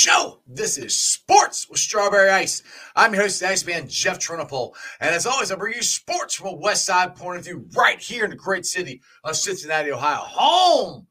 [0.00, 0.40] show.
[0.46, 2.62] This is Sports with Strawberry Ice.
[2.96, 4.74] I'm your host, the Iceman Jeff Trinopole.
[4.98, 8.00] And as always, I bring you sports from a West Side point of view right
[8.00, 11.06] here in the great city of Cincinnati, Ohio, home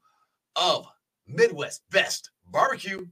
[0.56, 0.88] of
[1.28, 3.06] Midwest Best Barbecue.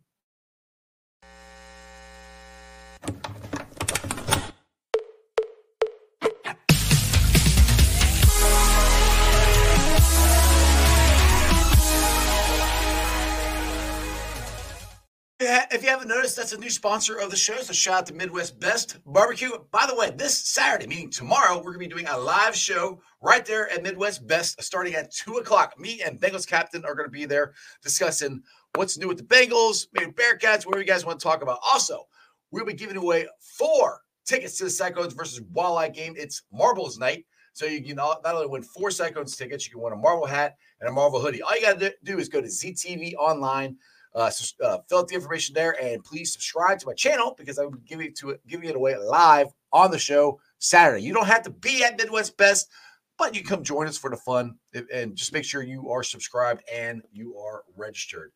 [15.47, 17.55] Yeah, If you haven't noticed, that's a new sponsor of the show.
[17.61, 19.51] So shout out to Midwest Best Barbecue.
[19.71, 23.45] By the way, this Saturday, meaning tomorrow, we're gonna be doing a live show right
[23.45, 25.79] there at Midwest Best, starting at two o'clock.
[25.79, 28.43] Me and Bengals captain are gonna be there discussing
[28.75, 31.59] what's new with the Bengals, maybe Bearcats, whatever you guys want to talk about.
[31.63, 32.03] Also,
[32.51, 36.13] we'll be giving away four tickets to the Cyclones versus Walleye game.
[36.17, 37.23] It's Marbles night.
[37.53, 40.57] So you can not only win four Cyclones tickets, you can win a Marvel hat
[40.81, 41.41] and a Marvel hoodie.
[41.41, 43.77] All you got to do is go to ZTV online,
[44.15, 44.31] uh,
[44.63, 48.07] uh, fill out the information there, and please subscribe to my channel because I'm giving
[48.07, 51.03] it to it, giving it away live on the show Saturday.
[51.03, 52.69] You don't have to be at Midwest Best,
[53.17, 54.57] but you come join us for the fun
[54.93, 58.31] and- just make sure you are subscribed and you are registered.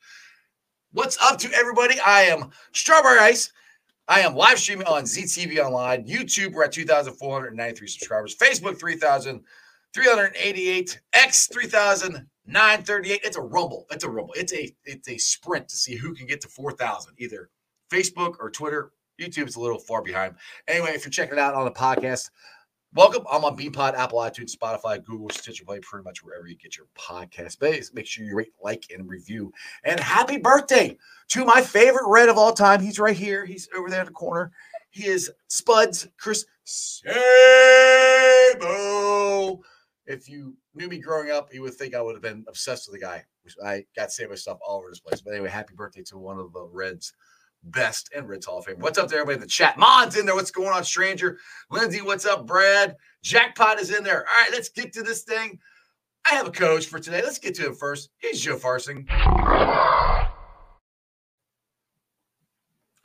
[0.92, 2.00] What's up to everybody?
[2.00, 3.52] I am Strawberry Ice.
[4.08, 6.52] I am live streaming on ZTV Online, YouTube.
[6.52, 8.78] We're at 2,493 subscribers, Facebook
[9.94, 13.22] 3,388, X 3,938.
[13.24, 13.88] It's a rumble.
[13.92, 14.34] It's a rumble.
[14.38, 17.50] It's a it's a sprint to see who can get to 4,000, either
[17.92, 18.94] Facebook or Twitter.
[19.20, 20.36] YouTube's a little far behind.
[20.68, 22.30] Anyway, if you're checking it out on the podcast,
[22.94, 23.26] welcome.
[23.30, 26.88] I'm on Beanpod, Apple, iTunes, Spotify, Google, Stitcher Play, pretty much wherever you get your
[26.98, 27.94] podcast base.
[27.94, 29.52] Make sure you rate, like, and review.
[29.84, 30.98] And happy birthday
[31.30, 32.82] to my favorite red of all time.
[32.82, 33.46] He's right here.
[33.46, 34.54] He's over there in the corner.
[34.90, 37.12] He is Spuds Chris Sabo.
[40.06, 43.00] If you knew me growing up, you would think I would have been obsessed with
[43.00, 43.24] the guy.
[43.64, 45.22] I got Sabo stuff all over this place.
[45.22, 47.14] But anyway, happy birthday to one of the Reds
[47.64, 48.80] best and Reds Hall of Fame.
[48.80, 49.78] What's up to everybody in the chat?
[49.78, 50.36] Mon's in there.
[50.36, 51.38] What's going on, stranger?
[51.70, 52.96] Lindsay, what's up, Brad?
[53.24, 54.20] Jackpot is in there.
[54.20, 55.60] All right, let's get to this thing.
[56.30, 57.22] I have a coach for today.
[57.22, 58.10] Let's get to him first.
[58.18, 59.08] He's Joe Farsing.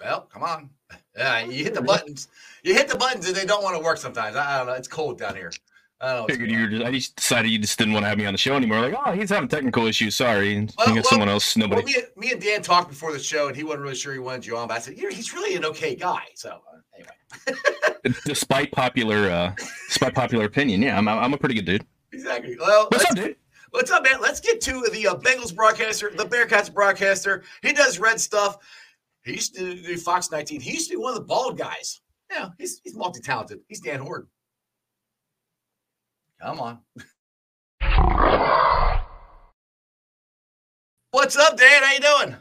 [0.00, 0.70] Well, come on.
[1.16, 2.28] Yeah, you hit the buttons.
[2.62, 4.36] You hit the buttons and they don't want to work sometimes.
[4.36, 4.74] I don't know.
[4.74, 5.50] It's cold down here.
[6.00, 6.26] I don't know.
[6.26, 8.34] Figured you were just, I just decided you just didn't want to have me on
[8.34, 8.80] the show anymore.
[8.80, 10.14] Like, oh, he's having technical issues.
[10.14, 10.68] Sorry.
[10.76, 11.56] Well, well, someone else.
[11.56, 11.82] Nobody.
[11.82, 14.18] Well, me, me and Dan talked before the show, and he wasn't really sure he
[14.18, 14.68] wanted you on.
[14.68, 19.30] But I said, "You know, he's really an okay guy." So uh, anyway, despite popular,
[19.30, 19.54] uh,
[19.88, 21.86] despite popular opinion, yeah, I'm, I'm a pretty good dude.
[22.12, 22.56] exactly.
[22.60, 23.36] Well, What's up, dude?
[23.70, 24.20] what's up, man?
[24.20, 27.42] Let's get to the uh, Bengals broadcaster, the Bearcats broadcaster.
[27.62, 28.58] He does red stuff.
[29.24, 30.60] He used to do Fox 19.
[30.60, 32.00] He used to be one of the bald guys.
[32.30, 33.60] Yeah, he's he's multi talented.
[33.68, 34.28] He's Dan Hoard.
[36.40, 36.78] Come on.
[41.10, 41.82] What's up, Dan?
[41.82, 42.36] How you doing?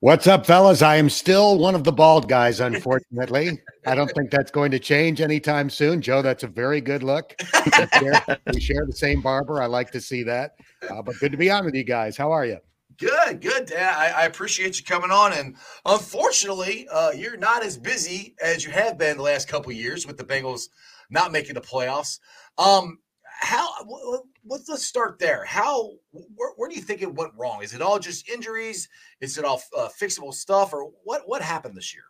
[0.00, 0.82] What's up, fellas?
[0.82, 3.60] I am still one of the bald guys, unfortunately.
[3.86, 6.00] I don't think that's going to change anytime soon.
[6.00, 7.34] Joe, that's a very good look.
[8.52, 9.60] We share, the same barber.
[9.60, 10.52] I like to see that.
[10.88, 12.16] Uh, but good to be on with you guys.
[12.16, 12.58] How are you?
[12.98, 13.94] Good, good, Dan.
[13.94, 15.32] I, I appreciate you coming on.
[15.32, 19.76] And unfortunately, uh, you're not as busy as you have been the last couple of
[19.76, 20.68] years with the Bengals
[21.08, 22.18] not making the playoffs.
[22.58, 22.98] Um,
[23.40, 23.68] how?
[24.44, 25.44] Let's let's start there.
[25.44, 25.92] How?
[26.10, 27.62] Where, where do you think it went wrong?
[27.62, 28.88] Is it all just injuries?
[29.20, 31.22] Is it all uh, fixable stuff, or what?
[31.26, 32.02] What happened this year?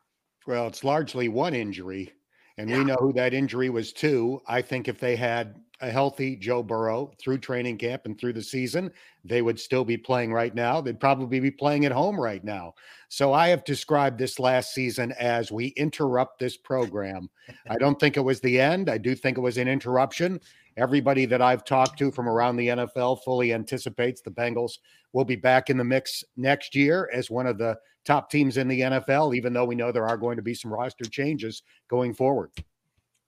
[0.47, 2.15] Well, it's largely one injury,
[2.57, 2.79] and Yeah.
[2.79, 4.41] we know who that injury was to.
[4.49, 8.43] I think if they had a healthy Joe Burrow through training camp and through the
[8.43, 8.91] season,
[9.25, 10.81] they would still be playing right now.
[10.81, 12.75] They'd probably be playing at home right now.
[13.09, 17.31] So I have described this last season as we interrupt this program.
[17.69, 18.91] I don't think it was the end.
[18.91, 20.41] I do think it was an interruption.
[20.77, 24.79] Everybody that I've talked to from around the NFL fully anticipates the Bengals
[25.13, 28.69] will be back in the mix next year as one of the top teams in
[28.69, 32.15] the NFL, even though we know there are going to be some roster changes going
[32.15, 32.51] forward.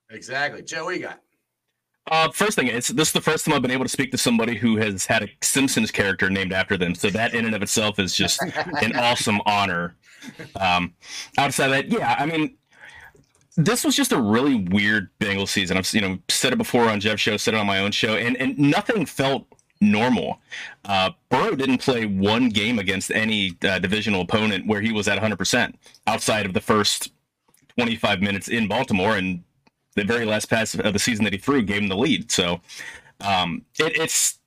[0.09, 0.61] Exactly.
[0.61, 1.19] Joe, what you got?
[2.09, 4.17] Uh, first thing, it's this is the first time I've been able to speak to
[4.17, 6.95] somebody who has had a Simpsons character named after them.
[6.95, 8.41] So that in and of itself is just
[8.81, 9.95] an awesome honor.
[10.55, 10.93] Um,
[11.37, 12.57] outside of that, yeah, I mean,
[13.55, 15.77] this was just a really weird Bengals season.
[15.77, 18.15] I've you know said it before on Jeff's show, said it on my own show,
[18.15, 19.45] and and nothing felt
[19.79, 20.39] normal.
[20.85, 25.19] Uh, Burrow didn't play one game against any uh, divisional opponent where he was at
[25.19, 25.73] 100%
[26.05, 27.11] outside of the first
[27.79, 29.43] 25 minutes in Baltimore, and
[29.95, 32.31] the very last pass of the season that he threw gave him the lead.
[32.31, 32.61] So
[33.21, 34.39] um, it, it's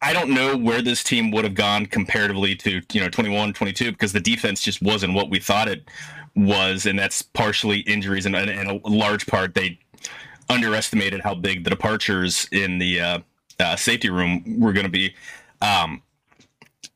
[0.00, 3.92] I don't know where this team would have gone comparatively to you know 21, 22
[3.92, 5.88] because the defense just wasn't what we thought it
[6.36, 9.78] was, and that's partially injuries and, and a large part they
[10.48, 13.18] underestimated how big the departures in the uh,
[13.60, 15.14] uh, safety room were going to be.
[15.60, 16.02] Um,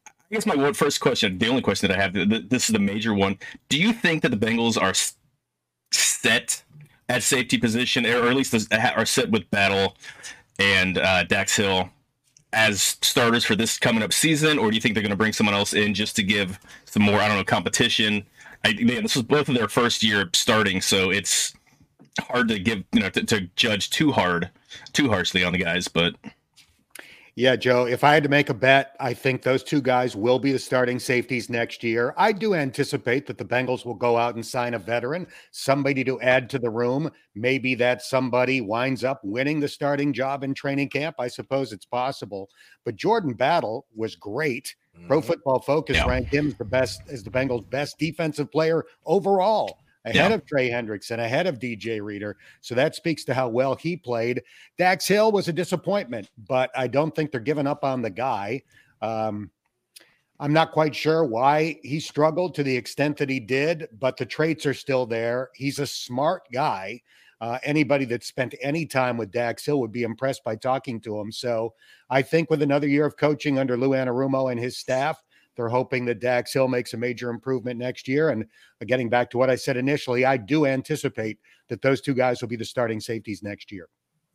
[0.07, 3.13] I guess my first question, the only question that I have, this is the major
[3.13, 3.39] one.
[3.69, 4.95] Do you think that the Bengals are
[5.93, 6.63] set
[7.13, 9.97] at safety position, or at least are set with Battle
[10.59, 11.91] and uh, Dax Hill
[12.55, 15.35] as starters for this coming up season, or do you think they're going to bring
[15.35, 18.25] someone else in just to give some more, I don't know, competition?
[18.65, 21.53] I, man, this was both of their first year starting, so it's
[22.19, 24.51] hard to give, you know, to, to judge too hard,
[24.93, 26.15] too harshly on the guys, but.
[27.35, 30.39] Yeah, Joe, if I had to make a bet, I think those two guys will
[30.39, 32.13] be the starting safeties next year.
[32.19, 36.21] I do anticipate that the Bengals will go out and sign a veteran, somebody to
[36.21, 37.11] add to the room.
[37.35, 41.17] Maybe that somebody winds up winning the starting job in training camp.
[41.19, 42.51] I suppose it's possible.
[42.85, 44.75] But Jordan Battle was great.
[44.95, 45.07] Mm-hmm.
[45.07, 46.07] Pro Football Focus yeah.
[46.07, 50.35] ranked him as the best as the Bengals' best defensive player overall ahead yeah.
[50.35, 52.37] of Trey Hendrickson, ahead of DJ Reader.
[52.61, 54.43] So that speaks to how well he played.
[54.79, 58.63] Dax Hill was a disappointment, but I don't think they're giving up on the guy.
[59.01, 59.51] Um,
[60.41, 64.27] I'm not quite sure why he struggled to the extent that he did, but the
[64.27, 65.51] traits are still there.
[65.55, 67.01] He's a smart guy.
[67.41, 71.19] Uh, anybody that spent any time with Dax Hill would be impressed by talking to
[71.19, 71.31] him.
[71.31, 71.75] So
[72.09, 75.23] I think with another year of coaching under Lou Anarumo and his staff,
[75.57, 78.31] they're hoping that Dax Hill makes a major improvement next year.
[78.31, 82.15] And uh, getting back to what I said initially, I do anticipate that those two
[82.15, 83.89] guys will be the starting safeties next year.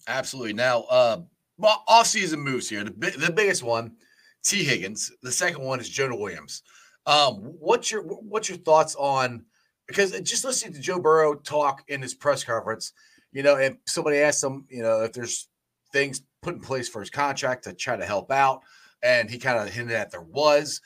[0.08, 0.54] Absolutely.
[0.54, 1.22] Now, uh,
[1.58, 2.84] well, off-season moves here.
[2.84, 3.96] The, the biggest one,
[4.44, 5.12] Tee Higgins.
[5.24, 6.64] The second one is Jonah Williams.
[7.06, 9.46] Um, what's your what's your thoughts on?
[9.88, 12.94] Because just listening to Joe Burrow talk in his press conference,
[13.32, 15.48] you know, and somebody asked him, you know, if there's
[15.94, 18.62] things put in place for his contract to try to help out,
[19.02, 20.82] and he kind of hinted that there was.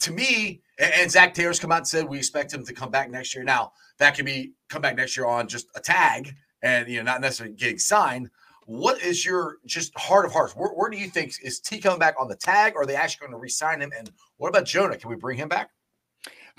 [0.00, 2.90] To me, and, and Zac Taylor's come out and said we expect him to come
[2.90, 3.44] back next year.
[3.44, 7.04] Now that could be come back next year on just a tag and you know
[7.04, 8.30] not necessarily getting signed.
[8.66, 10.54] What is your just heart of hearts?
[10.54, 12.74] Where, where do you think is Tee coming back on the tag?
[12.76, 13.90] Or are they actually going to re-sign him?
[13.96, 14.96] And what about Jonah?
[14.96, 15.70] Can we bring him back?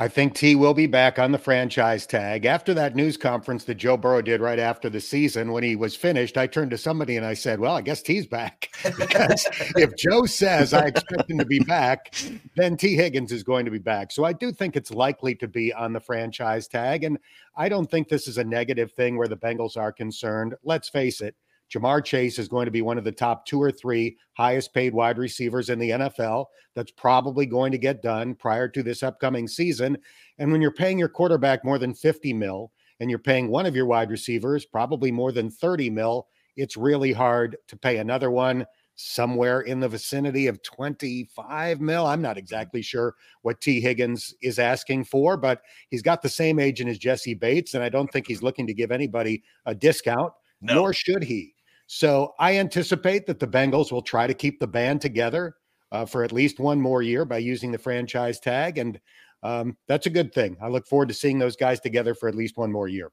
[0.02, 2.48] I think Tee will be back on the franchise tag.
[2.48, 5.96] After that news conference that Joe Burrow did right after the season, when he was
[5.96, 8.72] finished, I turned to somebody and I said, Well, I guess Tee's back.
[8.98, 12.16] because if Joe says I expect him to be back,
[12.56, 14.12] then Tee Higgins is going to be back.
[14.12, 17.04] So I do think it's likely to be on the franchise tag.
[17.04, 17.20] And
[17.56, 20.56] I don't think this is a negative thing where the Bengals are concerned.
[20.64, 21.36] Let's face it.
[21.74, 24.94] Ja'Marr Chase is going to be one of the top two or three highest paid
[24.94, 26.46] wide receivers in the NFL.
[26.76, 29.98] That's probably going to get done prior to this upcoming season.
[30.38, 33.76] And when you're paying your quarterback more than 50 mil and you're paying one of
[33.76, 38.66] your wide receivers probably more than 30 mil, it's really hard to pay another one
[38.96, 42.06] somewhere in the vicinity of 25 mil.
[42.06, 42.40] I'm not mm-hmm.
[42.40, 46.98] exactly sure what Tee Higgins is asking for, but he's got the same agent as
[46.98, 50.76] Jessie Bates, and I don't think he's looking to give anybody a discount, no.
[50.76, 51.56] nor should he.
[51.94, 55.58] So I anticipate that the Bengals will try to keep the band together
[55.92, 58.78] uh, for at least one more year by using the franchise tag.
[58.78, 58.98] And
[59.44, 60.56] um, that's a good thing.
[60.62, 63.12] I look forward to seeing those guys together for at least one more year.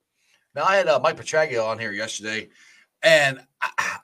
[0.54, 2.50] Now, I had uh, Mike Petraglia on here yesterday,
[3.02, 3.96] and I,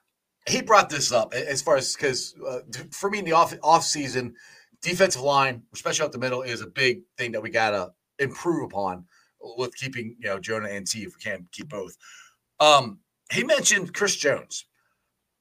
[0.49, 2.59] he brought this up as far as because uh,
[2.91, 4.35] for me in the off off season,
[4.83, 9.05] defensive line, especially up the middle, is a big thing that we gotta improve upon
[9.57, 11.97] with keeping you know Jonah and Tee if we can't keep both.
[12.59, 12.99] Um,
[13.33, 14.67] he mentioned Chris Jones.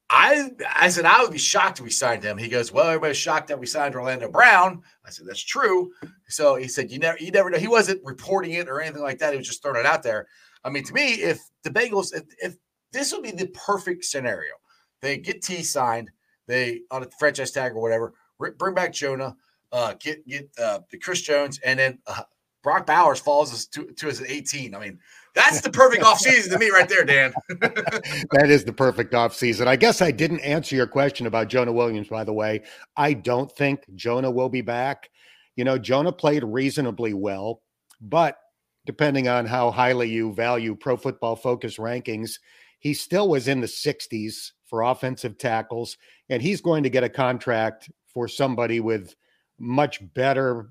[0.10, 2.38] I I said I would be shocked if we signed him.
[2.38, 4.84] He goes, Well, everybody's shocked that we signed Orlando Brown.
[5.06, 5.92] I said, That's true.
[6.28, 7.58] So he said, You never you never know.
[7.58, 9.34] He wasn't reporting it or anything like that.
[9.34, 10.28] He was just throwing it out there.
[10.64, 12.56] I mean, to me, if the Bengals, if, if
[12.92, 14.54] this would be the perfect scenario,
[15.02, 16.12] they get Tee signed,
[16.48, 18.14] they on a franchise tag or whatever,
[18.58, 19.36] bring back Jonah,
[19.72, 22.24] uh, get get uh, the Chris Jones, and then uh,
[22.62, 24.74] Brock Bowers falls to, to us at 18.
[24.74, 25.00] I mean,
[25.36, 27.34] that's the perfect offseason to me right there, Dan.
[27.60, 29.68] that is the perfect offseason.
[29.68, 32.62] I guess I didn't answer your question about Jonah Williams, by the way.
[32.96, 35.10] I don't think Jonah will be back.
[35.56, 37.62] You know, Jonah played reasonably well,
[38.00, 38.38] but
[38.86, 42.40] depending on how highly you value pro football focus rankings,
[42.80, 45.98] he still was in the 60s for offensive tackles,
[46.30, 49.16] and he's going to get a contract for somebody with
[49.60, 50.70] much better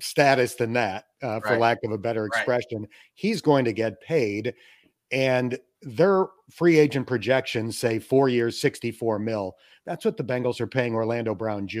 [0.00, 1.60] status than that, uh, for right.
[1.60, 2.80] lack of a better expression.
[2.80, 2.90] Right.
[3.14, 4.54] He's going to get paid,
[5.10, 9.54] and their free agent projections say four years, 64 mil.
[9.84, 11.78] That's what the Bengals are paying Orlando Brown Jr.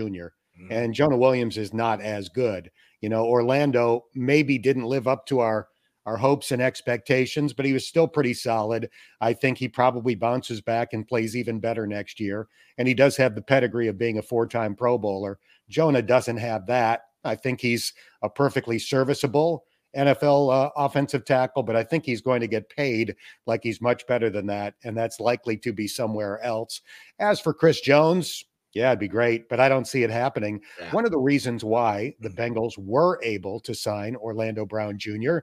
[0.60, 0.72] Mm-hmm.
[0.72, 2.70] And Jonah Williams is not as good.
[3.00, 5.68] You know, Orlando maybe didn't live up to our
[6.04, 8.90] our hopes and expectations, but he was still pretty solid.
[9.20, 12.48] I think he probably bounces back and plays even better next year.
[12.76, 15.38] And he does have the pedigree of being a four time Pro Bowler.
[15.68, 17.02] Jonah doesn't have that.
[17.24, 19.64] I think he's a perfectly serviceable
[19.96, 23.14] NFL uh, offensive tackle, but I think he's going to get paid
[23.46, 24.74] like he's much better than that.
[24.84, 26.80] And that's likely to be somewhere else.
[27.18, 30.60] As for Chris Jones, yeah, it'd be great, but I don't see it happening.
[30.80, 30.90] Yeah.
[30.92, 32.40] One of the reasons why the mm-hmm.
[32.40, 35.38] Bengals were able to sign Orlando Brown Jr.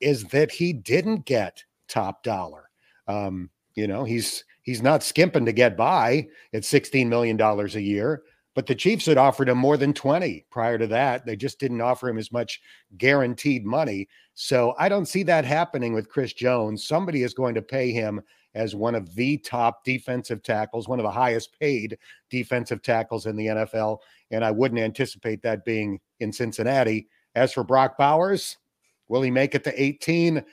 [0.00, 2.68] is that he didn't get top dollar.
[3.08, 7.82] Um, you know, he's he's not skimping to get by at 16 million dollars a
[7.82, 8.22] year.
[8.54, 11.26] But the Chiefs had offered him more than 20 prior to that.
[11.26, 12.60] They just didn't offer him as much
[12.96, 14.08] guaranteed money.
[14.34, 16.86] So I don't see that happening with Chris Jones.
[16.86, 18.22] Somebody is going to pay him
[18.54, 21.98] as one of the top defensive tackles, one of the highest paid
[22.30, 23.98] defensive tackles in the NFL.
[24.30, 27.08] And I wouldn't anticipate that being in Cincinnati.
[27.34, 28.56] As for Brock Bowers,
[29.08, 30.44] will he make it to 18?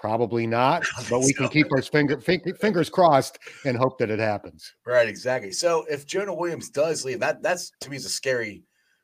[0.00, 1.42] Probably not, but we so.
[1.42, 4.72] can keep our finger, fingers crossed and hope that it happens.
[4.86, 5.52] Right, exactly.
[5.52, 8.62] So if Jonah Williams does leave, that that's to me is a scary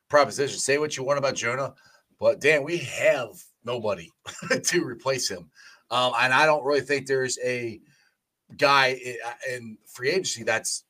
[0.09, 0.57] proposition.
[0.57, 1.75] Say what you want about Jonah,
[2.19, 3.29] but Dan, we have
[3.63, 4.09] nobody
[4.63, 5.51] to replace him,
[5.91, 7.79] um, and I don't really think there's a
[8.57, 9.17] guy in,
[9.51, 10.85] in free agency that's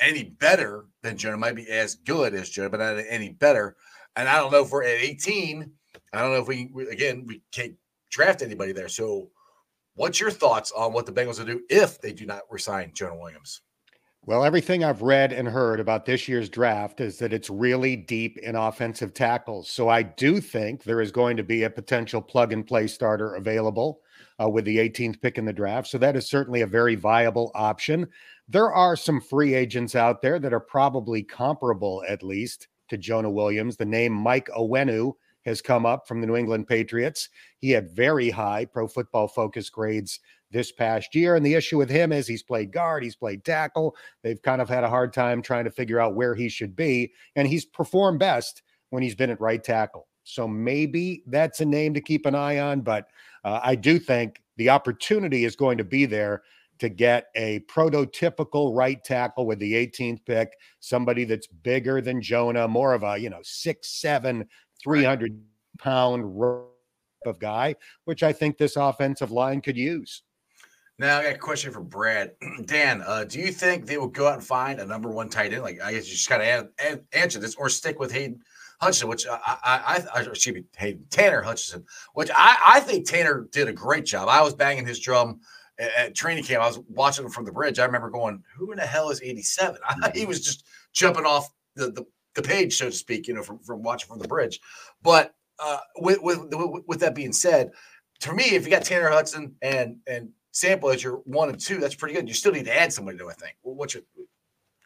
[0.00, 1.36] any better than Jonah.
[1.36, 3.76] Might be as good as Jonah, but not any better.
[4.16, 5.70] And I don't know if we're at 18.
[6.12, 7.74] I don't know if we again we can't
[8.10, 8.88] draft anybody there.
[8.88, 9.30] So
[9.96, 13.16] What's your thoughts on what the Bengals will do if they do not resign Jonah
[13.16, 13.62] Williams?
[14.26, 18.36] Well, everything I've read and heard about this year's draft is that it's really deep
[18.38, 19.70] in offensive tackles.
[19.70, 23.36] So I do think there is going to be a potential plug and play starter
[23.36, 24.00] available
[24.42, 25.88] uh, with the 18th pick in the draft.
[25.88, 28.06] So that is certainly a very viable option.
[28.48, 33.30] There are some free agents out there that are probably comparable, at least, to Jonah
[33.30, 33.78] Williams.
[33.78, 35.14] The name Mike Onwenu
[35.46, 37.30] has come up from the New England Patriots.
[37.58, 41.36] He had very high pro football focus grades this past year.
[41.36, 43.96] And the issue with him is he's played guard, he's played tackle.
[44.22, 47.12] They've kind of had a hard time trying to figure out where he should be.
[47.36, 50.08] And he's performed best when he's been at right tackle.
[50.24, 52.80] So maybe that's a name to keep an eye on.
[52.80, 53.06] But
[53.44, 56.42] uh, I do think the opportunity is going to be there
[56.78, 62.68] to get a prototypical right tackle with the 18th pick, somebody that's bigger than Jonah,
[62.68, 64.46] more of a, you know, six, seven,
[64.82, 65.40] 300
[65.78, 66.24] pound
[67.24, 70.22] of guy, which I think this offensive line could use.
[70.98, 72.32] Now I got a question for Brad.
[72.64, 75.52] Dan, uh, do you think they will go out and find a number one tight
[75.52, 75.62] end?
[75.62, 76.68] Like I guess you just gotta
[77.12, 78.40] answer this, or stick with Hayden
[78.80, 81.84] Hutchinson, which I, I, I excuse me, Hayden Tanner Hutchinson,
[82.14, 84.28] which I, I think Tanner did a great job.
[84.28, 85.40] I was banging his drum
[85.78, 86.62] at, at training camp.
[86.62, 87.78] I was watching him from the bridge.
[87.78, 89.80] I remember going, "Who in the hell is 87?"
[90.14, 92.06] he was just jumping off the, the
[92.36, 94.60] the page, so to speak, you know, from, from watching from the bridge.
[95.02, 96.38] But uh, with, with
[96.86, 97.72] with that being said,
[98.20, 101.78] to me, if you got Tanner Hudson and and Sample as your one and two,
[101.78, 102.28] that's pretty good.
[102.28, 103.56] You still need to add somebody to, I think.
[103.62, 104.04] What's your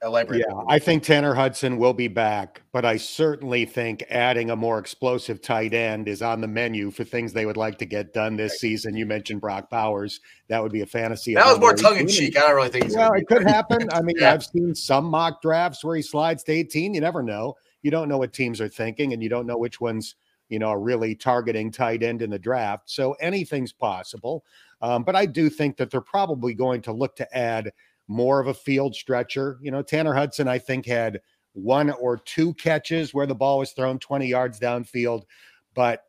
[0.03, 0.45] elaborate?
[0.47, 4.79] Yeah, I think Tanner Hudson will be back, but I certainly think adding a more
[4.79, 8.37] explosive tight end is on the menu for things they would like to get done
[8.37, 8.97] this season.
[8.97, 11.35] You mentioned Brock Bowers; that would be a fantasy.
[11.35, 12.37] That was more tongue in cheek.
[12.37, 12.95] I don't really think.
[12.95, 13.89] well, it could happen.
[13.93, 14.33] I mean, yeah.
[14.33, 16.95] I've seen some mock drafts where he slides to 18.
[16.95, 17.57] You never know.
[17.83, 20.17] You don't know what teams are thinking, and you don't know which ones
[20.49, 22.91] you know are really targeting tight end in the draft.
[22.91, 24.45] So anything's possible.
[24.83, 27.73] Um, but I do think that they're probably going to look to add
[28.11, 29.57] more of a field stretcher.
[29.63, 31.21] You know, Tanner Hudson, I think, had
[31.53, 35.23] one or two catches where the ball was thrown 20 yards downfield,
[35.75, 36.03] but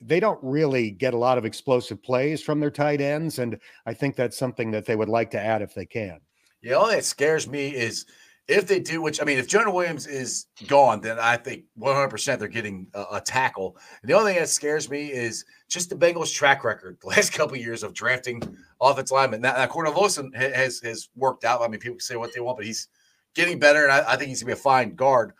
[0.00, 3.38] they don't really get a lot of explosive plays from their tight ends.
[3.38, 3.56] And
[3.86, 6.18] I think that's something that they would like to add if they can.
[6.60, 8.04] Yeah, all that scares me is
[8.52, 12.38] if they do, which I mean, if Jonah Williams is gone, then I think 100%
[12.38, 13.76] they're getting a, a tackle.
[14.02, 17.32] And the only thing that scares me is just the Bengals' track record the last
[17.32, 18.42] couple of years of drafting
[18.80, 19.40] offensive linemen.
[19.40, 21.62] Now, now Cordell Volson has has worked out.
[21.62, 22.88] I mean, people can say what they want, but he's
[23.34, 25.32] getting better, and I, I think he's gonna be a fine guard.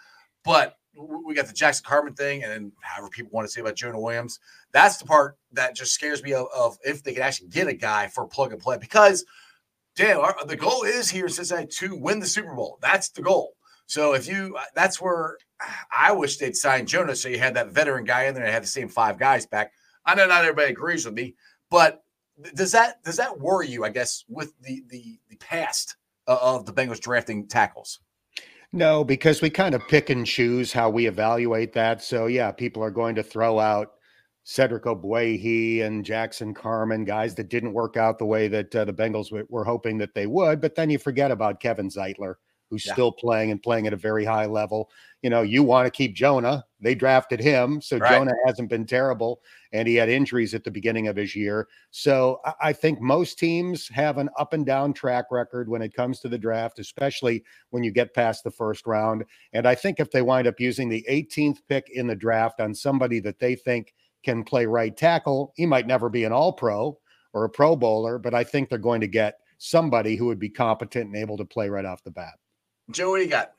[0.44, 4.00] But we got the Jackson Carman thing, and however people want to say about Jonah
[4.00, 4.40] Williams,
[4.72, 7.72] that's the part that just scares me of, of if they could actually get a
[7.74, 9.24] guy for plug and play because–
[9.96, 12.78] damn, our, the goal is here in Cincinnati to win the Super Bowl.
[12.80, 13.54] That's the goal.
[13.86, 15.36] So if you, uh, that's where
[15.96, 17.22] I wish they'd sign Jonas.
[17.22, 19.72] so you had that veteran guy in there and had the same five guys back.
[20.04, 21.34] I know not everybody agrees with me,
[21.70, 22.02] but
[22.54, 23.84] does that does that worry you?
[23.84, 28.00] I guess with the the the past of the Bengals drafting tackles.
[28.72, 32.02] No, because we kind of pick and choose how we evaluate that.
[32.02, 33.92] So yeah, people are going to throw out
[34.44, 38.92] Cedric Ogbuehi and Jackson Carman, guys that didn't work out the way that uh, the
[38.92, 40.60] Bengals w- were hoping that they would.
[40.60, 42.34] But then you forget about Kevin Zeitler,
[42.68, 42.92] who's yeah.
[42.94, 44.90] still playing and playing at a very high level.
[45.20, 46.64] You know, you want to keep Jonah.
[46.80, 47.80] They drafted him.
[47.80, 48.10] So right.
[48.10, 49.42] Jonah hasn't been terrible.
[49.72, 51.68] And he had injuries at the beginning of his year.
[51.92, 55.94] So I-, I think most teams have an up and down track record when it
[55.94, 59.22] comes to the draft, especially when you get past the first round.
[59.52, 62.74] And I think if they wind up using the 18th pick in the draft on
[62.74, 65.52] somebody that they think can play right tackle.
[65.56, 66.98] He might never be an all pro
[67.32, 70.48] or a pro bowler, but I think they're going to get somebody who would be
[70.48, 72.34] competent and able to play right off the bat.
[72.90, 73.52] Joe, what do you got?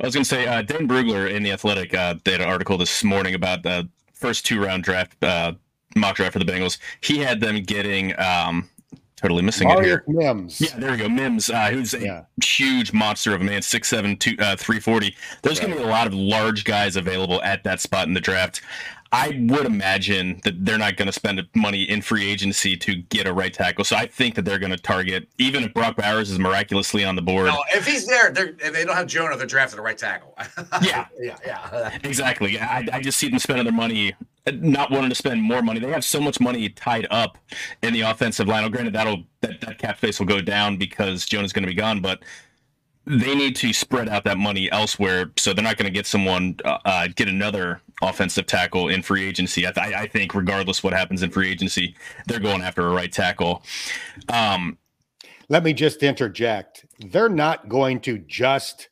[0.00, 2.48] I was going to say, uh, Dan Brugler in The Athletic, uh, they had an
[2.48, 5.52] article this morning about the first two round draft, uh,
[5.94, 6.78] mock draft for the Bengals.
[7.00, 8.68] He had them getting, um,
[9.16, 10.04] totally missing Mario it here.
[10.06, 10.60] Mims.
[10.60, 11.08] Yeah, there we go.
[11.08, 12.24] Mims, uh, who's a yeah.
[12.44, 15.16] huge monster of a man, 6'7, two, uh, 340.
[15.42, 15.66] There's right.
[15.66, 18.60] going to be a lot of large guys available at that spot in the draft.
[19.12, 23.26] I would imagine that they're not going to spend money in free agency to get
[23.26, 23.84] a right tackle.
[23.84, 27.14] So I think that they're going to target, even if Brock Bowers is miraculously on
[27.14, 27.46] the board.
[27.46, 30.36] No, if he's there, if they don't have Jonah, they're drafting a right tackle.
[30.82, 31.98] yeah, yeah, yeah.
[32.02, 32.58] Exactly.
[32.58, 34.14] I, I just see them spending their money,
[34.52, 35.78] not wanting to spend more money.
[35.78, 37.38] They have so much money tied up
[37.82, 38.62] in the offensive line.
[38.62, 41.74] Well, granted, that'll that, that cap space will go down because Jonah's going to be
[41.74, 42.22] gone, but
[43.06, 45.30] they need to spread out that money elsewhere.
[45.36, 49.26] So they're not going to get someone, uh, uh, get another offensive tackle in free
[49.26, 49.66] agency.
[49.66, 53.10] I, th- I, think, regardless what happens in free agency, they're going after a right
[53.10, 53.62] tackle.
[54.28, 54.78] Um,
[55.48, 56.86] Let me just interject.
[57.10, 58.88] They're not going to just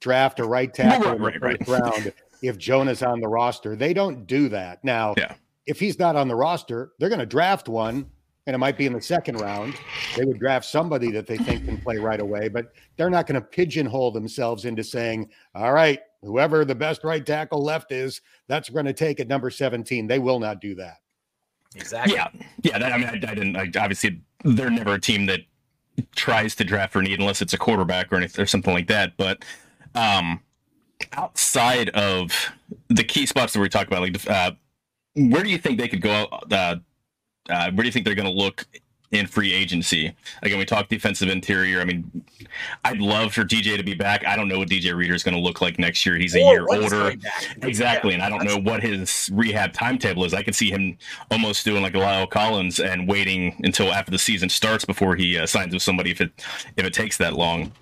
[0.00, 1.80] draft a right tackle right, in the first right.
[1.82, 2.12] round
[2.42, 3.76] if Jonah's on the roster.
[3.76, 4.82] They don't do that.
[4.84, 5.34] Now, yeah.
[5.66, 8.10] if he's not on the roster, they're going to draft one
[8.46, 9.74] and it might be in the second round.
[10.16, 13.40] They would draft somebody that they think can play right away, but they're not going
[13.40, 18.68] to pigeonhole themselves into saying, all right, whoever the best right tackle left is, that's
[18.68, 20.06] going to take at number 17.
[20.06, 20.98] They will not do that.
[21.74, 22.14] Exactly.
[22.14, 22.28] Yeah.
[22.62, 22.78] Yeah.
[22.78, 25.40] That, I mean, I, I didn't, I, obviously, they're never a team that
[26.14, 29.16] tries to draft for need unless it's a quarterback or, anything, or something like that.
[29.16, 29.44] But,
[29.94, 30.40] um,
[31.12, 32.52] outside of
[32.88, 34.52] the key spots that we talk about, like, uh,
[35.14, 36.76] where do you think they could go uh,
[37.50, 38.66] uh, where do you think they're going to look
[39.12, 40.14] in free agency?
[40.42, 41.80] Again, we talk defensive interior.
[41.80, 42.24] I mean,
[42.84, 44.26] I'd love for DJ to be back.
[44.26, 46.16] I don't know what DJ Reader is going to look like next year.
[46.16, 47.14] He's a or year older.
[47.62, 48.10] Exactly.
[48.10, 50.34] Yeah, and I don't know what his rehab timetable is.
[50.34, 50.96] I could see him
[51.30, 55.38] almost doing like a La'el Collins and waiting until after the season starts before he
[55.38, 56.32] uh, signs with somebody if it
[56.76, 57.72] if it takes that long.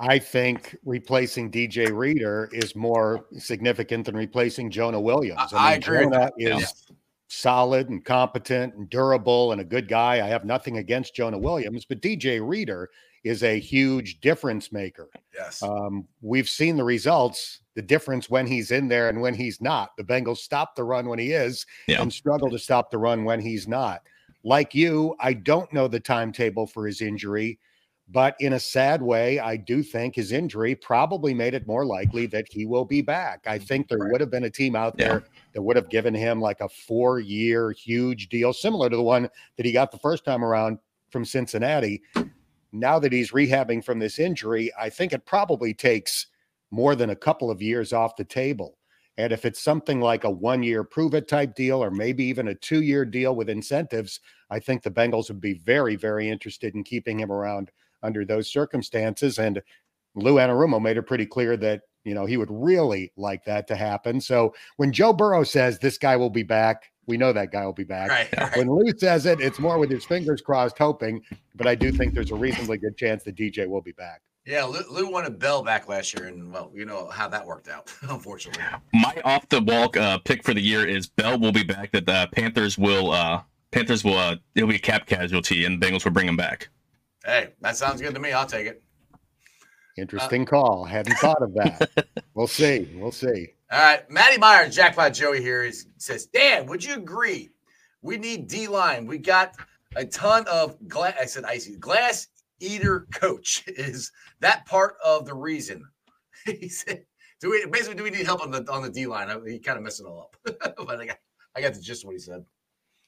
[0.00, 5.52] I think replacing DJ Reader is more significant than replacing Jonah Williams.
[5.52, 6.02] I, I, mean, I agree.
[6.04, 6.86] Jonah is
[7.28, 10.14] solid and competent and durable and a good guy.
[10.14, 12.90] I have nothing against Jonah Williams, but DJ Reader
[13.24, 15.10] is a huge difference maker.
[15.34, 15.62] Yes.
[15.62, 19.90] Um, we've seen the results, the difference when he's in there and when he's not.
[19.96, 22.00] The Bengals stop the run when he is yeah.
[22.00, 24.02] and struggle to stop the run when he's not.
[24.44, 27.58] Like you, I don't know the timetable for his injury.
[28.10, 32.24] But in a sad way, I do think his injury probably made it more likely
[32.26, 33.44] that he will be back.
[33.46, 33.66] I mm-hmm.
[33.66, 34.12] think there right.
[34.12, 37.20] would have been a team out there that would have given him like a four
[37.20, 40.78] year huge deal, similar to the one that he got the first time around
[41.10, 42.02] from Cincinnati.
[42.72, 46.26] Now that he's rehabbing from this injury, I think it probably takes
[46.70, 48.78] more than a couple of years off the table.
[49.18, 52.48] And if it's something like a one year prove it type deal, or maybe even
[52.48, 56.74] a two year deal with incentives, I think the Bengals would be very, very interested
[56.74, 57.70] in keeping him around
[58.02, 59.38] under those circumstances.
[59.38, 59.62] And
[60.14, 63.76] Lou Anarumo made it pretty clear that, you know, he would really like that to
[63.76, 64.20] happen.
[64.20, 67.72] So when Joe Burrow says this guy will be back, we know that guy will
[67.72, 68.10] be back.
[68.10, 68.56] Right, right.
[68.56, 71.22] When Lou says it, it's more with his fingers crossed, hoping.
[71.56, 74.20] But I do think there's a reasonably good chance that DJ will be back.
[74.48, 77.68] Yeah, Lou, Lou a Bell back last year, and well, you know how that worked
[77.68, 78.62] out, unfortunately.
[78.94, 81.92] My off the wall uh, pick for the year is Bell will be back.
[81.92, 86.04] That the Panthers will uh, Panthers will uh, it'll be a cap casualty, and Bengals
[86.04, 86.70] will bring him back.
[87.24, 88.32] Hey, that sounds good to me.
[88.32, 88.82] I'll take it.
[89.96, 90.84] Interesting uh, call.
[90.84, 92.06] Hadn't thought of that.
[92.34, 92.88] we'll see.
[92.94, 93.48] We'll see.
[93.70, 94.10] All right.
[94.10, 97.50] Matty Meyer, Jackpot Joey here is, says, Dan, would you agree?
[98.02, 99.06] We need D line.
[99.06, 99.54] We got
[99.96, 101.14] a ton of glass.
[101.20, 102.28] I said icy glass
[102.60, 103.64] eater coach.
[103.66, 105.84] Is that part of the reason?
[106.46, 107.04] he said,
[107.40, 109.28] do we basically do we need help on the on the D line?
[109.46, 110.76] He kind of messed it all up.
[110.76, 111.18] but I got
[111.56, 112.44] I got the gist of what he said.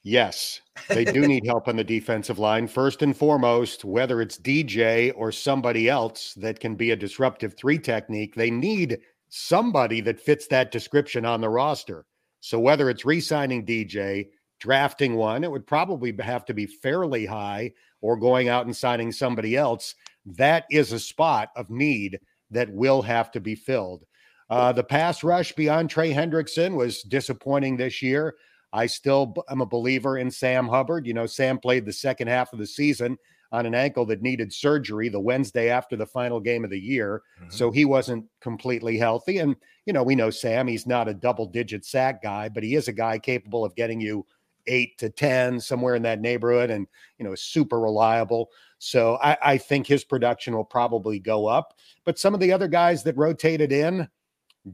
[0.03, 2.67] Yes, they do need help on the defensive line.
[2.67, 7.77] First and foremost, whether it's DJ or somebody else that can be a disruptive three
[7.77, 12.05] technique, they need somebody that fits that description on the roster.
[12.39, 17.25] So whether it's re signing DJ, drafting one, it would probably have to be fairly
[17.25, 19.93] high, or going out and signing somebody else.
[20.25, 24.03] That is a spot of need that will have to be filled.
[24.49, 28.35] Uh, the pass rush beyond Trey Hendrickson was disappointing this year.
[28.73, 31.05] I still am a believer in Sam Hubbard.
[31.05, 33.17] You know, Sam played the second half of the season
[33.51, 37.21] on an ankle that needed surgery the Wednesday after the final game of the year.
[37.39, 37.49] Mm-hmm.
[37.49, 39.39] So he wasn't completely healthy.
[39.39, 39.55] And,
[39.85, 42.87] you know, we know Sam, he's not a double digit sack guy, but he is
[42.87, 44.25] a guy capable of getting you
[44.67, 48.49] eight to 10, somewhere in that neighborhood, and, you know, super reliable.
[48.77, 51.73] So I, I think his production will probably go up.
[52.05, 54.07] But some of the other guys that rotated in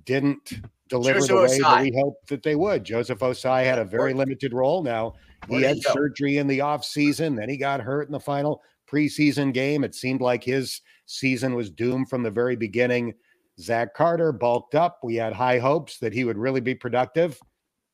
[0.03, 1.61] didn't deliver Joseph the way Ossai.
[1.61, 2.83] that we hoped that they would.
[2.83, 4.83] Joseph Ossai had a very limited role.
[4.83, 5.13] Now
[5.49, 9.53] he had surgery in the off season, then he got hurt in the final preseason
[9.53, 9.83] game.
[9.83, 13.13] It seemed like his season was doomed from the very beginning.
[13.59, 14.99] Zach Carter bulked up.
[15.03, 17.39] We had high hopes that he would really be productive.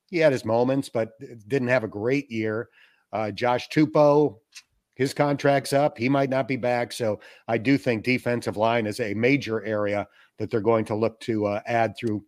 [0.10, 1.12] He had his moments, but
[1.47, 2.69] didn't have a great year.
[3.12, 4.36] Uh, Josh Tupou,
[4.95, 5.97] his contract's up.
[5.97, 6.91] He might not be back.
[6.91, 11.19] So I do think defensive line is a major area that they're going to look
[11.21, 12.23] to uh, add through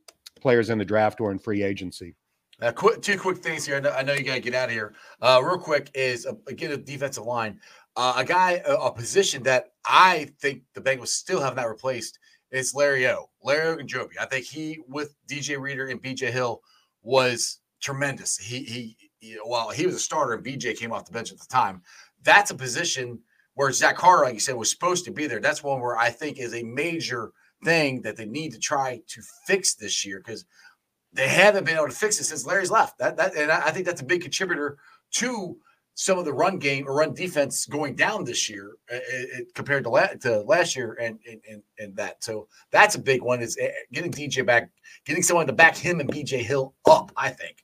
[0.45, 2.13] players in the draft or in free agency.
[2.62, 3.77] Uh, quick, two quick things here.
[3.77, 4.93] I know, I know you got to get out of here.
[5.19, 7.60] Uh, real quick is uh, again a defensive line.
[7.95, 12.19] Uh, a guy, a, a, position that I think the Bengals still have not replaced
[12.51, 13.31] is Larry O.
[13.41, 14.19] Larry Ogunjobi.
[14.21, 16.62] I think he with DJ Reader and BJ Hill
[17.01, 18.38] was tremendous.
[18.38, 21.39] He he, he while he was a starter and BJ came off the bench at
[21.39, 21.81] the time.
[22.21, 23.17] That's a position
[23.55, 25.39] where Zach Carter, like you said, was supposed to be there.
[25.39, 27.31] That's one where I think is a major
[27.63, 30.46] thing that they need to try to fix this year because
[31.13, 32.98] they haven't been able to fix it since Larry's left.
[33.00, 34.78] That that and I think that's a big contributor
[35.13, 35.58] to
[35.94, 39.86] some of the run game or run defense going down this year uh, it, compared
[39.86, 41.18] to, la- to last year and,
[41.50, 42.22] and and that.
[42.22, 44.70] So that's a big one is uh, getting DJ back,
[45.06, 47.12] getting someone to back him and BJ Hill up.
[47.15, 47.63] I think.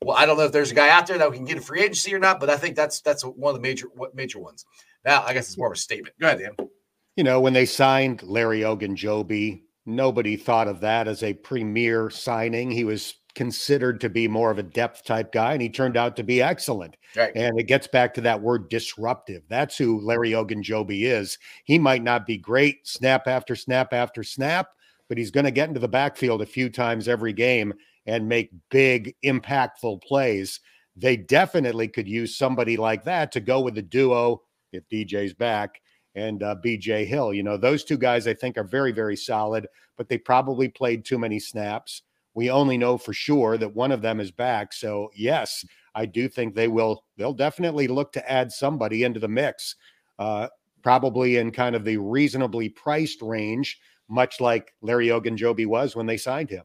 [0.00, 1.60] Well, I don't know if there's a guy out there that we can get a
[1.60, 4.64] free agency or not, but I think that's that's one of the major major ones.
[5.04, 6.14] Now, I guess it's more of a statement.
[6.20, 6.68] Go ahead, Dan
[7.16, 12.70] you know, when they signed Larry Ogunjobi, nobody thought of that as a premier signing.
[12.70, 16.16] He was considered to be more of a depth type guy, and he turned out
[16.16, 16.96] to be excellent.
[17.16, 17.32] Right.
[17.34, 19.42] And it gets back to that word disruptive.
[19.48, 21.38] That's who Larry Ogunjobi is.
[21.64, 24.68] He might not be great snap after snap after snap,
[25.08, 27.72] but he's going to get into the backfield a few times every game
[28.06, 30.60] and make big, impactful plays.
[30.96, 35.80] They definitely could use somebody like that to go with the duo if DJ's back
[36.14, 37.32] and uh, BJ Hill.
[37.32, 41.04] You know, those two guys I think are very, very solid, but they probably played
[41.04, 42.02] too many snaps.
[42.34, 44.72] We only know for sure that one of them is back.
[44.72, 49.28] So, yes, I do think they will, they'll definitely look to add somebody into the
[49.28, 49.76] mix,
[50.18, 50.48] uh,
[50.82, 56.16] probably in kind of the reasonably priced range, much like Larry Ogunjobi was when they
[56.16, 56.64] signed him.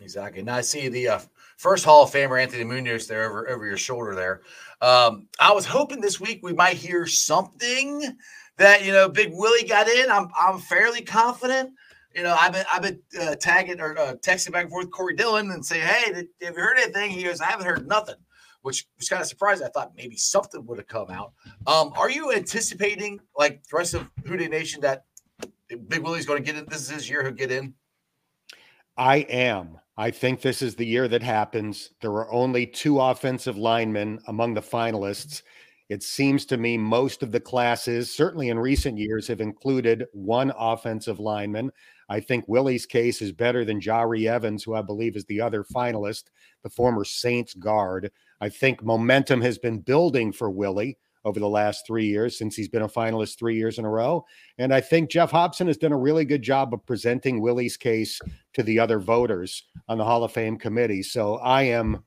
[0.00, 0.42] Exactly.
[0.42, 1.20] Now I see the uh,
[1.56, 4.42] first Hall of Famer Anthony Munoz there over, over your shoulder there.
[4.80, 8.16] Um, I was hoping this week we might hear something
[8.58, 10.10] that you know Big Willie got in.
[10.10, 11.70] I'm I'm fairly confident.
[12.14, 15.14] You know, I've been I've been uh, tagging or uh, texting back and forth Corey
[15.14, 18.16] Dillon and say, "Hey, did, have you heard anything?" He goes, "I haven't heard nothing,"
[18.62, 19.66] which was kind of surprising.
[19.66, 21.32] I thought maybe something would have come out.
[21.66, 25.04] Um, are you anticipating like the rest of Who Dey Nation that
[25.88, 26.66] Big Willie's going to get in?
[26.68, 27.22] This is his year.
[27.22, 27.74] He'll get in.
[28.96, 29.78] I am.
[29.96, 31.90] I think this is the year that happens.
[32.00, 35.42] There are only two offensive linemen among the finalists.
[35.88, 40.52] It seems to me most of the classes, certainly in recent years, have included one
[40.58, 41.72] offensive lineman.
[42.10, 45.64] I think Willie's case is better than Jahri Evans, who I believe is the other
[45.64, 46.24] finalist,
[46.62, 48.10] the former Saints guard.
[48.40, 52.68] I think momentum has been building for Willie over the last three years since he's
[52.68, 54.24] been a finalist three years in a row.
[54.58, 58.20] And I think Geoff Hobson has done a really good job of presenting Willie's case
[58.54, 61.02] to the other voters on the Hall of Fame committee.
[61.02, 62.04] So I am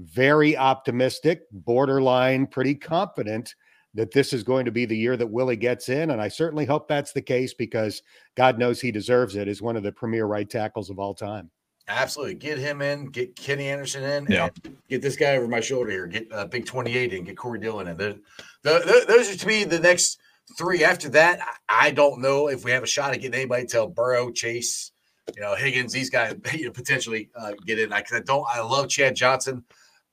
[0.00, 3.54] very optimistic, borderline, pretty confident
[3.94, 6.10] that this is going to be the year that Willie gets in.
[6.10, 8.02] And I certainly hope that's the case because
[8.36, 11.50] God knows he deserves it as one of the premier right tackles of all time.
[11.88, 12.34] Absolutely.
[12.34, 14.48] Get him in, get Kenny Anderson in, yeah.
[14.88, 17.88] get this guy over my shoulder here, get uh, Big 28 in, get Corey Dillon
[17.88, 17.96] in.
[17.96, 18.20] The,
[18.62, 20.20] the, the, those are to me the next
[20.56, 23.68] three after that, I don't know if we have a shot at getting anybody to
[23.68, 24.92] tell Burrow, Chase,
[25.34, 27.92] you know, Higgins, these guys you know, potentially uh, get in.
[27.92, 28.44] I, I don't.
[28.48, 29.64] I love Chad Johnson.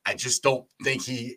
[0.07, 1.35] I just don't think he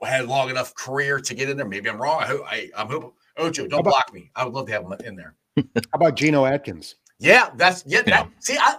[0.00, 1.66] had long enough career to get in there.
[1.66, 2.22] Maybe I'm wrong.
[2.22, 3.12] I, I I'm hoping.
[3.36, 4.30] Ocho, don't about, block me.
[4.36, 5.34] I would love to have him in there.
[5.56, 6.94] How about Geno Atkins?
[7.18, 8.02] Yeah, that's yeah.
[8.06, 8.22] yeah.
[8.22, 8.76] That, see, I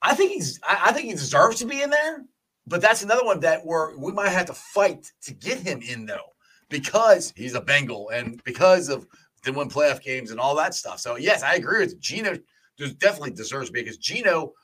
[0.00, 2.24] I think he's I, I think he deserves to be in there,
[2.66, 6.06] but that's another one that where we might have to fight to get him in
[6.06, 6.32] though,
[6.70, 9.06] because he's a Bengal and because of
[9.44, 10.98] the win playoff games and all that stuff.
[10.98, 12.38] So yes, I agree with Geno.
[12.78, 14.54] Definitely deserves to be because Geno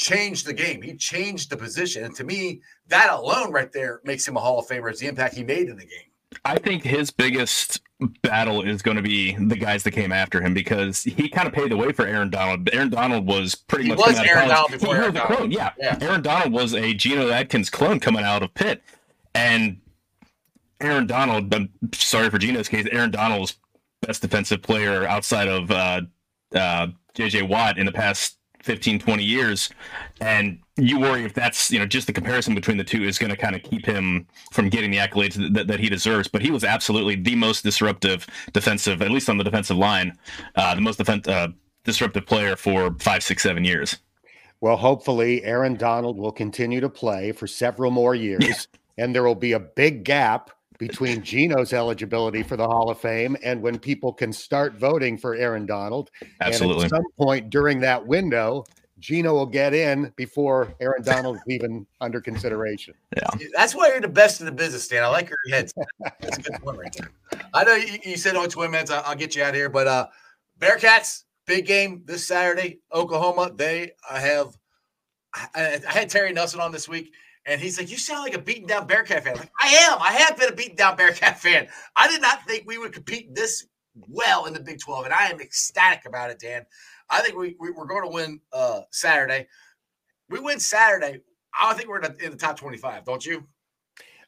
[0.00, 0.80] changed the game.
[0.82, 4.58] He changed the position, and to me, that alone right there makes him a Hall
[4.58, 4.90] of Famer.
[4.90, 6.08] Is the impact he made in the game.
[6.44, 7.80] I think his biggest
[8.22, 11.52] battle is going to be the guys that came after him because he kind of
[11.52, 12.70] paved the way for Aaron Donald.
[12.72, 15.50] Aaron Donald was pretty he much was Aaron Donald before Aaron clone.
[15.50, 15.72] Yeah.
[15.78, 18.82] yeah, Aaron Donald was a Geno Atkins clone coming out of Pitt,
[19.34, 19.80] and
[20.80, 21.52] Aaron Donald.
[21.54, 22.86] I'm sorry for Geno's case.
[22.90, 23.56] Aaron Donald's
[24.00, 26.00] best defensive player outside of uh,
[26.54, 29.70] uh, JJ Watt in the past 15, 20 years.
[30.20, 33.30] And you worry if that's, you know, just the comparison between the two is going
[33.30, 36.28] to kind of keep him from getting the accolades that, that he deserves.
[36.28, 40.16] But he was absolutely the most disruptive defensive, at least on the defensive line,
[40.56, 41.48] uh, the most defense, uh,
[41.84, 43.98] disruptive player for five, six, seven years.
[44.60, 48.68] Well, hopefully Aaron Donald will continue to play for several more years,
[48.98, 53.36] and there will be a big gap between Geno's eligibility for the Hall of Fame
[53.44, 56.10] and when people can start voting for Aaron Donald.
[56.40, 56.84] Absolutely.
[56.84, 58.64] And at some point during that window,
[58.98, 62.94] Geno will get in before Aaron Donald is even under consideration.
[63.14, 63.28] Yeah.
[63.54, 65.04] That's why you're the best in the business, Dan.
[65.04, 65.70] I like your head.
[66.18, 67.10] That's a good one right there.
[67.52, 68.90] I know you, you said only 20 minutes.
[68.90, 69.68] I'll, I'll, get you out of here.
[69.68, 70.06] But uh
[70.58, 72.80] Bearcats, big game this Saturday.
[72.92, 74.56] Oklahoma, they have
[75.34, 77.12] I, I had Terry Nelson on this week.
[77.46, 79.36] And he's like, You sound like a beaten down Bearcat fan.
[79.36, 79.98] Like, I am.
[80.00, 81.68] I have been a beaten down Bearcat fan.
[81.96, 85.06] I did not think we would compete this well in the Big 12.
[85.06, 86.64] And I am ecstatic about it, Dan.
[87.08, 89.48] I think we, we, are going to win uh, Saturday.
[90.28, 91.20] We win Saturday.
[91.58, 93.44] I think we're in the, in the top 25, don't you?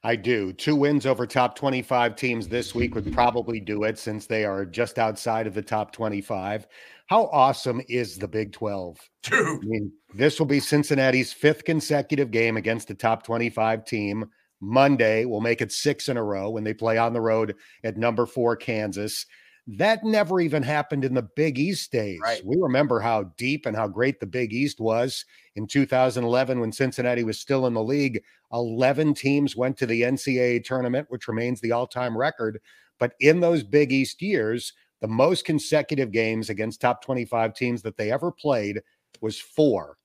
[0.04, 0.52] I do.
[0.52, 4.64] Two wins over top 25 teams this week would probably do it since they are
[4.64, 6.66] just outside of the top 25.
[7.08, 8.98] How awesome is the Big 12?
[9.22, 9.34] Dude.
[9.34, 14.26] I mean, this will be Cincinnati's fifth consecutive game against the top 25 team.
[14.60, 17.96] Monday will make it six in a row when they play on the road at
[17.96, 19.26] number four, Kansas.
[19.66, 22.20] That never even happened in the Big East days.
[22.22, 22.44] Right.
[22.44, 27.24] We remember how deep and how great the Big East was in 2011 when Cincinnati
[27.24, 28.22] was still in the league.
[28.52, 32.60] 11 teams went to the NCAA tournament, which remains the all time record.
[32.98, 37.96] But in those Big East years, the most consecutive games against top 25 teams that
[37.96, 38.80] they ever played
[39.20, 39.98] was four.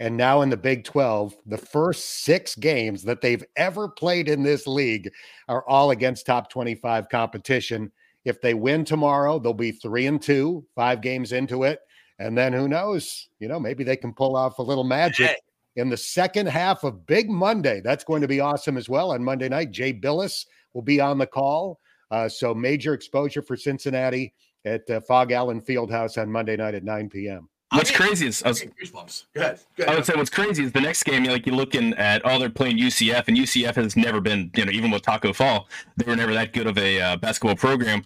[0.00, 4.42] And now in the Big 12, the first six games that they've ever played in
[4.42, 5.10] this league
[5.48, 7.90] are all against top 25 competition.
[8.26, 11.80] If they win tomorrow, they'll be three and two, five games into it.
[12.18, 13.28] And then who knows?
[13.38, 15.36] You know, maybe they can pull off a little magic hey.
[15.76, 17.80] in the second half of Big Monday.
[17.80, 19.12] That's going to be awesome as well.
[19.12, 21.80] On Monday night, Jay Bilas will be on the call.
[22.14, 24.32] Uh, so major exposure for Cincinnati
[24.64, 27.48] at uh, Phog Allen Fieldhouse on Monday night at 9 p.m.
[27.72, 29.24] What's crazy is I, was, goosebumps.
[29.34, 29.60] Go ahead.
[29.76, 29.92] Go ahead.
[29.92, 31.24] I would say what's crazy is the next game.
[31.24, 34.70] Like you're looking at, oh, they're playing UCF, and UCF has never been, you know,
[34.70, 38.04] even with Taco Fall, they were never that good of a uh, basketball program.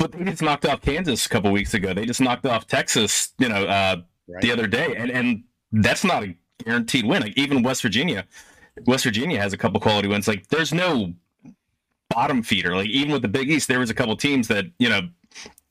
[0.00, 1.94] But they just knocked off Kansas a couple weeks ago.
[1.94, 4.42] They just knocked off Texas, you know, uh, right.
[4.42, 7.22] the other day, and and that's not a guaranteed win.
[7.22, 8.26] Like even West Virginia,
[8.84, 10.26] West Virginia has a couple quality wins.
[10.26, 11.14] Like there's no
[12.14, 12.74] bottom feeder.
[12.74, 15.08] Like even with the Big East, there was a couple teams that you know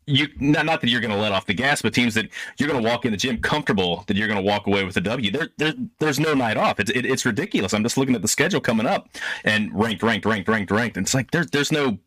[0.08, 2.70] you not, not that you're going to let off the gas, but teams that you're
[2.70, 5.02] going to walk in the gym comfortable that you're going to walk away with a
[5.02, 5.32] W.
[5.32, 6.80] There, there there's no night off.
[6.80, 7.74] It's it, it's ridiculous.
[7.74, 9.10] I'm just looking at the schedule coming up
[9.44, 10.98] and ranked, ranked, ranked, ranked, ranked.
[10.98, 11.98] And it's like there's there's no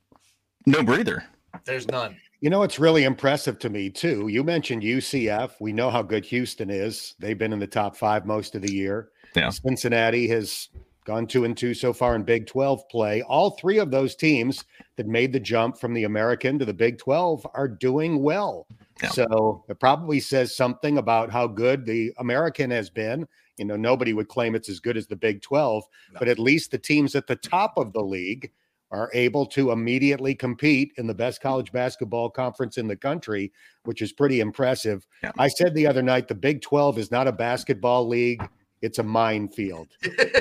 [0.66, 1.24] no breather.
[1.64, 2.16] There's none.
[2.40, 4.28] You know, it's really impressive to me too.
[4.28, 5.52] You mentioned UCF.
[5.60, 7.14] We know how good Houston is.
[7.18, 9.08] They've been in the top five most of the year.
[9.34, 9.50] Yeah.
[9.50, 10.68] Cincinnati has
[11.04, 13.22] gone two and two so far in Big 12 play.
[13.22, 14.64] All three of those teams
[14.96, 18.66] that made the jump from the American to the Big 12 are doing well.
[19.02, 19.10] Yeah.
[19.10, 23.26] So it probably says something about how good the American has been.
[23.58, 26.18] You know, nobody would claim it's as good as the Big 12, no.
[26.18, 28.50] but at least the teams at the top of the league
[28.90, 33.52] are able to immediately compete in the best college basketball conference in the country,
[33.84, 35.06] which is pretty impressive.
[35.22, 35.32] Yeah.
[35.38, 38.48] I said the other night the Big 12 is not a basketball league
[38.84, 39.88] it's a minefield.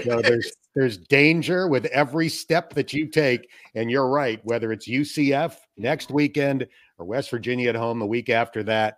[0.03, 3.49] so there's there's danger with every step that you take.
[3.75, 6.67] And you're right, whether it's UCF next weekend
[6.97, 8.97] or West Virginia at home the week after that,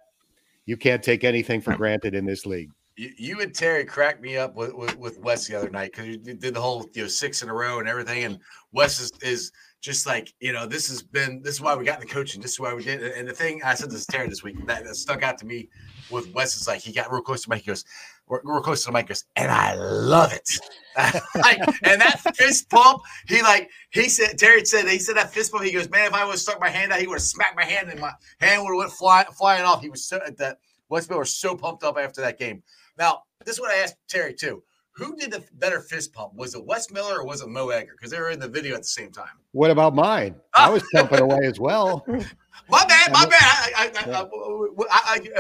[0.65, 1.77] you can't take anything for hmm.
[1.77, 2.71] granted in this league.
[2.97, 6.07] You, you and Terry cracked me up with, with, with Wes the other night because
[6.07, 8.23] you did the whole you know six in a row and everything.
[8.23, 8.39] And
[8.71, 12.01] Wes is, is just like you know, this has been this is why we got
[12.01, 12.41] in the coaching.
[12.41, 13.03] This is why we did.
[13.03, 13.17] it.
[13.17, 15.45] And the thing I said this to Terry this week that, that stuck out to
[15.45, 15.69] me
[16.09, 17.61] with Wes is like he got real close to Mike.
[17.61, 17.83] He goes,
[18.27, 20.49] "We're, we're close to the mic." And I love it.
[21.35, 24.37] like, and that fist pump, he like he said.
[24.37, 25.63] Terry said he said that fist pump.
[25.63, 27.55] He goes, "Man, if I would have stuck my hand out, he would have smacked
[27.55, 30.57] my hand, and my hand would have went fly, flying off." He was so that
[30.89, 32.63] Wes Miller was so pumped up after that game.
[32.97, 34.63] Now, this is what I asked Terry too.
[34.95, 36.35] Who did the better fist pump?
[36.35, 37.95] Was it Wes Miller or was it Mo Egger?
[37.97, 39.27] Because they were in the video at the same time.
[39.51, 40.35] What about mine?
[40.55, 40.67] Ah!
[40.67, 42.05] I was pumping away as well.
[42.69, 43.41] My bad, my bad.
[43.41, 44.27] I, I,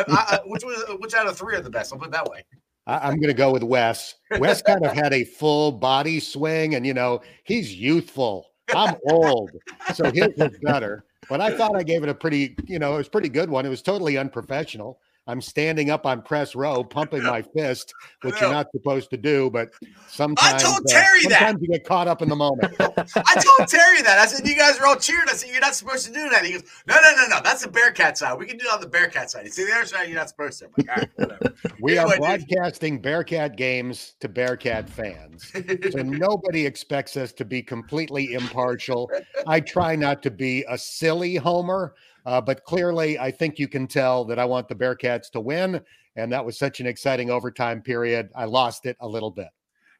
[0.07, 1.93] I, which was which out of three are the best?
[1.93, 2.43] I'll put it that way.
[2.87, 4.15] I, am going to go with Wes.
[4.37, 8.51] Wes kind of had a full body swing, and you know he's youthful.
[8.73, 9.51] I'm old,
[9.93, 11.05] so his was better.
[11.27, 13.65] But I thought I gave it a pretty, you know, it was pretty good one.
[13.65, 14.99] It was totally unprofessional.
[15.27, 19.49] I'm standing up on press row, pumping my fist, which you're not supposed to do.
[19.49, 19.71] But
[20.07, 22.75] sometimes I told uh, Terry uh, that sometimes you get caught up in the moment.
[22.79, 22.89] I
[23.33, 24.19] told Terry that.
[24.19, 26.45] I said, "You guys are all cheering." I said, "You're not supposed to do that."
[26.45, 27.41] He goes, "No, no, no, no.
[27.43, 28.37] That's the Bearcat side.
[28.37, 29.45] We can do it on the Bearcat side.
[29.45, 32.95] You see the other side, you're not supposed to." Like, right, we anyway, are broadcasting
[32.95, 33.03] dude.
[33.03, 35.51] Bearcat games to Bearcat fans,
[35.91, 39.09] so nobody expects us to be completely impartial.
[39.47, 41.95] I try not to be a silly homer.
[42.25, 45.81] Uh, but clearly, I think you can tell that I want the Bearcats to win.
[46.15, 48.29] And that was such an exciting overtime period.
[48.35, 49.49] I lost it a little bit.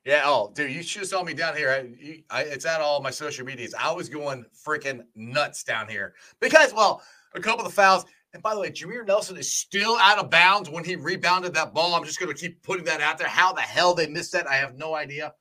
[0.05, 0.21] Yeah.
[0.25, 1.69] Oh, dude, you should have saw me down here.
[1.71, 3.73] I, I, it's at all my social medias.
[3.77, 7.01] I was going freaking nuts down here because, well,
[7.33, 8.05] a couple of fouls.
[8.33, 11.73] And by the way, Jameer Nelson is still out of bounds when he rebounded that
[11.73, 11.95] ball.
[11.95, 13.27] I'm just going to keep putting that out there.
[13.27, 15.33] How the hell they missed that, I have no idea.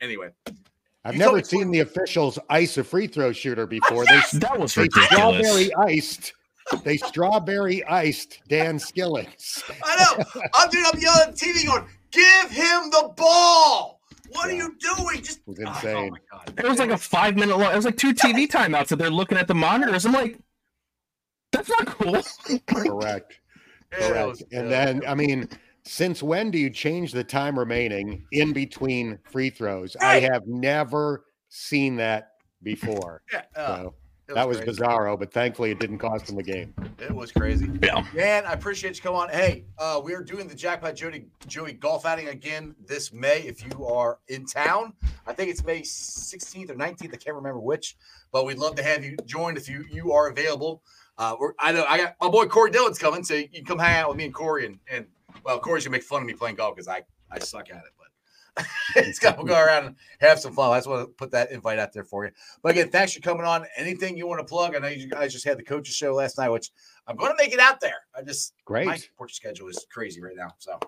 [0.00, 0.30] Anyway,
[1.04, 4.04] I've never seen the officials ice a free throw shooter oh, before.
[4.04, 4.32] Yes!
[4.32, 5.08] They, that was they ridiculous.
[5.08, 6.32] Strawberry iced.
[6.84, 9.62] They strawberry iced Dan Skillings.
[9.82, 10.24] I know.
[10.54, 10.84] I'm doing.
[10.92, 14.00] I'm yelling at the TV, going, "Give him the ball."
[14.32, 14.52] What yeah.
[14.52, 15.22] are you doing?
[15.22, 16.18] Just it was oh insane.
[16.32, 17.72] Oh, oh it was like a five minute long.
[17.72, 20.04] It was like two TV timeouts that they're looking at the monitors.
[20.04, 20.38] I'm like,
[21.50, 22.22] that's not cool.
[22.66, 23.40] Correct.
[23.90, 24.42] Correct.
[24.52, 25.48] and then, I mean,
[25.84, 29.96] since when do you change the time remaining in between free throws?
[30.00, 30.06] Hey.
[30.06, 33.22] I have never seen that before.
[33.32, 33.42] Yeah.
[33.54, 33.88] Uh,
[34.30, 34.80] so that was crazy.
[34.80, 36.72] bizarro, but thankfully it didn't cost him the game.
[37.00, 37.68] It was crazy.
[37.82, 38.04] Yeah.
[38.14, 39.28] Man, I appreciate you coming on.
[39.28, 43.40] Hey, uh, we are doing the Jackpot Joey, Joey golf outing again this May.
[43.40, 44.92] If you are in town,
[45.26, 47.12] I think it's May 16th or 19th.
[47.12, 47.96] I can't remember which,
[48.30, 50.82] but we'd love to have you join if you you are available.
[51.18, 53.78] Uh, we're, I know I got my boy Corey Dillon's coming, so you can come
[53.80, 55.06] hang out with me and Corey and, and
[55.44, 57.92] well, Corey's gonna make fun of me playing golf because I I suck at it,
[57.98, 58.10] but
[58.96, 60.70] it's got to go around and have some fun.
[60.70, 62.32] I just want to put that invite out there for you.
[62.62, 63.66] But again, thanks for coming on.
[63.76, 64.74] Anything you want to plug?
[64.74, 66.70] I know you guys just had the coaches show last night, which
[67.06, 67.98] I'm going to make it out there.
[68.16, 68.86] I just great.
[68.86, 70.78] My work schedule is crazy right now, so.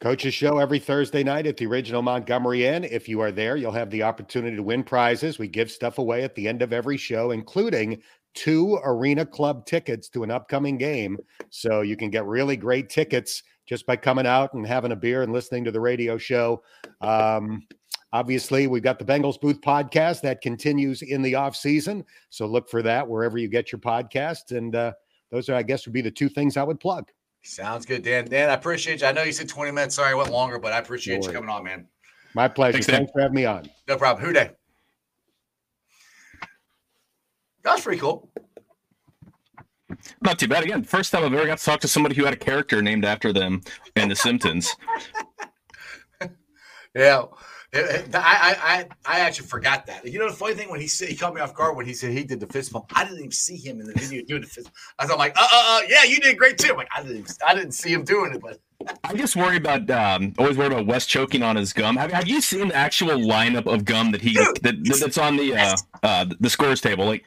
[0.00, 2.82] Coaches show every Thursday night at the original Montgomery Inn.
[2.82, 5.38] If you are there, you'll have the opportunity to win prizes.
[5.38, 8.02] We give stuff away at the end of every show, including
[8.34, 11.18] two arena club tickets to an upcoming game.
[11.50, 15.22] So you can get really great tickets just by coming out and having a beer
[15.22, 16.62] and listening to the radio show.
[17.00, 17.66] Um,
[18.12, 22.04] obviously, we've got the Bengals Booth podcast that continues in the off season.
[22.30, 24.56] So look for that wherever you get your podcasts.
[24.56, 24.92] And uh,
[25.30, 27.10] those are, I guess, would be the two things I would plug.
[27.44, 28.26] Sounds good, Dan.
[28.26, 29.06] Dan, I appreciate you.
[29.06, 29.96] I know you said 20 minutes.
[29.96, 31.86] Sorry, I went longer, but I appreciate no you coming on, man.
[32.34, 32.74] My pleasure.
[32.74, 33.68] Thanks, Thanks for having me on.
[33.88, 34.24] No problem.
[34.24, 34.50] Who Dey?
[37.64, 38.28] That's pretty cool.
[40.20, 40.64] Not too bad.
[40.64, 43.04] Again, first time I've ever got to talk to somebody who had a character named
[43.04, 43.62] after them
[43.96, 44.74] in The Simpsons.
[46.94, 47.24] yeah.
[47.74, 50.04] I, I I actually forgot that.
[50.04, 51.94] You know the funny thing when he said he caught me off guard when he
[51.94, 52.92] said he did the fist bump.
[52.94, 54.70] I didn't even see him in the video doing the fist.
[54.98, 56.72] I was like, uh, uh, uh, yeah, you did great too.
[56.72, 58.58] I'm like I didn't I didn't see him doing it, but
[59.04, 61.96] I just worry about um, always worry about Wes choking on his gum.
[61.96, 65.54] Have, have you seen the actual lineup of gum that he that, that's on the
[65.54, 67.06] uh, uh, the scores table?
[67.06, 67.26] Like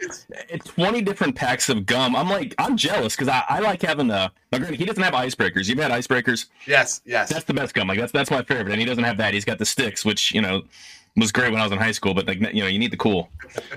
[0.65, 2.15] twenty different packs of gum.
[2.15, 4.31] I'm like I'm jealous because I, I like having the.
[4.51, 5.67] Now, granted, he doesn't have icebreakers.
[5.67, 6.45] You've had icebreakers.
[6.67, 7.29] Yes, yes.
[7.29, 7.87] That's the best gum.
[7.87, 9.33] Like that's that's my favorite, and he doesn't have that.
[9.33, 10.63] He's got the sticks, which you know
[11.17, 12.13] was great when I was in high school.
[12.13, 13.29] But like you know, you need the cool.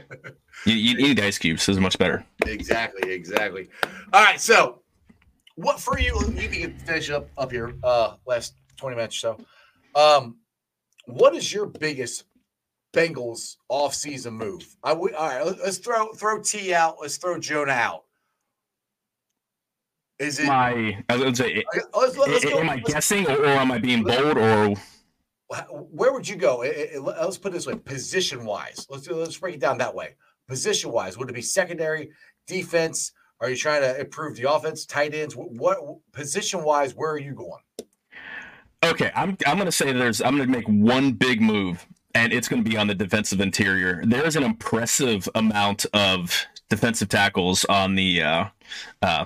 [0.66, 1.66] you, you need ice cubes.
[1.66, 2.24] This is much better.
[2.46, 3.68] Exactly, exactly.
[4.12, 4.80] All right, so
[5.58, 6.14] what for you?
[6.34, 7.74] You can finish up up here.
[7.82, 10.00] Uh, last twenty minutes or so.
[10.00, 10.36] Um,
[11.06, 12.24] what is your biggest
[12.94, 14.76] Bengals off-season move?
[14.84, 15.44] I would all right.
[15.44, 16.96] Let's throw throw Tee out.
[17.00, 18.04] Let's throw Jonah out.
[20.20, 21.02] Is it my?
[21.08, 24.74] I was say, let's, let's go, am I guessing or, am I being bold or?
[25.70, 26.62] Where would you go?
[26.62, 28.86] It, it, let's put it this way: position wise.
[28.90, 30.14] Let's let's break it down that way.
[30.46, 32.10] Position wise, would it be secondary,
[32.46, 33.12] defense?
[33.40, 35.36] Are you trying to improve the offense, tight ends?
[35.36, 36.94] What, what position wise?
[36.94, 37.62] Where are you going?
[38.84, 41.84] Okay, I'm I'm gonna say there's I'm gonna make one big move,
[42.14, 44.02] and it's going to be on the defensive interior.
[44.04, 48.44] There's an impressive amount of defensive tackles on the uh,
[49.02, 49.24] uh,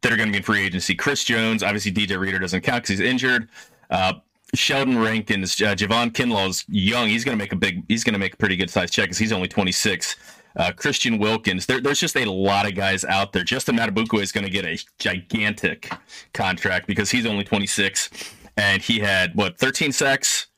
[0.00, 0.94] that are going to be in free agency.
[0.94, 3.48] Chris Jones, obviously DJ Reader doesn't count because he's injured.
[3.90, 4.14] Uh,
[4.54, 7.08] Sheldon Rankins, uh, Javon Kinlaw's young.
[7.08, 7.84] He's going to make a big.
[7.88, 10.16] He's going to make a pretty good size check because he's only 26.
[10.56, 11.66] Uh, Christian Wilkins.
[11.66, 13.44] There, there's just a lot of guys out there.
[13.44, 15.90] Justin Madubuike is going to get a gigantic
[16.34, 18.10] contract because he's only 26,
[18.56, 20.48] and he had what 13 sacks.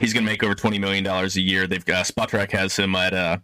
[0.00, 1.66] He's going to make over 20 million dollars a year.
[1.66, 3.38] They've got Spotrac has him at uh,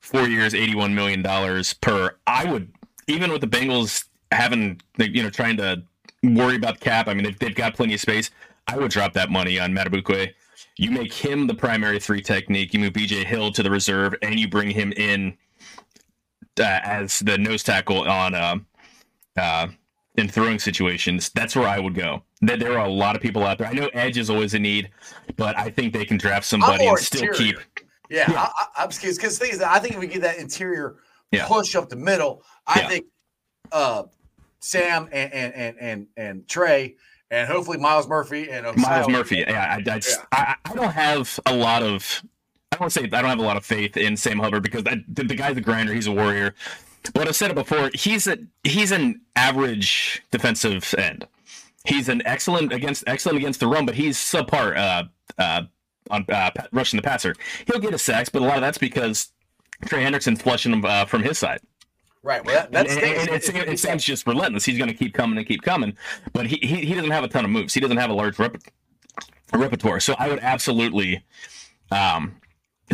[0.00, 2.16] four years, 81 million dollars per.
[2.26, 2.72] I would
[3.08, 5.82] even with the Bengals having you know trying to
[6.22, 7.08] worry about the cap.
[7.08, 8.30] I mean they've, they've got plenty of space.
[8.66, 10.32] I would drop that money on Madubuike.
[10.76, 12.74] You make him the primary three technique.
[12.74, 15.36] You move BJ Hill to the reserve, and you bring him in
[16.58, 18.56] uh, as the nose tackle on uh,
[19.36, 19.68] uh,
[20.16, 21.30] in throwing situations.
[21.30, 22.22] That's where I would go.
[22.40, 23.68] There, there are a lot of people out there.
[23.68, 24.90] I know edge is always a need,
[25.36, 27.54] but I think they can draft somebody and still interior.
[27.54, 27.86] keep.
[28.10, 28.48] Yeah, yeah.
[28.76, 30.96] I, am because because things I think if we get that interior
[31.30, 31.46] Yeah.
[31.46, 32.88] push up the middle, I Yeah.
[32.88, 33.06] think
[33.72, 34.02] uh
[34.60, 36.96] Sam and and and and, and Trey
[37.30, 39.44] and hopefully Myles Murphy and Myles Murphy.
[39.46, 42.22] Yeah, I, I, just, I, I don't have a lot of.
[42.72, 45.04] I don't say I don't have a lot of faith in Sam Hubbard because I,
[45.08, 45.94] the, the guy's a grinder.
[45.94, 46.54] He's a warrior.
[47.12, 47.90] But I've said it before.
[47.94, 51.26] He's a he's an average defensive end.
[51.84, 55.04] He's an excellent against excellent against the run, but he's subpar uh,
[55.38, 55.62] uh,
[56.10, 57.34] on uh, rushing the passer.
[57.66, 59.30] He'll get a sacks, but a lot of that's because
[59.84, 61.60] Trey Hendrickson's flushing him uh, from his side.
[62.24, 62.42] Right.
[62.42, 64.64] Well, that, that's and, and, and it's, it seems just relentless.
[64.64, 65.94] He's going to keep coming and keep coming,
[66.32, 67.74] but he, he he doesn't have a ton of moves.
[67.74, 68.56] He doesn't have a large rep-
[69.52, 70.00] repertoire.
[70.00, 71.22] So I would absolutely
[71.90, 72.34] um,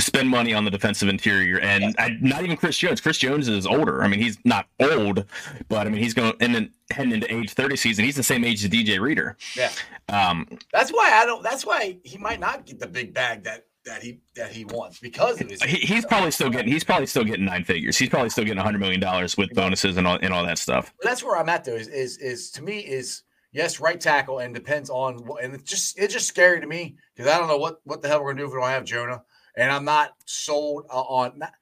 [0.00, 3.00] spend money on the defensive interior, and I, not even Chris Jones.
[3.00, 4.02] Chris Jones is older.
[4.02, 5.24] I mean, he's not old,
[5.68, 8.04] but I mean, he's going and then heading into age thirty season.
[8.04, 9.36] He's the same age as DJ Reader.
[9.56, 9.70] Yeah.
[10.08, 11.44] Um, That's why I don't.
[11.44, 15.00] That's why he might not get the big bag that that he that he wants
[15.00, 15.62] because of his.
[15.62, 17.98] he, he's probably still getting he's probably still getting nine figures.
[17.98, 20.92] He's probably still getting hundred million dollars with bonuses and all and all that stuff.
[20.98, 21.74] But that's where I'm at though.
[21.74, 23.22] Is is is to me is
[23.52, 25.42] yes, right tackle, and depends on what.
[25.42, 28.08] And it's just it's just scary to me because I don't know what what the
[28.08, 29.22] hell we're gonna do if we don't have Jonah,
[29.56, 31.38] and I'm not sold uh, on.
[31.38, 31.52] Not,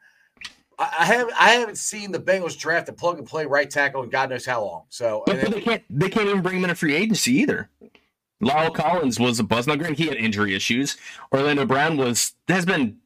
[0.79, 4.11] I haven't I haven't seen the Bengals draft a plug and play right tackle in
[4.11, 4.85] God knows how long.
[4.91, 7.33] So But, and but they can't they can't even bring him in a free agency
[7.39, 7.69] either.
[8.43, 9.67] La'el Collins was a buzz.
[9.67, 10.97] Now, granted, he had injury issues.
[11.33, 12.99] Orlando Brown was has been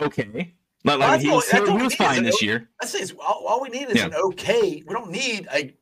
[0.00, 0.52] okay.
[0.82, 2.68] Like, Well, like, he was, he was we need is fine this o- year.
[2.82, 4.06] I say all, all we need is Yeah.
[4.06, 4.82] an okay.
[4.86, 5.74] We don't need a.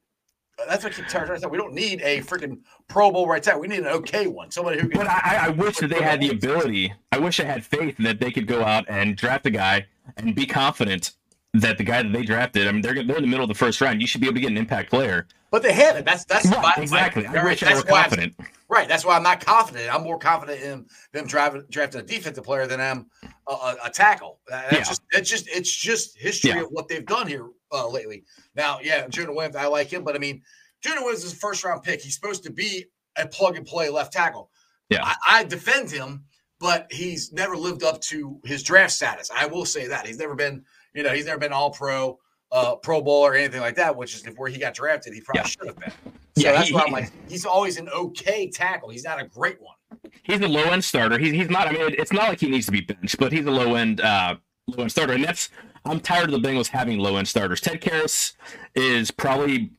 [0.69, 1.49] That's what I keep trying to.
[1.49, 3.61] We don't need a freaking Pro Bowl right tackle.
[3.61, 4.51] We need an okay one.
[4.51, 4.99] Somebody who can.
[4.99, 6.93] But I, I- wish that they had the ability.
[7.13, 9.87] I wish I had faith that they could go out and draft a guy
[10.17, 11.13] and be confident
[11.55, 12.67] that the guy that they drafted.
[12.67, 14.01] I mean, they're they're in the middle of the first round.
[14.03, 15.27] You should be able to get an impact player.
[15.53, 16.05] but they haven't.
[16.05, 17.25] That's that's Right, exactly.
[17.27, 18.35] I wish I were that's why I'm- confident.
[18.71, 18.87] Right.
[18.87, 19.93] That's why I'm not confident.
[19.95, 23.07] I'm more confident in them driving, drafting a defensive player than I'm
[23.49, 24.41] a, a, a tackle.
[24.47, 24.79] That's Yeah.
[24.81, 26.63] just it's just it's just history Yeah.
[26.63, 28.25] of what they've done here uh, lately.
[28.55, 30.43] Now, yeah, Jonah Williams, I like him, but I mean,
[30.83, 32.03] Jonah Williams is a first round pick.
[32.03, 32.85] He's supposed to be
[33.17, 34.51] a plug and play left tackle.
[34.91, 35.03] Yeah.
[35.03, 36.25] I, I defend him,
[36.61, 39.31] but he's never lived up to his draft status.
[39.35, 40.63] I will say that he's never been,
[40.95, 42.19] you know, he's never been all pro.
[42.51, 45.43] Uh, Pro Bowl or anything like that, which is where he got drafted, he probably
[45.43, 45.47] Yeah.
[45.49, 45.91] should have been.
[45.91, 48.89] So Yeah, that's he- why I'm like, he's always an okay tackle.
[48.89, 49.75] He's not a great one.
[50.23, 51.19] he's a low end starter.
[51.19, 51.69] He's he's not.
[51.69, 54.01] I mean, it's not like he needs to be benched, but he's a low end
[54.01, 54.37] uh,
[54.67, 55.51] low end starter, and that's.
[55.85, 57.61] I'm tired of the Bengals having low end starters.
[57.61, 58.35] Ted Karras
[58.75, 59.71] is probably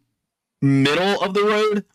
[0.62, 1.86] middle of the road,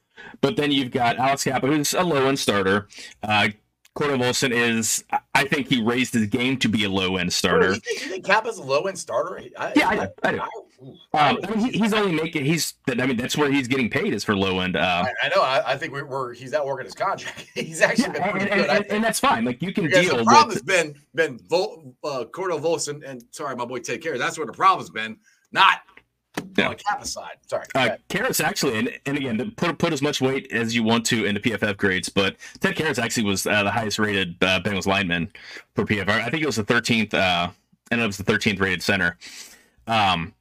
[0.41, 2.89] but then you've got Alex Cappa, who's a low end starter.
[3.23, 3.49] Uh,
[3.97, 5.05] Cordell Volson is.
[5.35, 7.75] I think he raised his game to be a low end starter.
[7.75, 9.41] You think, you think Cappa's a low end starter?
[9.57, 10.07] I, Yeah, I do.
[10.25, 10.41] I do.
[10.83, 12.45] ooh, Um, I mean, he, he's only making.
[12.45, 12.75] He's.
[12.89, 14.77] I mean, that's where he's getting paid is for low end.
[14.77, 15.43] Uh, I, I know.
[15.43, 17.47] I, I think we're, we're he's not working his contract.
[17.55, 18.71] he's actually yeah, been and, pretty and, good.
[18.71, 19.45] I and, and that's fine.
[19.45, 23.09] Like you can Because deal the problem with has been been Vol, uh, Cordell Volson
[23.09, 24.19] and sorry, my boy take Care.
[24.19, 25.19] That's where the problem's been,
[25.53, 25.83] not
[26.57, 26.69] Yeah.
[26.69, 27.37] on Cappa's side.
[27.47, 27.65] Sorry.
[27.75, 27.97] Uh.
[28.09, 31.35] Karras actually, and, and again, put put as much weight as you want to in
[31.35, 35.31] the PFF grades, but Ted Karras actually was uh, the highest rated uh, Bengals lineman
[35.75, 36.09] for PFF.
[36.09, 37.51] I think it was the 13th, uh,
[37.91, 39.17] and it was the 13th rated center.
[39.87, 40.35] Um,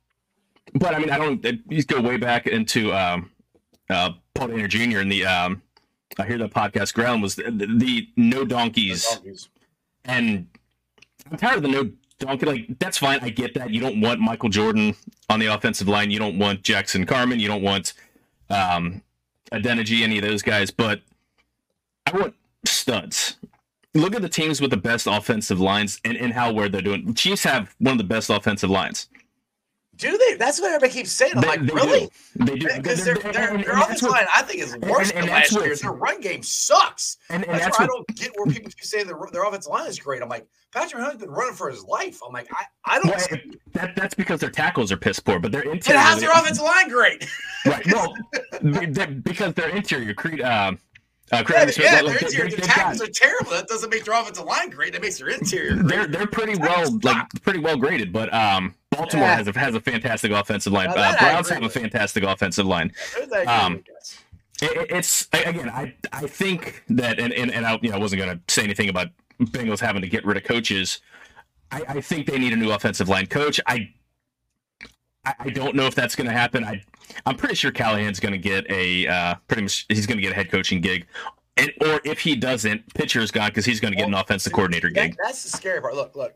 [0.75, 1.45] but I mean, I don't.
[1.69, 3.29] You go way back into um,
[3.89, 4.99] uh, Paul Dana Jr.
[4.99, 5.25] and the.
[5.25, 5.61] Um,
[6.19, 9.49] I hear the podcast ground was the, the, the no donkeys Donkeys.
[10.05, 10.47] and
[11.31, 11.89] I'm tired of the no
[12.19, 12.45] donkey.
[12.45, 13.19] Like that's fine.
[13.21, 13.69] I get that.
[13.69, 14.95] You don't want Michael Jordan
[15.29, 16.11] on the offensive line.
[16.11, 17.39] You don't want Jackson Carman.
[17.39, 17.93] You don't want
[18.49, 19.01] um,
[19.51, 20.71] Adeniji, any of those guys.
[20.71, 21.01] But
[22.05, 22.35] I want
[22.65, 23.37] studs.
[23.95, 27.13] Look at the teams with the best offensive lines and, and how where they're doing.
[27.13, 29.07] Chiefs have one of the best offensive lines.
[29.97, 30.35] Do they?
[30.35, 31.33] That's what everybody keeps saying.
[31.35, 31.99] I'm They- like, they really?
[32.37, 32.45] do.
[32.45, 35.19] They do Because their, And- their, and- and offensive line, I think, is worse and-
[35.19, 35.75] and than last year.
[35.75, 37.17] Their run game sucks.
[37.29, 39.71] And, and That's, that's why I don't get where people keep saying their, their offensive
[39.71, 40.21] line is great.
[40.23, 42.19] I'm like, Patrick Mahomes has been running for his life.
[42.25, 43.07] I'm like, I, I don't.
[43.09, 43.39] Well,
[43.73, 45.99] that, that's because their tackles are piss poor, but their interior.
[45.99, 47.27] how's their offensive line great?
[47.65, 47.85] Right.
[48.61, 50.73] They- because their interior, Creed, uh,
[51.31, 53.51] uh, Yeah, Smith, yeah, their interior, their tackles are terrible.
[53.51, 54.93] That doesn't make their offensive line great.
[54.93, 55.87] That makes their interior great.
[55.87, 57.03] They're they're pretty well Stop.
[57.03, 59.35] like pretty well graded, but um, Baltimore Yeah.
[59.35, 60.89] has a has a fantastic offensive line.
[60.89, 62.91] Uh, Browns have a fantastic offensive line.
[63.47, 63.83] Um.
[64.61, 68.21] It, it- it's again, I I think that, and and, and I you know wasn't
[68.21, 69.07] going to say anything about
[69.41, 70.99] Bengals having to get rid of coaches.
[71.71, 73.59] I, I think they need a new offensive line coach.
[73.65, 73.89] I
[75.25, 76.63] I, I don't know if that's going to happen.
[76.63, 76.83] I
[77.25, 80.31] I'm pretty sure Callahan's going to get a uh, pretty much he's going to get
[80.31, 81.05] a head coaching gig.
[81.57, 84.89] And, or if he doesn't, Pitcher's gone because he's going to get an offensive coordinator
[84.93, 85.15] That- gig.
[85.23, 85.95] that's the scary part.
[85.95, 86.33] Look, look.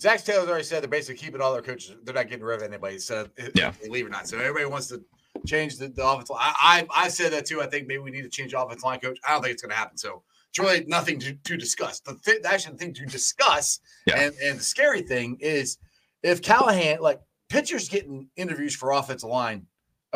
[0.00, 1.94] Zac Taylor's already said they're basically keeping all their coaches.
[2.04, 2.98] They're not getting rid of anybody.
[2.98, 3.72] So Yeah.
[3.82, 4.28] they leave or not.
[4.28, 5.02] So everybody wants to
[5.46, 6.30] change the, the offensive.
[6.36, 6.40] line.
[6.42, 7.62] I, I I said that too.
[7.62, 9.18] I think maybe we need to change the offensive line coach.
[9.26, 9.96] I don't think it's going to happen.
[9.96, 12.00] So it's really nothing to, to discuss.
[12.00, 14.20] The th- actually the thing to discuss Yeah.
[14.20, 15.78] and and the scary thing is
[16.22, 19.66] if Callahan like Pitcher's getting interviews for offensive line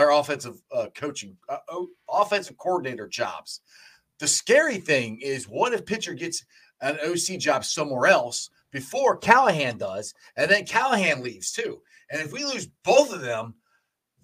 [0.01, 3.61] or offensive uh, coaching, uh, oh, offensive coordinator jobs.
[4.18, 6.44] The scary thing is, what if Pitcher gets
[6.80, 11.80] an OC job somewhere else before Callahan does, and then Callahan leaves too?
[12.11, 13.55] And if we lose both of them,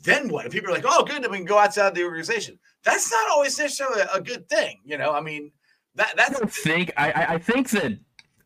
[0.02, 0.44] then what?
[0.44, 3.30] And people are like, "Oh, good, then we can go outside the organization." That's not
[3.30, 5.12] always necessarily a good thing, you know.
[5.12, 5.52] I mean,
[5.94, 7.98] that I don't think I, I I think that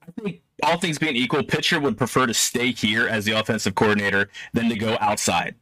[0.02, 3.74] I think all things being equal, Pitcher would prefer to stay here as the offensive
[3.74, 5.54] coordinator than to go outside.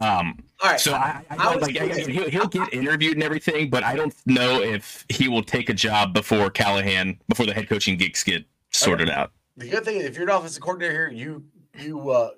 [0.00, 0.80] Um, all right.
[0.80, 1.76] so I, I, I like
[2.08, 5.74] he'll, he'll get interviewed and everything, but I don't know if he will take a
[5.74, 9.30] job before Callahan before the head coaching gigs get sorted out.
[9.56, 11.44] the good thing is, if you're an offensive coordinator here, you
[11.78, 12.30] you uh,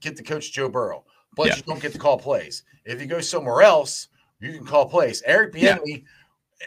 [0.00, 1.04] get to coach Joe Burrow,
[1.36, 1.56] but Yeah.
[1.56, 2.62] you don't get to call plays.
[2.84, 4.08] If you go somewhere else,
[4.40, 5.22] you can call plays.
[5.26, 5.78] Eric Yeah.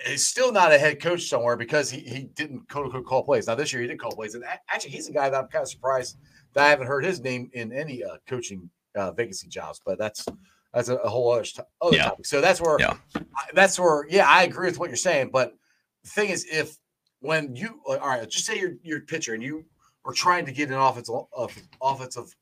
[0.06, 3.48] Is still not a head coach somewhere because he, he didn't quote unquote call plays.
[3.48, 5.62] Now this year he did call plays, and actually he's a guy that I'm kind
[5.64, 6.18] of surprised
[6.54, 9.80] that I haven't heard his name in any uh, coaching uh, vacancy jobs.
[9.86, 10.26] But that's
[10.76, 12.04] that's a, a whole other, st- other Yeah.
[12.10, 12.26] topic.
[12.28, 12.98] So that's where Yeah.
[13.54, 15.30] That's where yeah I agree with what you're saying.
[15.32, 15.56] But
[16.04, 16.78] the thing is, if
[17.22, 19.66] when you all right, just say you're a pitcher and you
[20.06, 21.48] are trying to get an offensive uh,
[21.82, 22.36] offensive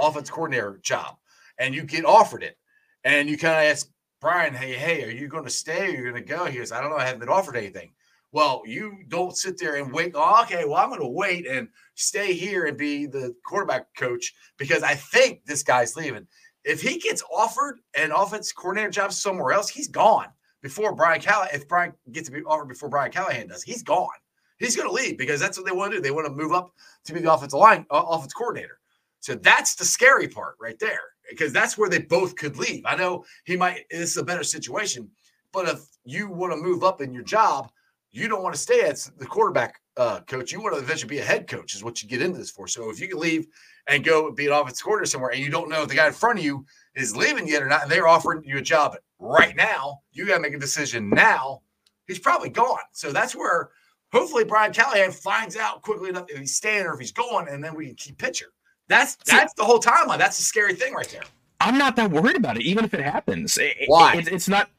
[0.00, 1.16] offense coordinator job,
[1.58, 2.56] and you get offered it,
[3.04, 3.88] and you kind of ask
[4.20, 5.86] Brian, "Hey, hey, are you going to stay?
[5.86, 6.96] Or you're you going to go?" He goes, "I don't know.
[6.96, 7.92] I haven't been offered anything."
[8.30, 10.12] Well, you don't sit there and wait.
[10.14, 14.34] Oh, okay, well, I'm going to wait and stay here and be the quarterback coach
[14.58, 16.26] because I think this guy's leaving.
[16.68, 20.26] If he gets offered an offense coordinator job somewhere else, he's gone
[20.60, 21.54] before Brian Callahan.
[21.54, 24.10] If Brian gets to be offered before Brian Callahan does, he's gone.
[24.58, 26.02] He's going to leave because that's what they want to do.
[26.02, 26.72] They want to move up
[27.04, 28.80] to be the offensive line, uh, offense coordinator.
[29.20, 31.00] So that's the scary part right there,
[31.30, 32.82] because that's where they both could leave.
[32.84, 33.86] I know he might.
[33.90, 35.10] This is a better situation,
[35.54, 37.70] but if you want to move up in your job,
[38.10, 40.52] you don't want to stay at the quarterback uh, coach.
[40.52, 42.66] You want to eventually be a head coach, is what you get into this for.
[42.68, 43.46] So if you can leave
[43.88, 46.12] and go be an offensive coordinator somewhere, and you don't know if the guy in
[46.12, 49.56] front of you is leaving yet or not, and they're offering you a job right
[49.56, 51.60] now, you got to make a decision now.
[52.06, 52.78] He's probably gone.
[52.92, 53.70] So that's where
[54.12, 57.62] hopefully Brian Callahan finds out quickly enough if he's staying or if he's going, and
[57.62, 58.46] then we can keep Pitcher.
[58.88, 60.16] That's that's the whole timeline.
[60.18, 61.24] That's the scary thing right there.
[61.60, 63.58] I'm not that worried about it, even if it happens.
[63.58, 64.14] It- Why?
[64.14, 64.70] it- it's not.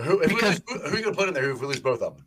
[0.00, 1.80] Who, Because- lose, who, who are you going to put in there if we lose
[1.80, 2.26] both of them?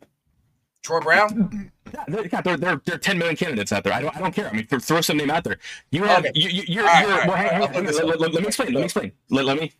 [0.82, 1.72] Troy Brown?
[2.08, 3.92] There, God, there, there, there are 10 million candidates out there.
[3.92, 4.48] I don't, I don't care.
[4.48, 5.58] I mean, th- throw some name out there.
[5.90, 6.32] You have, Okay.
[6.34, 8.72] you, you, you're, right, you're, right, well, hang- hang- let, let- let me explain.
[8.72, 9.12] Let me explain.
[9.30, 9.72] Let, let me.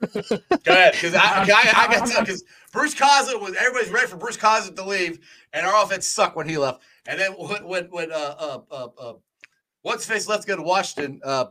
[0.14, 0.18] Go
[0.66, 2.42] ahead, because I, I, I got to because
[2.72, 5.18] Bruce Coslet was everybody's ready for Bruce Coslet to leave,
[5.52, 6.82] and our offense sucked when he left.
[7.06, 9.12] And then when when, when uh, uh, uh, uh,
[9.82, 11.20] what's face left to go to Washington?
[11.22, 11.46] Uh,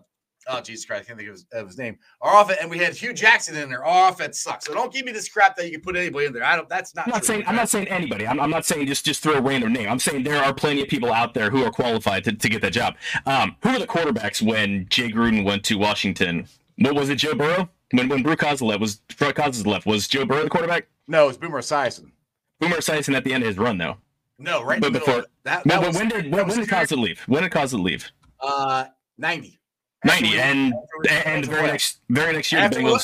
[0.50, 1.98] oh Jesus Christ, I can't think of his, of his name.
[2.22, 3.86] Our offense, and we had Hue Jackson in there.
[3.86, 4.66] Our offense sucks.
[4.66, 6.44] So don't give me this crap that you can put anybody in there.
[6.44, 6.68] I don't.
[6.68, 7.06] That's not.
[7.08, 7.28] I'm not true.
[7.36, 8.28] saying I'm not saying anybody.
[8.28, 9.88] I'm, I'm not saying just just throw a random name.
[9.90, 12.62] I'm saying there are plenty of people out there who are qualified to, to get
[12.62, 12.96] that job.
[13.26, 16.48] Um, who were the quarterbacks when Jay Gruden went to Washington?
[16.78, 17.16] What was it?
[17.16, 17.70] Joe Burrow.
[17.92, 20.88] When when Bruce Coslet was Coslet left, was Joe Burrow the quarterback?
[21.08, 22.12] No, it's Boomer Esiason.
[22.60, 23.98] Boomer Esiason at the end of his run though.
[24.38, 24.80] No, right.
[24.80, 25.26] But before- it.
[25.44, 27.20] that, When, that was, when did when, when did years- leave?
[27.22, 28.10] When did Coslet leave?
[28.40, 28.86] Uh,
[29.18, 29.59] ninety.
[30.06, 30.74] Ninety, After we- and
[31.04, 33.04] we- and the very next very next year the after, we, Bengals.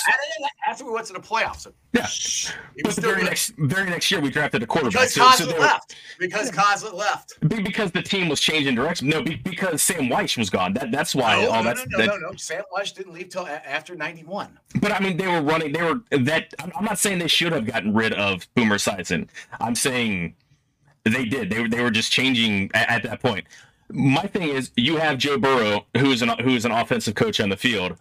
[0.65, 1.61] after we went to the playoffs.
[1.61, 2.07] So Yeah.
[2.77, 3.25] But was the very good.
[3.25, 4.93] next very next year we drafted a quarterback.
[4.93, 5.95] because So, so Coslet were- left.
[6.19, 7.33] Because Coslet left.
[7.49, 9.09] because the team was changing direction.
[9.09, 10.73] No, because Sam Wyche was gone.
[10.73, 12.35] That that's why no, all no, that's no, that, no, no, no.
[12.37, 14.57] Sam Wyche didn't leave till a- after '91.
[14.79, 15.73] But I mean, they were running.
[15.73, 16.53] They were that.
[16.59, 19.27] I'm I'm not saying they should have gotten rid of Boomer Esiason.
[19.59, 20.35] I'm saying
[21.03, 21.49] they did.
[21.49, 21.67] They were.
[21.67, 23.45] They were just changing at, at that point.
[23.91, 27.39] My thing is, you have Joe Burrow, who is an who is an offensive coach
[27.39, 27.97] on the field,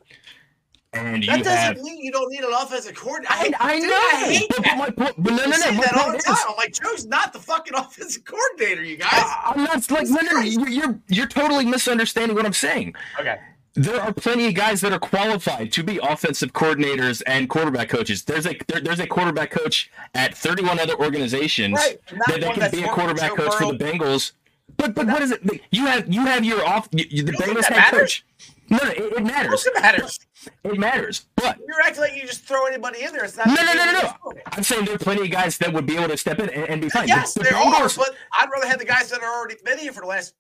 [0.92, 1.76] and you That doesn't have.
[1.82, 3.34] mean you don't need an offensive coordinator.
[3.34, 3.96] I, I dude, know.
[3.96, 4.78] I hate but, but that.
[4.78, 5.56] my point, but no, no, People no.
[5.56, 6.36] say that all the time.
[6.48, 9.10] I'm like, Joe's not the fucking offensive coordinator, you guys.
[9.12, 10.40] I- I'm not like no, no, no.
[10.40, 12.94] You're, you're you're totally misunderstanding what I'm saying.
[13.20, 13.36] Okay.
[13.76, 18.22] There are plenty of guys that are qualified to be offensive coordinators and quarterback coaches.
[18.22, 21.98] There's a there, there's a quarterback coach at 31 other organizations Right.
[22.28, 24.32] That, that can be a quarterback Joe coach for the Bengals.
[24.76, 25.42] But but what is it?
[25.70, 28.00] You have you have your off you, you- the Bengals head matters?
[28.00, 28.24] coach.
[28.70, 29.66] No, no, it, it matters.
[29.66, 30.18] it matters.
[30.64, 31.26] It matters.
[31.36, 33.24] But You're acting like you just throw anybody in there.
[33.24, 33.46] It's not.
[33.46, 34.32] no, no, no, no, no.
[34.46, 36.64] I'm saying there are plenty of guys that would be able to step in and,
[36.70, 37.06] and be fine.
[37.08, 38.10] Yes, The- the there are, but
[38.40, 40.34] I'd rather have the guys that are already been here for the last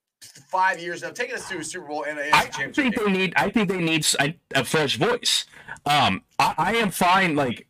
[0.48, 2.42] five years that have taken us to a Super Bowl and a, a I, I
[2.46, 2.74] championship.
[2.74, 3.32] think they need.
[3.36, 4.06] I think they need
[4.54, 5.44] a fresh voice.
[5.84, 7.36] Um, I, I am fine.
[7.36, 7.66] Like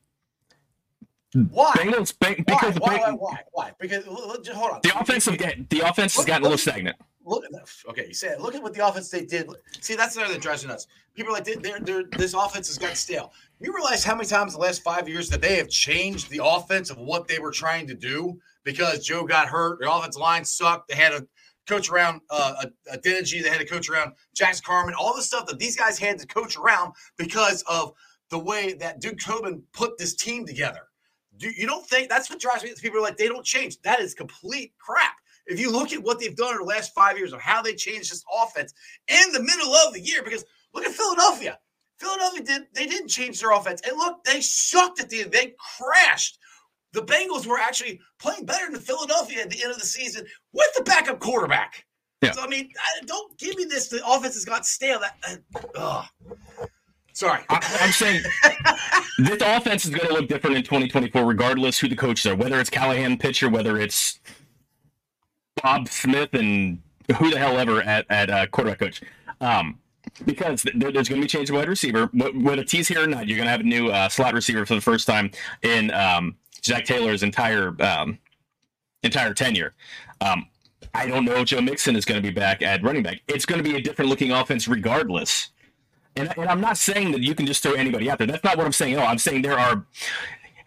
[1.35, 1.73] Why?
[1.77, 2.45] Bengals, Beng- Why?
[2.47, 2.97] because the, Why?
[2.99, 3.11] Why?
[3.13, 3.39] Why?
[3.53, 3.73] Why?
[3.81, 4.05] Because
[4.45, 4.81] just hold on.
[4.83, 6.97] the offensive get the offense has gotten a little stagnant.
[7.27, 7.69] Look at that.
[7.89, 9.49] Okay, you said look at what the offense they did.
[9.81, 10.87] See, that's another that drives me nuts.
[11.15, 13.33] People are like they- they're, they're, this offense has got stale.
[13.61, 16.41] You realize how many times in the last five years that they have changed the
[16.45, 19.79] offense of what they were trying to do because Joe got hurt.
[19.81, 20.89] The offensive line sucked.
[20.89, 21.27] They had a
[21.67, 22.99] coach around uh, a, a.
[23.01, 24.95] They had a coach around Jackson Carman.
[24.99, 27.93] All the stuff that these guys had to coach around because of
[28.31, 30.81] the way that Duke Tobin put this team together.
[31.39, 32.73] Do you don't think that's what drives me?
[32.81, 33.81] People are like they don't change.
[33.83, 35.15] That is complete crap.
[35.47, 37.75] If you look at what they've done in the last five years of how they
[37.75, 38.73] changed this offense
[39.09, 41.59] in the middle of the year, because look at Philadelphia.
[41.99, 45.33] Philadelphia did they didn't change their offense, and look, they sucked at the end.
[45.33, 46.39] They crashed.
[46.93, 50.69] The Bengals were actually playing better than Philadelphia at the end of the season with
[50.77, 51.85] the backup quarterback.
[52.23, 52.33] Yeah.
[52.33, 53.89] So I mean, I- don't give me this.
[53.89, 55.01] The offense has got stale.
[55.01, 55.19] That,
[55.77, 56.05] uh,
[56.61, 56.69] ugh.
[57.15, 57.43] Sorry.
[57.49, 58.23] I, I'm saying
[59.19, 62.35] this offense is going to look different in 2024, regardless who the coaches are.
[62.35, 64.19] Whether it's Callahan Pitcher, whether it's
[65.63, 66.83] Bob Smith, and
[67.19, 69.01] who the hell ever at at uh, quarterback coach.
[69.41, 69.79] Um,
[70.27, 72.07] because there- there's going to be change of wide receiver.
[72.13, 74.75] Whether Tee's here or not, you're going to have a new uh, slot receiver for
[74.75, 75.31] the first time
[75.63, 78.19] in um, Zac Taylor's entire um,
[79.03, 79.75] entire tenure.
[80.21, 80.47] Um,
[80.93, 83.21] I don't know if Joe Mixon is going to be back at running back.
[83.29, 85.51] It's going to be a different looking offense regardless.
[86.17, 88.27] And, and I'm not saying that you can just throw anybody out there.
[88.27, 89.07] That's not what I'm saying at all.
[89.09, 89.85] I'm saying there are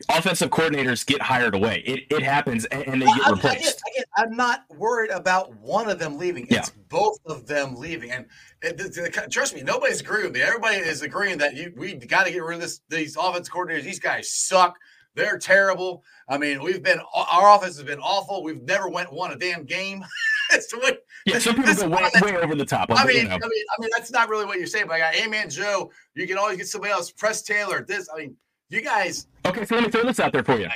[0.10, 1.84] offensive coordinators get hired away.
[1.86, 3.82] It, it happens and, and they Well, get I'm, I get, replaced.
[4.18, 6.48] I I'm not worried about one of them leaving.
[6.50, 6.60] Yeah.
[6.60, 8.12] It's both of them leaving.
[8.12, 8.26] And
[8.62, 10.42] it, the, the- trust me, nobody's agreeing with me.
[10.42, 12.82] Everybody is agreeing that you we got to get rid of this.
[12.90, 13.84] These offensive coordinators.
[13.84, 14.76] These guys suck.
[15.16, 16.04] They're terrible.
[16.30, 18.44] I mean, we've been our offense has been awful.
[18.44, 20.04] We've never went won a damn game.
[20.72, 22.90] The way- Yeah, some people go way, way over the top.
[22.92, 23.36] I mean, you know.
[23.36, 24.86] I mean, I mean, that's not really what you're saying.
[24.88, 25.92] But I got Amen Joe.
[26.16, 27.12] You can always get somebody else.
[27.12, 27.84] Press Taylor.
[27.88, 28.08] This.
[28.14, 28.36] I mean,
[28.70, 29.28] you guys.
[29.46, 30.68] Okay, so let me throw this out there for you.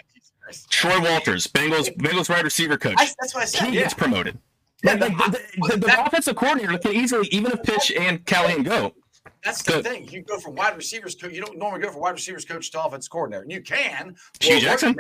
[0.70, 2.96] Troy Walters, Bengals Bengals wide receiver coach.
[2.98, 3.70] I, that's what I said.
[3.70, 3.82] he Yeah.
[3.84, 4.38] gets promoted.
[4.84, 8.26] Yeah, Like, the, the, the, the that- offensive coordinator can easily, even if Pitch and
[8.26, 8.94] Callahan go,
[9.44, 10.10] That's the thing.
[10.10, 11.32] You go from wide receivers coach.
[11.34, 13.46] You don't normally go from wide receivers coach to offense coordinator.
[13.48, 14.16] You can.
[14.42, 14.96] Hue Jackson.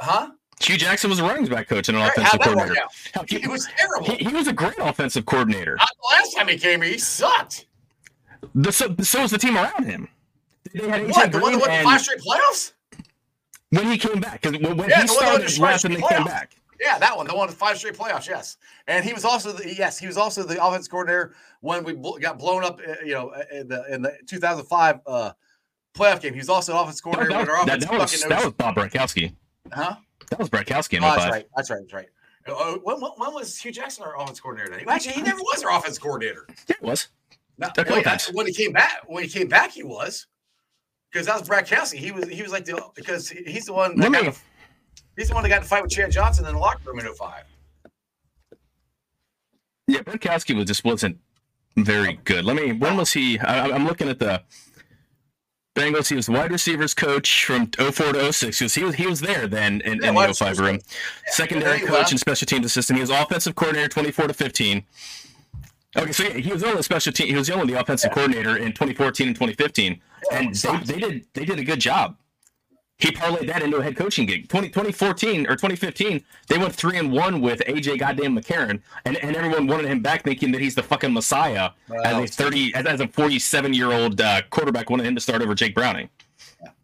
[0.00, 0.30] Huh?
[0.60, 3.26] Hue Jackson was a running back coach and an offensive How'd that work coordinator.
[3.28, 4.06] He He, was terrible.
[4.06, 5.76] he, he was a great offensive coordinator.
[5.76, 7.66] Not the last time he came here, he sucked.
[8.54, 10.08] The, so, so was the team around him.
[10.74, 11.30] They had What?
[11.32, 12.72] The one that went to and five straight playoffs?
[13.70, 15.86] when he came back, because when, when Yeah, he the one that went started to
[15.88, 16.56] and they came back.
[16.80, 17.26] Yeah, that one.
[17.26, 18.28] The one with five straight playoffs.
[18.28, 21.94] Yes, and he was also the yes, he was also the offense coordinator when we
[21.94, 22.80] bl- got blown up.
[22.86, 25.32] uh, You know, in the in the 2005 uh,
[25.94, 26.34] playoff game.
[26.34, 28.52] He was also offense That, coordinator that, when our was, that, that was, that was
[28.54, 29.34] Bob Bratkowski.
[29.72, 29.96] huh?
[30.30, 31.16] That was Bratkowski in Oh, 05.
[31.18, 31.46] that's right.
[31.56, 31.80] That's right.
[31.82, 32.08] That's right.
[32.48, 34.76] Uh, when, when, when was Hue Jackson our offense coordinator?
[34.76, 34.88] Then?
[34.88, 36.46] Actually, he never was our offense coordinator.
[36.68, 37.08] Yeah, it was.
[37.58, 38.02] No, Okay,
[38.32, 40.26] when, he came back, when he came back, he was
[41.10, 41.96] because that was Brad Kelsey.
[41.96, 44.38] He was he was like the because he's the one that Let got me-
[45.16, 47.06] he's the one that got to fight with Chad Johnson in the locker room in
[47.14, 47.44] 05.
[49.88, 51.18] Yeah, Bratkowski was just wasn't
[51.76, 52.44] very good.
[52.44, 52.72] Let me.
[52.72, 53.38] When was he?
[53.38, 54.42] I, I'm looking at the
[55.76, 56.08] Bengals.
[56.08, 58.58] He was the wide receivers coach from 04 to 06.
[58.58, 60.76] He was he was, he was there then in, Yeah, in the 05 room.
[60.78, 60.84] coach.
[61.26, 62.96] Secondary And then he coach and special teams assistant.
[62.96, 64.82] He was offensive coordinator 24 to 15.
[65.96, 67.28] Okay, so yeah, he was only special team.
[67.28, 70.00] He was the only the offensive coordinator in 2014 and 2015,
[70.32, 72.16] and they, they did they did a good job.
[72.98, 74.48] He parlayed that into a head coaching gig.
[74.48, 79.36] 20, 2014 or 2015, they went three and one with AJ goddamn McCarron, and, and
[79.36, 81.70] everyone wanted him back, thinking that he's the fucking messiah
[82.04, 85.42] as a 30 as, as a 47 year old uh, quarterback wanted him to start
[85.42, 86.08] over Jake Browning.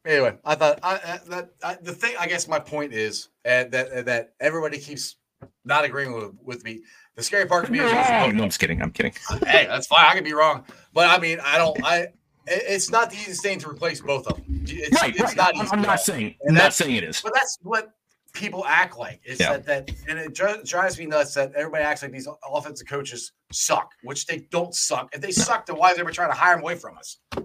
[0.04, 2.14] Anyway, I thought I, I, that I, the thing.
[2.18, 5.16] I guess my point is uh, that uh, that everybody keeps
[5.64, 6.80] not agreeing with, with me.
[7.14, 8.36] The scary part to me is wrong.
[8.36, 8.82] No, I'm just kidding.
[8.82, 9.12] I'm kidding.
[9.46, 10.04] hey, that's fine.
[10.04, 11.78] I could be wrong, but I mean, I don't.
[11.84, 12.08] I
[12.46, 14.64] it's not the easiest thing to replace both of them.
[14.66, 15.36] It's, right, it's right.
[15.36, 17.20] not I'm, easy I'm not saying I'm not saying it is.
[17.20, 17.92] But that's what
[18.32, 19.20] people act like.
[19.24, 19.58] It's Yeah.
[19.58, 23.32] that, that and it dri- drives me nuts that everybody acts like these offensive coaches
[23.52, 25.14] suck, which they don't suck.
[25.14, 27.18] If they suck, then why is everybody trying to hire them away from us?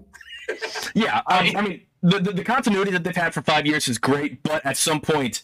[0.93, 3.65] Yeah, I um, mean- I mean, the, the the continuity that they've had for five
[3.65, 5.43] years is great, but at some point,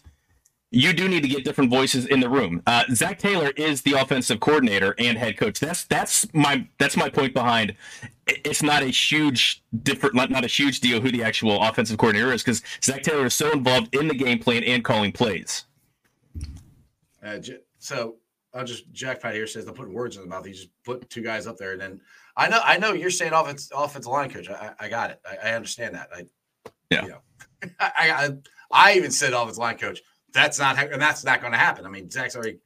[0.72, 2.64] you do need to get different voices in the room.
[2.66, 5.60] Uh, Zac Taylor is the offensive coordinator and head coach.
[5.60, 7.76] That's that's my that's my point behind.
[8.28, 12.34] It- It's not a huge different, not, a huge deal who the actual offensive coordinator
[12.34, 15.66] is because Zac Taylor is so involved in the game plan and calling plays.
[17.24, 17.40] Uh,
[17.80, 18.16] so
[18.54, 20.46] I'll just Jack Pat here says they're putting words in the mouth.
[20.46, 22.02] He just put two guys up there, and then
[22.36, 24.50] I know I know you're saying offense offensive line coach.
[24.50, 25.22] I, I got it.
[25.26, 26.10] I, I understand that.
[26.16, 26.26] I
[26.92, 27.04] Yeah.
[27.04, 27.20] You know,
[27.80, 28.30] I, I
[28.72, 30.02] I even said offensive line coach.
[30.34, 31.86] That's not and that's not going to happen.
[31.86, 32.60] I mean, Zac's already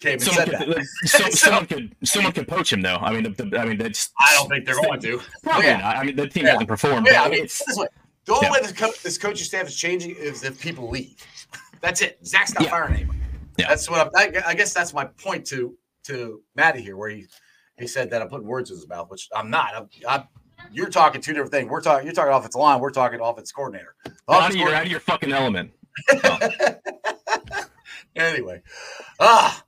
[0.00, 0.86] came and Someone said could, that.
[1.04, 2.96] so, So- someone could someone could poach him though.
[2.96, 5.20] I mean, the, the, I mean that's I don't think they're going to.
[5.42, 5.78] probably Yeah.
[5.78, 5.96] not.
[5.96, 6.52] I mean, the team Yeah.
[6.52, 7.06] hasn't performed.
[7.10, 7.86] Yeah, I mean, it's, this way.
[8.24, 8.52] The only yeah.
[8.52, 11.16] way this, co- this coaching staff is changing is if people leave.
[11.80, 12.18] That's it.
[12.26, 12.70] Zac's not Yeah.
[12.70, 13.20] firing anyone.
[13.56, 13.68] Yeah.
[13.68, 17.26] That's what I'm, I, I guess that's my point to to Matty here, where he
[17.78, 19.74] he said that I'm putting words in his mouth, which I'm not.
[19.74, 20.24] I'm, I'm,
[20.72, 21.70] you're talking two different things.
[21.70, 22.04] We're talking.
[22.06, 22.80] You're talking offensive line.
[22.80, 23.94] We're talking offense coordinator.
[24.28, 25.70] out of your out of your fucking element.
[26.08, 26.80] coordinator-
[28.16, 28.62] anyway,
[29.20, 29.62] ah,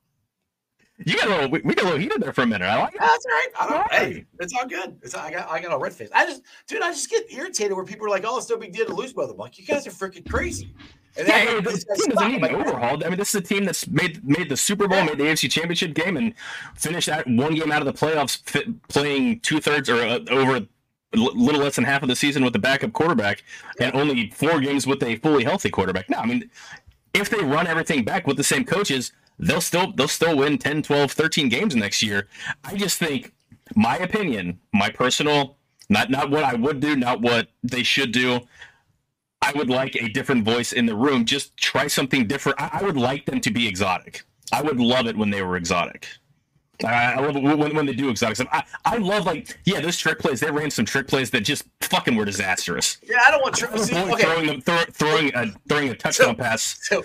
[1.05, 1.49] You got a little.
[1.49, 2.65] We, we got a little heated there for a minute.
[2.65, 2.99] I like it.
[3.01, 3.47] that's all right.
[3.59, 4.97] I don't, All hey, it's all good.
[5.01, 6.09] It's I got I got a red face.
[6.13, 8.73] I just, dude, I just get irritated where people are like, "Oh, it's no big
[8.73, 10.73] deal to lose by the them." Like, you guys are freaking crazy.
[11.17, 13.03] And Yeah, hey, this team doesn't need an overhaul.
[13.03, 15.05] I mean, this is a team that's made made the Super Bowl, Yeah.
[15.05, 16.33] made the AFC Championship game, and
[16.75, 20.65] finished that one game out of the playoffs, fit, playing two thirds or uh, over
[21.13, 23.43] little less than half of the season with the backup quarterback,
[23.81, 26.09] and only four games with a fully healthy quarterback.
[26.09, 26.49] No, I mean,
[27.13, 29.11] if they run everything back with the same coaches,
[29.41, 32.27] they'll still they'll still win 10, 12, 13 games next year.
[32.63, 33.33] I just think,
[33.75, 35.57] my opinion, my personal,
[35.89, 38.41] not not what I would do, not what they should do.
[39.41, 41.25] I would like a different voice in the room.
[41.25, 42.61] Just try something different.
[42.61, 44.23] I, I would like them to be exotic.
[44.53, 46.07] I would love it when they were exotic.
[46.85, 48.49] I, I love it when, when they do exotic stuff.
[48.51, 50.39] I, I love like yeah, those trick plays.
[50.39, 52.97] They ran some trick plays that just fucking were disastrous.
[53.03, 53.77] Yeah, I don't want to.
[53.79, 56.77] See, Throwing, okay, throwing, them, throw, throwing a throwing a touchdown pass.
[56.81, 57.03] so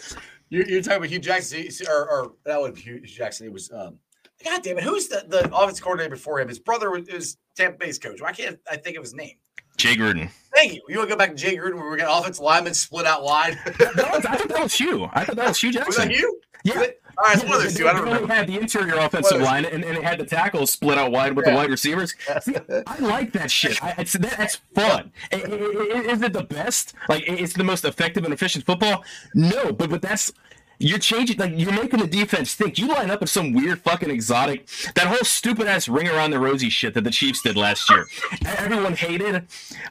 [0.49, 3.47] you're, you're talking about Hue Jackson, or, or that would be Hue Jackson.
[3.47, 3.99] It was, um,
[4.45, 6.49] God damn it, who's the, the offense coordinator before him?
[6.49, 8.21] His brother was, was Tampa Bay's coach.
[8.21, 9.37] Why can't I think of his name?
[9.77, 10.31] Jay Gruden.
[10.55, 10.81] Thank you.
[10.89, 13.23] You want to go back to Jay Gruden where we got offensive linemen split out
[13.23, 13.59] wide?
[13.67, 13.77] Was,
[14.27, 15.09] I thought that was Hue.
[15.13, 15.87] I thought that was Hue Jackson.
[15.89, 16.41] was that you?
[16.65, 16.79] Yeah.
[16.79, 17.89] Was it- All right, it's one of those two.
[17.89, 18.33] I don't remember.
[18.35, 20.99] had the interior offensive One of those- line, and, and they had the tackles split
[20.99, 21.53] out wide with Yeah.
[21.53, 22.15] the wide receivers.
[22.43, 22.55] See,
[22.87, 23.83] I like that shit.
[23.83, 25.13] I, it's, that, that's fun.
[25.33, 26.95] Is it the best?
[27.09, 29.05] Like, it's the most effective and efficient football?
[29.35, 30.33] No, but but that's
[30.79, 31.39] you're changing.
[31.39, 32.79] Like, you're making the defense think.
[32.79, 34.69] You line up with some weird fucking exotic.
[34.95, 38.07] That whole stupid ass ring around the rosy shit that the Chiefs did last year.
[38.45, 39.47] Everyone hated.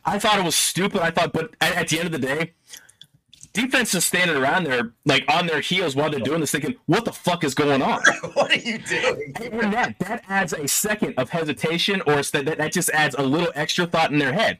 [0.05, 1.01] I thought it was stupid.
[1.01, 2.51] I thought, but at, at the end of the day
[3.55, 7.05] defense is standing around there like on their heels while they're doing this thinking what
[7.05, 7.99] the fuck is going on
[8.33, 9.33] what are you doing?
[9.39, 13.51] and that that adds a second of hesitation or that, that just adds a little
[13.55, 14.59] extra thought in their head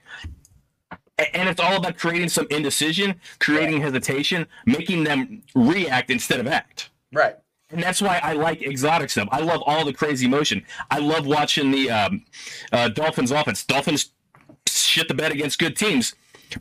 [1.33, 6.89] and it's all about creating some indecision creating hesitation making them react instead of act
[7.13, 7.35] Right.
[7.69, 9.29] and that's why I like exotic stuff.
[9.31, 10.63] I love all the crazy motion.
[10.91, 12.25] I love watching the um,
[12.73, 13.63] uh, Dolphins offense.
[13.63, 14.11] Dolphins
[14.67, 16.13] shit the bed against good teams,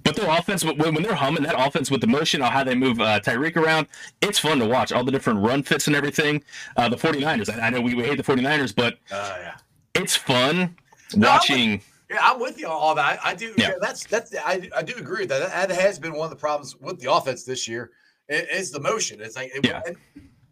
[0.03, 2.74] but their offense when, when they're humming that offense with the motion on how they
[2.74, 3.86] move uh, Tyreek around,
[4.20, 4.92] it's fun to watch.
[4.92, 6.42] All the different run fits and everything.
[6.76, 7.49] Uh, the 49ers.
[7.55, 9.57] I, I know we, we hate the 49ers, but Uh, yeah.
[9.95, 10.76] it's fun
[11.14, 11.80] No, watching.
[12.11, 13.18] Yeah, I'm with you on all that.
[13.24, 13.55] I, I do.
[13.57, 13.68] Yeah.
[13.70, 13.74] Yeah.
[13.80, 14.34] that's that's.
[14.45, 15.68] I, I do agree with that.
[15.68, 17.90] That has been one of the problems with the offense this year.
[18.28, 19.20] It, is the motion.
[19.20, 19.80] It's like, it, Yeah.
[19.86, 19.97] and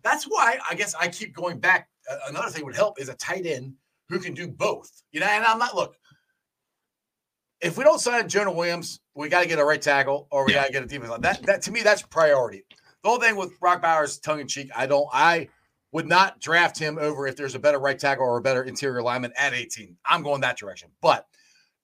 [0.02, 1.88] that's why I guess I keep going back.
[2.28, 3.74] Another thing would help is a tight end
[4.08, 4.90] who can do both.
[5.12, 5.96] You know, and I'm not look.
[7.62, 10.52] If we don't sign Jonah Williams, we got to get a right tackle or we
[10.52, 10.62] Yeah.
[10.62, 11.20] got to get a defense line.
[11.20, 12.64] That that to me that's priority.
[13.02, 14.70] The whole thing with Brock Bowers, tongue in cheek.
[14.74, 15.08] I don't.
[15.12, 15.48] I
[15.92, 19.02] would not draft him over if there's a better right tackle or a better interior
[19.02, 19.96] lineman at 18.
[20.06, 20.88] I'm going that direction.
[21.02, 21.26] But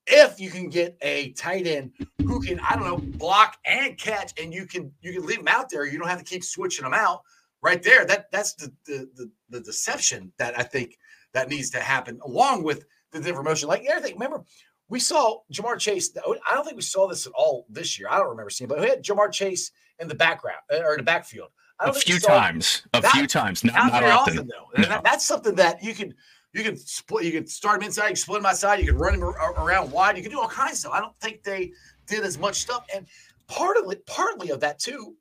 [0.07, 1.93] if you can get a tight end
[2.24, 5.49] who can, I don't know, block and catch, and you can you can leave him
[5.49, 7.22] out there, you don't have to keep switching them out
[7.62, 8.05] right there.
[8.05, 10.99] That that's the the the, the deception that I think
[11.35, 13.68] that needs to happen, along with the different motion.
[13.68, 14.14] Like everything.
[14.14, 14.45] Remember,
[14.89, 16.11] we saw Ja'Marr Chase.
[16.16, 18.09] I don't think we saw this at all this year.
[18.11, 20.99] I don't remember seeing, but we had Ja'Marr Chase in the background uh, or in
[20.99, 21.51] the backfield.
[21.80, 24.39] A don't think we few times, a Not- few times, not, not not often.
[24.39, 24.82] often, though.
[24.82, 24.89] No.
[24.89, 26.14] that- that's something that you can
[26.55, 27.24] you can split.
[27.26, 28.05] You can start him inside.
[28.05, 28.80] You can split him outside.
[28.80, 30.16] You can run him around wide.
[30.16, 30.93] You can do all kinds of stuff.
[30.95, 31.72] I don't think they
[32.07, 32.84] did as much stuff.
[32.95, 33.07] And
[33.49, 35.14] part of it, partly of that too,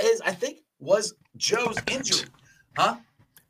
[0.00, 2.28] is I think was Joe's injury.
[2.76, 2.96] Huh?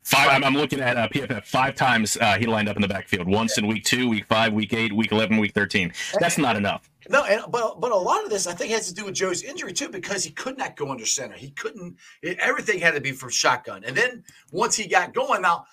[0.08, 0.30] Five.
[0.30, 1.44] I'm, I'm looking at uh, PFF.
[1.44, 3.28] Five times uh, he lined up in the backfield.
[3.28, 5.92] Once in week two, week five, week eight, week eleven, week thirteen.
[6.18, 6.88] That's not enough.
[7.10, 9.42] No, and, but but a lot of this I think has to do with Joe's
[9.42, 11.34] injury too, because he could not go under center.
[11.34, 11.98] He couldn't.
[12.22, 13.84] It, everything had to be from shotgun.
[13.84, 15.66] And then once he got going, now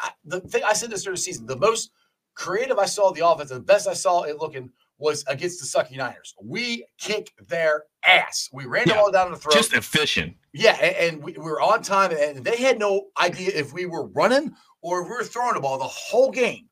[0.00, 1.92] I, the thing I said this during the season, the most
[2.34, 5.96] creative I saw the offense, the best I saw it looking was against the Sucky
[5.96, 6.34] Niners.
[6.42, 8.48] We kick their ass.
[8.52, 8.94] We ran Yeah.
[8.94, 9.54] the ball down the throat.
[9.54, 10.36] Just efficient.
[10.52, 13.86] Yeah, and, and we, we were on time, and they had no idea if we
[13.86, 16.68] were running or if we were throwing the ball the whole game.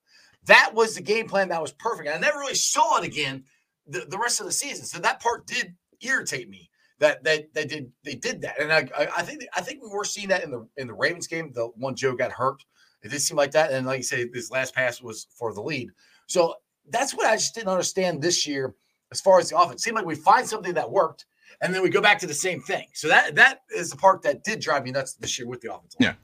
[0.47, 2.09] That was the game plan that was perfect.
[2.09, 3.45] I never really saw it again
[3.87, 4.85] the, the rest of the season.
[4.85, 8.61] So that part did irritate me that that they did they did that.
[8.61, 10.95] And I I, I think I think we were seeing that in the in the
[10.95, 11.51] Ravens game.
[11.55, 12.62] The one Joe got hurt.
[13.03, 13.72] It did seem like that.
[13.72, 15.91] And like you say, this last pass was for the lead.
[16.27, 16.55] So
[16.91, 18.74] that's what I just didn't understand this year
[19.11, 19.80] as far as the offense.
[19.80, 21.26] It seemed like we find something that worked
[21.61, 22.87] and then we go back to the same thing.
[22.93, 25.74] So that that is the part that did drive me nuts this year with the
[25.74, 25.97] offense.
[25.99, 26.14] Yeah.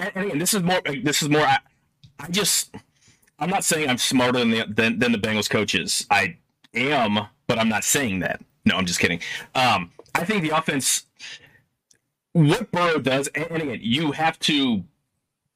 [0.00, 0.80] And, and again, this is more.
[1.02, 1.42] This is more.
[1.42, 1.58] I,
[2.18, 2.74] I just.
[3.38, 6.06] I'm not saying I'm smarter than the than, than the Bengals coaches.
[6.10, 6.38] I
[6.72, 8.40] am, but I'm not saying that.
[8.64, 9.20] No, I'm just kidding.
[9.54, 11.06] Um, I think the offense.
[12.32, 14.82] What Burrow does, and and again, you have to,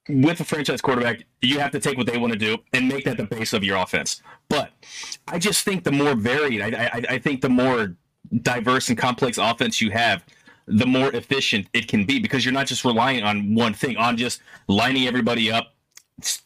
[0.09, 3.05] with a franchise quarterback, you have to take what they want to do and make
[3.05, 4.23] that the base of your offense.
[4.49, 4.71] But
[5.27, 7.97] I just think the more varied, I, I, I think the more
[8.43, 10.25] diverse and complex offense you have,
[10.67, 14.17] the more efficient it can be because you're not just relying on one thing, on
[14.17, 15.75] just lining everybody up,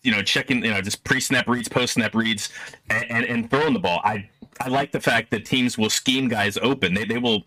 [0.02, 2.50] you know, checking, you know, just pre-snap reads, post-snap reads,
[2.90, 4.00] and, and, and throwing the ball.
[4.04, 4.28] I
[4.60, 6.94] I like the fact that teams will scheme guys open.
[6.94, 7.42] They they will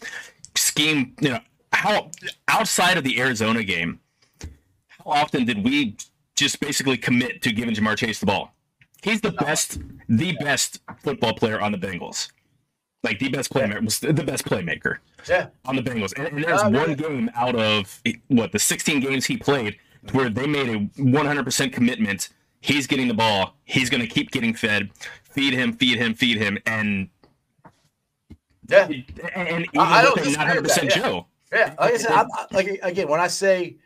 [0.55, 1.39] scheme, you know,
[1.71, 2.11] how
[2.47, 3.99] outside of the Arizona game,
[5.05, 5.95] often did we
[6.35, 8.53] just basically commit to giving Ja'Marr Chase the ball?
[9.03, 9.79] He's the best,
[10.09, 12.29] the best football player on the Bengals.
[13.03, 14.97] Like the best playmaker, was the best playmaker
[15.29, 15.47] Yeah.
[15.65, 16.13] on the Bengals.
[16.17, 16.95] And, and there's Oh, one yeah.
[16.95, 19.77] game out of what the 16 games he played
[20.11, 22.29] where they made a 100% commitment.
[22.61, 23.55] He's getting the ball.
[23.65, 24.89] He's going to keep getting fed.
[25.31, 27.09] Feed him, feed him, feed him, and
[28.67, 28.85] Yeah.
[29.35, 30.89] and even I- I don't not 100% that, yeah.
[30.89, 31.27] Joe.
[31.53, 33.77] Yeah, like I said, I'm, like again, when I say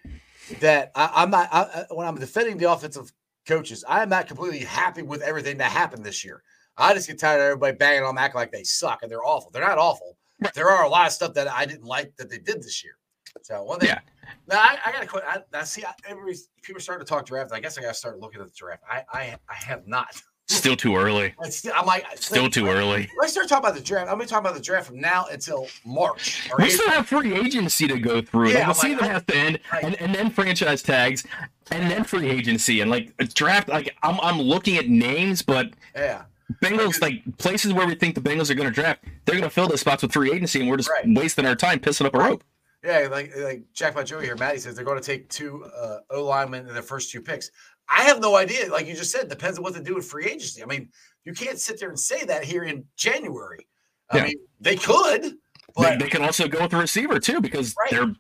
[0.59, 3.11] that I, I'm not, I, when I'm defending the offensive
[3.47, 6.43] coaches, I am not completely happy with everything that happened this year.
[6.77, 9.25] I just get tired of everybody banging on them, acting like they suck and they're
[9.25, 9.51] awful.
[9.51, 10.17] They're not awful.
[10.55, 12.93] There are a lot of stuff that I didn't like that they did this year.
[13.41, 13.99] So one thing, Yeah.
[14.47, 15.23] now I, I got to quit.
[15.27, 17.51] I, I see I, everybody, people starting to talk draft.
[17.51, 18.83] I guess I got to start looking at the draft.
[18.89, 20.07] I, I, I have not.
[20.49, 21.33] Still too early.
[21.49, 23.07] Still, I'm like, Still too early.
[23.19, 24.09] Let's start talking about the draft.
[24.09, 26.49] I'm going to talk about the draft from now until March.
[26.57, 26.69] We April.
[26.71, 28.49] still have free agency to go through.
[28.49, 29.83] Yeah, like, the like, season I- has to end, Right.
[29.83, 31.23] and, and then franchise tags,
[31.71, 33.69] and then free agency, and like draft.
[33.69, 36.23] Like I'm, I'm looking at names, but yeah.
[36.63, 39.51] Bengals, like places where we think the Bengals are going to draft, they're going to
[39.51, 41.05] fill those spots with free agency, and we're just Right.
[41.07, 42.43] wasting our time pissing up a rope.
[42.83, 46.23] Yeah, like like Jackpot Joey here, Maddie says they're going to take two uh, O
[46.25, 47.51] linemen in their first two picks.
[47.89, 48.69] I have no idea.
[48.71, 50.61] Like you just said, depends on what they do with free agency.
[50.61, 50.89] I mean,
[51.25, 53.67] you can't sit there and say that here in January.
[54.11, 54.23] I Yeah.
[54.25, 55.35] mean, they could,
[55.75, 57.91] but they can also go with a receiver too, because Right.
[57.91, 58.15] they're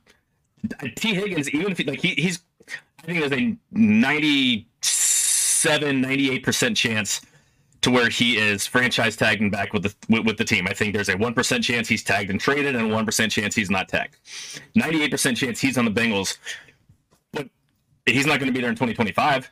[0.95, 1.49] Tee Higgins.
[1.51, 2.39] Even if he, like he, he's,
[3.01, 7.21] I think there's a 97, 98 percent chance
[7.81, 10.67] to where he is franchise tagged and back with the with, with the team.
[10.67, 13.55] I think there's a one percent chance he's tagged and traded, and one percent chance
[13.55, 14.17] he's not tagged.
[14.75, 16.37] Ninety eight percent chance he's on the Bengals,
[17.31, 17.47] but
[18.05, 19.49] he's not going to be there in 2025.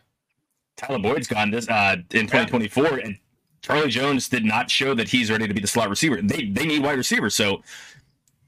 [0.77, 3.17] Tyler Boyd's gone this uh, in 2024, and
[3.61, 6.21] Charlie Jones did not show that he's ready to be the slot receiver.
[6.21, 7.63] They they need wide receivers, so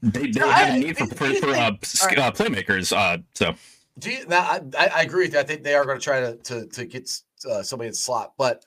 [0.02, 2.18] they, they No, have I- a need for, for, for uh, right.
[2.18, 2.96] uh, playmakers.
[2.96, 3.54] Uh, so
[3.98, 4.40] do you, now
[4.78, 5.40] I, I agree with you.
[5.40, 7.10] I think they are going to try to to to get
[7.50, 8.64] uh, somebody in slot, but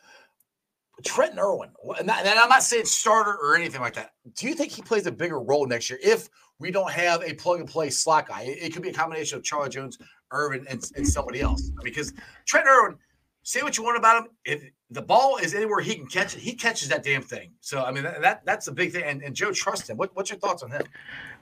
[1.05, 4.11] Trenton Irwin, and, that- and I'm not saying starter or anything like that.
[4.36, 7.34] Do you think he plays a bigger role next year if we don't have a
[7.34, 8.41] plug and play slot guy?
[8.43, 9.97] It, it could be a combination of Charlie Jones,
[10.32, 11.72] Irvin, and, and somebody else.
[11.84, 12.14] Because
[12.45, 12.97] Trent Irwin,
[13.44, 16.39] say what you want about him, if the ball is anywhere he can catch it,
[16.39, 17.52] he catches that damn thing.
[17.62, 19.04] So I mean that, that that's a big thing.
[19.04, 19.98] And, and Joe trusts him.
[19.98, 20.82] What, what's your thoughts on him?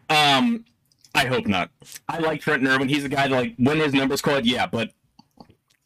[0.10, 0.66] um,
[1.14, 1.70] I hope not.
[2.08, 2.90] I like Trent Irwin.
[2.90, 4.92] He's a guy that like when his numbers called, yeah, but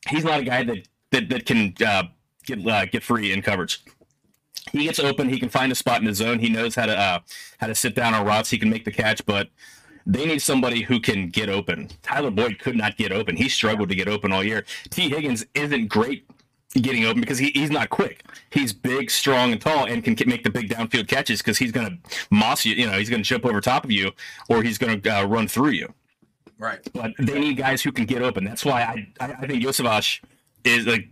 [0.10, 2.04] he's not a guy that that, that can uh,
[2.46, 3.84] get uh, get free in coverage.
[4.72, 5.30] He gets open.
[5.30, 6.40] He can find a spot in the zone.
[6.40, 7.20] He knows how to uh,
[7.60, 8.50] how to sit down on routes.
[8.50, 9.50] He can make the catch, but
[10.06, 11.90] they need somebody who can get open.
[12.04, 13.36] Tyler Boyd could not get open.
[13.36, 14.66] He struggled to get open all year.
[14.90, 16.28] Tee Higgins isn't great
[16.82, 18.24] getting open because he, he's not quick.
[18.50, 21.88] He's big, strong, and tall, and can make the big downfield catches because he's going
[21.88, 22.76] to moss you.
[22.76, 24.12] You know, he's going to jump over top of you,
[24.50, 25.94] or he's going to uh, run through you.
[26.58, 26.80] Right.
[26.94, 28.44] But they need guys who can get open.
[28.44, 30.22] That's why I I, I think Iosivas
[30.64, 31.10] is like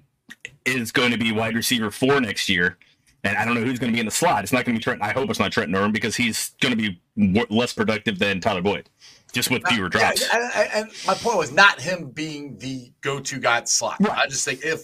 [0.65, 2.77] is going to be wide receiver four next year.
[3.25, 4.43] And I don't know who's going to be in the slot.
[4.43, 5.01] It's not going to be Trent.
[5.01, 7.01] I hope it's not Trent Norman because he's going to be
[7.49, 8.89] less productive than Tyler Boyd.
[9.31, 10.21] just with fewer drops.
[10.21, 13.97] Yeah, and, and, my point was not him being the go-to guy slot.
[13.99, 14.17] Right.
[14.17, 14.83] I just think if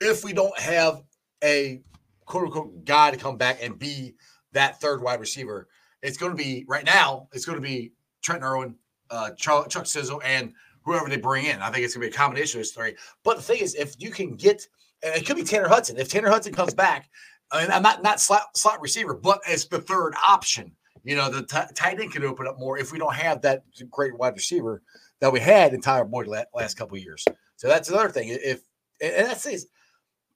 [0.00, 1.02] if we don't have
[1.44, 1.82] a
[2.24, 4.14] quote unquote guy to come back and be
[4.52, 5.68] that third wide receiver,
[6.02, 7.28] it's going to be right now.
[7.32, 7.92] It's going to be
[8.22, 8.74] Trent Irwin,
[9.10, 10.54] uh, Chuck Sizzle, and
[10.84, 11.60] whoever they bring in.
[11.60, 12.94] I think it's going to be a combination of those three.
[13.22, 14.66] But the thing is, if you can get,
[15.02, 15.96] it could be Tanner Hudson.
[15.98, 17.08] If Tanner Hudson comes back,
[17.52, 20.72] mean, I'm not not slot, slot receiver, but as the third option,
[21.04, 23.64] you know, the t- tight end could open up more if we don't have that
[23.90, 24.82] great wide receiver
[25.20, 27.24] that we had in Tyler Boyd last, last couple years.
[27.56, 28.28] So that's another thing.
[28.28, 28.62] If
[29.00, 29.68] and that's is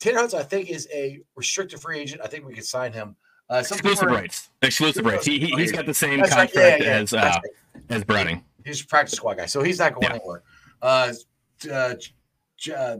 [0.00, 2.20] Tanner Hudson, I think, is a restricted free agent.
[2.22, 3.16] I think we could sign him.
[3.50, 4.50] Uh, exclusive rights.
[4.62, 5.26] Exclusive rights.
[5.26, 6.80] He, he has got the same that's contract right.
[6.80, 7.40] yeah, yeah, as uh,
[7.74, 7.84] right.
[7.90, 8.42] as Browning.
[8.64, 10.14] He's a practice squad guy, so he's not going yeah.
[10.14, 10.42] anywhere.
[10.80, 11.12] Uh,
[11.70, 11.94] uh,
[12.74, 12.96] uh,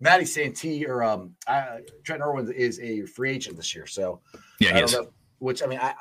[0.00, 3.86] Matty Santee or um, uh, Trent Irwin is a free agent this year.
[3.86, 4.20] So
[4.60, 4.92] yeah, he is.
[4.92, 5.94] Know, which I mean, I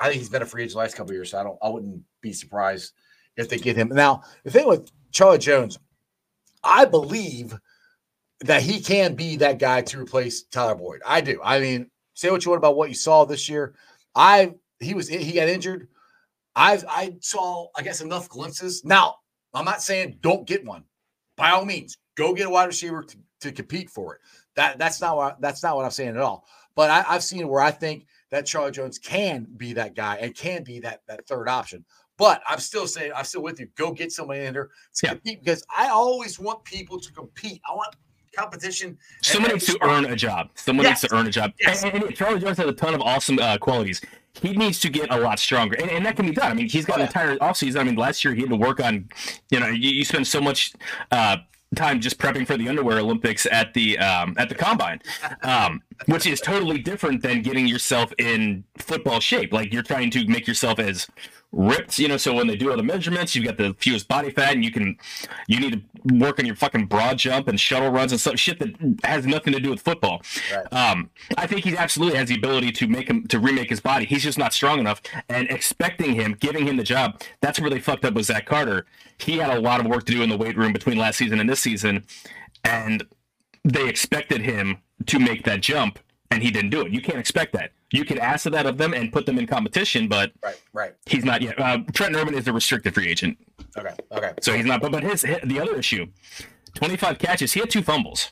[0.00, 1.30] I think he's been a free agent the last couple years.
[1.30, 2.92] So I don't I wouldn't be surprised
[3.36, 3.88] if they get him.
[3.88, 5.78] Now the thing with Charlie Jones,
[6.62, 7.58] I believe
[8.40, 11.00] that he can be that guy to replace Tyler Boyd.
[11.04, 11.40] I do.
[11.42, 13.74] I mean, say what you want about what you saw this year.
[14.14, 15.88] I he was he got injured.
[16.54, 18.84] I I saw I guess enough glimpses.
[18.84, 19.16] Now
[19.54, 20.84] I'm not saying don't get one.
[21.36, 24.20] By all means, go get a wide receiver to, to compete for it.
[24.56, 26.46] That that's not what that's not what I'm saying at all.
[26.74, 30.34] But I, I've seen where I think that Charlie Jones can be that guy and
[30.34, 31.84] can be that that third option.
[32.16, 33.68] But I'm still saying I'm still with you.
[33.76, 35.10] Go get somebody in there to yeah.
[35.10, 37.60] compete because I always want people to compete.
[37.68, 37.94] I want
[38.38, 38.98] competition.
[39.22, 40.50] Someone needs to earn a job.
[40.54, 41.02] Someone yes.
[41.02, 41.52] needs to earn a job.
[41.60, 41.84] Yes.
[41.84, 44.00] And, and, Charlie Jones has a ton of awesome uh, qualities.
[44.34, 46.52] He needs to get a lot stronger, and, and, that can be done.
[46.52, 47.80] I mean, he's got oh, an entire offseason.
[47.80, 49.08] I mean, last year he had to work on,
[49.50, 50.74] you know, you, you spend so much
[51.10, 51.38] uh,
[51.76, 55.00] time just prepping for the underwear Olympics at the um, at the combine,
[55.42, 59.52] um, which is totally different than getting yourself in football shape.
[59.52, 61.06] Like you're trying to make yourself as
[61.52, 62.16] ripped, you know.
[62.16, 64.70] So when they do all the measurements, you've got the fewest body fat, and you
[64.70, 64.96] can
[65.46, 68.58] you need to work on your fucking broad jump and shuttle runs and some shit
[68.58, 70.22] that has nothing to do with football.
[70.52, 70.72] Right.
[70.72, 74.04] Um, I think he absolutely has the ability to make him to remake his body.
[74.04, 75.00] He's just not strong enough.
[75.28, 78.86] And expecting him, giving him the job, that's where they fucked up with Zach Carter.
[79.18, 81.40] He had a lot of work to do in the weight room between last season
[81.40, 82.04] and this season,
[82.64, 83.04] and
[83.64, 85.98] they expected him to make that jump,
[86.30, 86.92] and he didn't do it.
[86.92, 90.08] You can't expect that you can ask that of them and put them in competition,
[90.08, 90.94] but right, right.
[91.06, 91.58] He's not yet.
[91.58, 93.38] Uh, Trent Irwin is a restricted free agent.
[93.76, 94.32] Okay, okay.
[94.42, 94.80] So he's not.
[94.80, 96.06] But but his, his the other issue,
[96.74, 97.52] twenty five catches.
[97.52, 98.30] He had two fumbles.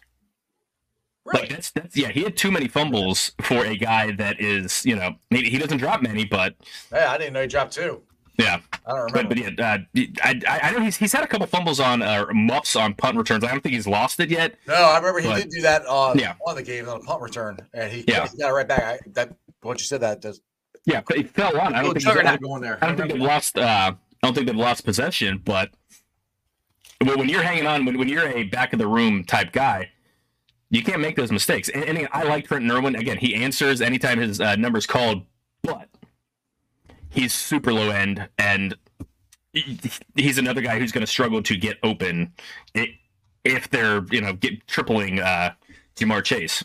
[1.24, 1.40] Right.
[1.40, 2.10] Like that's that's yeah.
[2.10, 5.78] He had too many fumbles for a guy that is you know he, he doesn't
[5.78, 6.54] drop many, but
[6.92, 8.02] yeah, I didn't know he dropped two.
[8.38, 9.34] Yeah, I don't remember.
[9.34, 12.26] But, but yeah, uh, I, I know he's he's had a couple fumbles on uh,
[12.32, 13.44] muffs on punt returns.
[13.44, 14.56] I don't think he's lost it yet.
[14.68, 16.34] No, I remember he but, did do that on yeah.
[16.40, 18.28] one of the games on a punt return, and he, yeah.
[18.28, 18.82] he got it right back.
[18.82, 20.40] I, that once you said that, does
[20.86, 21.74] yeah, it fell on.
[21.74, 22.78] I don't think he's, going there.
[22.80, 23.58] I don't think they've lost.
[23.58, 25.70] Uh, I don't think they've lost possession, but
[27.02, 29.90] when you're hanging on, when, when you're a back of the room type guy,
[30.70, 31.68] you can't make those mistakes.
[31.68, 32.96] And, and I like Trent Irwin.
[32.96, 35.22] Again, he answers anytime his uh, number's called,
[35.62, 35.88] but
[37.16, 38.76] he's super low end, and
[40.14, 42.32] he's another guy who's going to struggle to get open
[43.44, 45.54] if they're you know get tripling uh,
[45.96, 46.62] Ja'Marr Chase.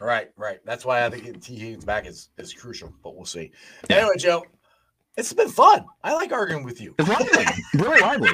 [0.00, 0.58] Right, right.
[0.64, 3.52] That's why I think Tee Higgins back is, is crucial, but we'll see.
[3.88, 3.98] Yeah.
[3.98, 4.44] Anyway, Joe,
[5.16, 5.84] it's been fun.
[6.02, 6.96] I like arguing with you.
[6.98, 7.44] It's lively,
[7.74, 8.30] really lively.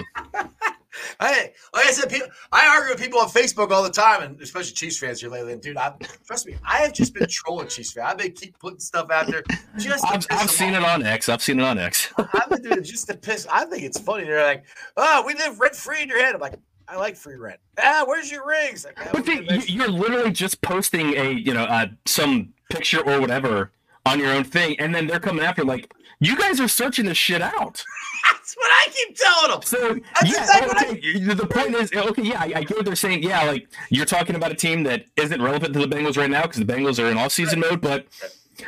[1.21, 4.41] Hey, like I said, people, I argue with people on Facebook all the time, and
[4.41, 5.53] especially Chiefs fans here lately.
[5.53, 5.95] And dude, I,
[6.27, 8.09] trust me, I have just been trolling Chiefs fans.
[8.11, 9.43] I've been keep putting stuff out there.
[9.77, 10.83] Just I've, I've seen off.
[10.83, 11.29] it on X.
[11.29, 12.13] I've seen it on X.
[12.19, 13.47] I've been doing it just to piss.
[13.51, 14.25] I think it's funny.
[14.25, 14.65] They're like,
[14.97, 16.55] "Oh, we live rent free in your head." I'm like,
[16.89, 17.61] I like free rent.
[17.79, 18.85] Ah, where's your rings?
[18.85, 23.73] Like, ah, but you're literally just posting a, you know, uh, some picture or whatever
[24.07, 27.17] on your own thing, and then they're coming after like, you guys are searching this
[27.17, 27.85] shit out.
[28.33, 29.63] That's what I keep telling them.
[29.63, 31.31] So That's yeah, exactly okay.
[31.31, 31.35] I...
[31.35, 33.23] the point is, okay, yeah, I, I get what they're saying.
[33.23, 36.43] Yeah, like you're talking about a team that isn't relevant to the Bengals right now
[36.43, 37.73] because the Bengals are in off-season right.
[37.73, 38.07] mode, but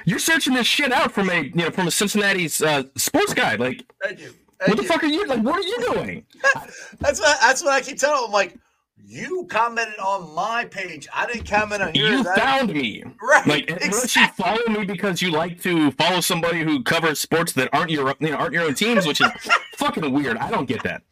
[0.05, 3.57] you're searching this shit out from a, you know, from a Cincinnati's uh, sports guy.
[3.57, 4.35] Like, Thank you.
[4.67, 5.41] What the fuck are you like?
[5.41, 6.27] What are you doing?
[6.99, 8.31] that's what that's what I keep telling them.
[8.31, 8.59] Like,
[9.07, 11.09] you commented on my page.
[11.13, 12.11] I didn't comment on yours.
[12.11, 13.47] You found me, right?
[13.47, 13.87] Like, exactly.
[13.87, 17.91] unless you follow me because you like to follow somebody who covers sports that aren't
[17.91, 19.31] your you know, aren't your own teams, which is
[19.77, 20.37] fucking weird.
[20.37, 21.03] I don't get that.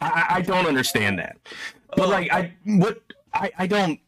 [0.00, 1.36] I, I don't understand that.
[1.96, 2.08] But oh.
[2.08, 3.00] like, I what
[3.34, 4.00] I I don't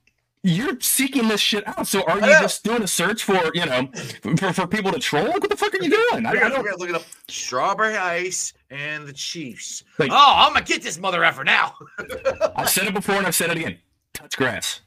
[0.43, 1.87] you're seeking this shit out.
[1.87, 3.91] So are you just doing a search for you know
[4.37, 5.25] for, for people to troll?
[5.25, 6.27] Like, what the fuck are you doing?
[6.27, 7.03] I, I don't look it up.
[7.29, 9.85] Strawberry ice and the Chiefs.
[9.99, 11.75] Like, oh, I'm gonna get this mother effer now.
[12.57, 13.79] I've said it before and I've said it again.
[14.15, 14.81] Touch grass.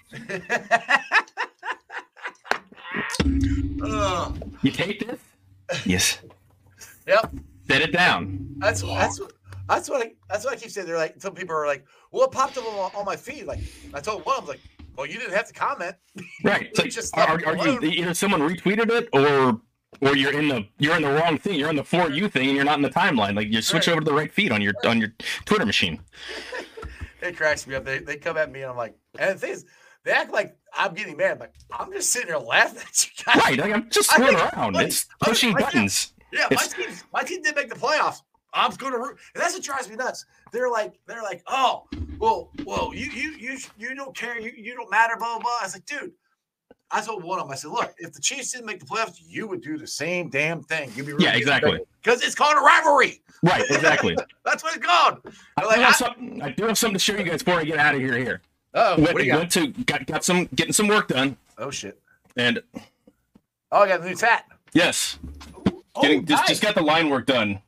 [3.83, 4.31] uh,
[4.61, 5.19] you take this?
[5.85, 6.19] Yes.
[7.07, 7.33] Yep.
[7.67, 8.47] set it down.
[8.57, 9.19] That's that's
[9.67, 10.87] that's what I, that's what I keep saying.
[10.87, 13.45] They're like some people are like, well, it popped up on, on my feed.
[13.45, 13.59] Like
[13.93, 14.61] I told one, I was like,
[14.95, 15.95] well, you didn't have to comment.
[16.43, 16.67] Right.
[16.69, 17.83] It's like, just are, left it are you alone.
[17.83, 19.59] either someone retweeted it or
[20.01, 21.59] or you're in the you're in the wrong thing.
[21.59, 23.35] You're in the for you thing and you're not in the timeline.
[23.35, 23.93] Like you switch Right.
[23.93, 25.13] over to the right feed on your on your
[25.45, 25.99] Twitter machine.
[27.21, 27.85] It cracks me up.
[27.85, 29.63] They, they come at me and I'm like, and the thing is,
[30.03, 31.31] they act like I'm getting mad.
[31.31, 33.35] I'm like I'm just sitting here laughing at you guys.
[33.37, 33.57] Right.
[33.59, 34.73] Like I'm just screwing around.
[34.73, 36.13] like, It's pushing I buttons.
[36.33, 38.17] Yeah, my team, my team did make the playoffs.
[38.53, 40.25] I'm going to root, and that's what drives me nuts.
[40.51, 41.85] They're like, they're like, oh,
[42.19, 45.39] well, well, you, you, you, you don't care, you, you don't matter, blah blah.
[45.39, 45.57] blah.
[45.61, 46.11] I was like, dude,
[46.95, 49.17] I told one of them, I said, look, if the Chiefs didn't make the playoffs,
[49.25, 50.91] you would do the same damn thing.
[50.95, 51.79] You'd be Yeah, exactly.
[52.03, 53.21] because it's called a rivalry.
[53.41, 53.63] Right.
[53.69, 54.15] Exactly.
[54.45, 55.17] That's what it's called.
[55.57, 57.59] I, like, do have I- something, I do have something to show you guys before
[57.59, 58.15] I get out of here.
[58.17, 58.41] Here.
[58.75, 59.39] oh, Went, what do you got?
[59.39, 61.99] went to got, got some getting some work done Oh shit!
[62.37, 62.61] and
[63.71, 64.45] Oh, I got a new tat.
[64.73, 65.17] yes,
[65.95, 66.49] Oh, getting just nice.
[66.49, 67.59] just got the line work done.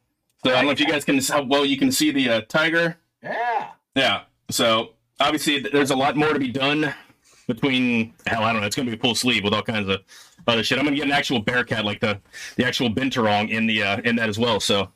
[0.43, 2.41] So I don't know if you guys can how well you can see the uh,
[2.47, 2.97] tiger.
[3.23, 3.69] yeah.
[3.95, 4.22] Yeah.
[4.52, 6.93] So obviously, there's a lot more to be done
[7.48, 8.44] between hell.
[8.44, 8.68] I don't know.
[8.68, 10.02] It's gonna be a full sleeve with all kinds of
[10.48, 10.78] other shit.
[10.80, 12.20] I'm gonna get an actual Bearcat, like the
[12.56, 14.60] the actual binturong in the uh, in that as well.
[14.60, 14.90] So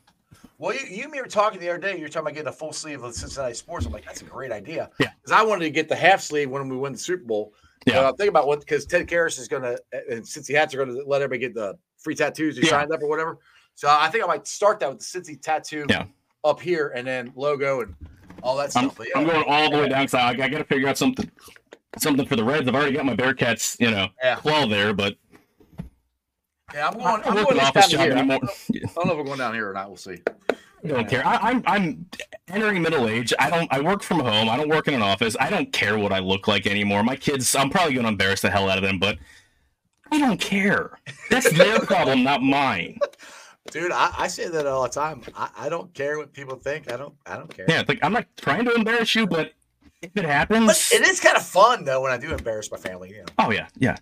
[0.58, 1.96] Well, you, you and me were talking the other day.
[1.96, 3.86] You were talking about getting a full sleeve of Cincinnati sports.
[3.86, 4.90] I'm like, that's a great idea.
[4.98, 5.10] Yeah.
[5.22, 7.54] Because I wanted to get the half sleeve when we win the Super Bowl.
[7.86, 8.00] Yeah.
[8.08, 9.78] I'm thinking about what because Ted Karras is going to,
[10.10, 12.70] and Cincy hats are going to let everybody get the free tattoos who Yeah.
[12.70, 13.38] signed up or whatever.
[13.74, 16.04] So I think I might start that with the Cincy tattoo Yeah.
[16.44, 17.94] up here and then logo and
[18.42, 19.06] all that I'm, stuff.
[19.08, 20.08] Yeah, I'm going all the way down.
[20.08, 21.30] So I, I got to figure out something
[21.98, 22.68] something for the Reds.
[22.68, 24.36] I've already got my Bearcats, you know, Yeah.
[24.36, 25.16] claw there, but
[26.72, 27.06] yeah, I'm going.
[27.24, 28.12] I'm work going an this office time of job year.
[28.14, 28.16] I
[28.94, 29.88] don't know if we're going down here or not.
[29.88, 30.18] We'll see.
[30.84, 31.26] I don't care.
[31.26, 32.06] I, I'm I'm
[32.48, 33.34] entering middle age.
[33.38, 33.70] I don't.
[33.72, 34.48] I work from home.
[34.48, 35.36] I don't work in an office.
[35.40, 37.02] I don't care what I look like anymore.
[37.02, 37.54] My kids.
[37.56, 39.18] I'm probably going to embarrass the hell out of them, but
[40.12, 40.98] I don't care.
[41.28, 42.98] That's their problem, not mine.
[43.72, 45.22] Dude, I, I say that all the time.
[45.36, 46.90] I, I don't care what people think.
[46.90, 47.14] I don't.
[47.26, 47.66] I don't care.
[47.68, 49.52] Yeah, like I'm not trying to embarrass you, but
[50.02, 52.78] if it But happens, it is kind of fun though when I do embarrass my
[52.78, 53.10] family.
[53.10, 53.24] You know.
[53.38, 53.96] oh yeah, yeah.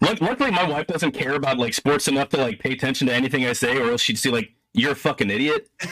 [0.00, 3.44] Luckily, my wife doesn't care about like sports enough to like pay attention to anything
[3.44, 5.68] I say, or else she'd see like you're a fucking idiot.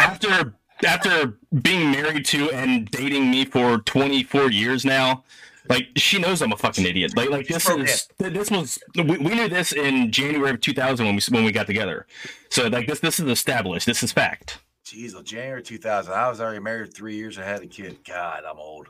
[0.00, 0.54] after
[0.84, 5.22] after being married to and dating me for 24 years now
[5.68, 9.34] like she knows i'm a fucking idiot like like this is this was we, we
[9.34, 12.06] knew this in january of 2000 when we when we got together
[12.48, 14.58] so like this this is established this is fact
[14.92, 16.12] Well, January 2000.
[16.12, 17.38] I was already married three years.
[17.38, 17.98] I had a kid.
[18.06, 18.88] God, I'm old.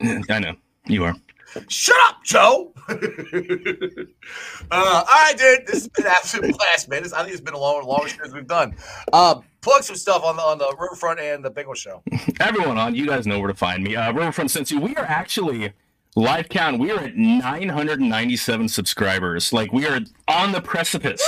[0.30, 0.54] i know
[0.86, 1.14] you are
[1.68, 2.72] Shut up, Joe.
[2.88, 2.94] uh,
[4.70, 5.66] all right, dude.
[5.66, 7.02] This has been an absolute blast, man.
[7.02, 8.74] This, I think it's been a long, longest show we've done.
[9.12, 12.02] Uh, plug some stuff on the on the Riverfront and the Bengal show.
[12.40, 14.80] everyone on you guys know where to find me uh riverfront Cincy.
[14.80, 15.72] we are actually
[16.16, 21.24] live count we are at 997 subscribers like we are on the precipice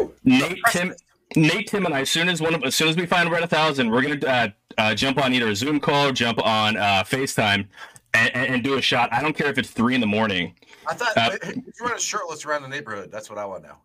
[0.00, 0.14] Woo!
[0.24, 0.94] Nate, Tim,
[1.36, 2.00] Nate, Tim, and I.
[2.00, 4.02] As soon as one of, as soon as we find we're at a thousand, we're
[4.02, 4.48] gonna uh,
[4.78, 7.66] uh, jump on either a Zoom call, or jump on uh, FaceTime,
[8.14, 9.12] and, and, do a shot.
[9.12, 10.54] I don't care if it's three in the morning.
[10.88, 13.10] I thought Uh, you run a shirtless around the neighborhood.
[13.12, 13.76] That's what I want to know.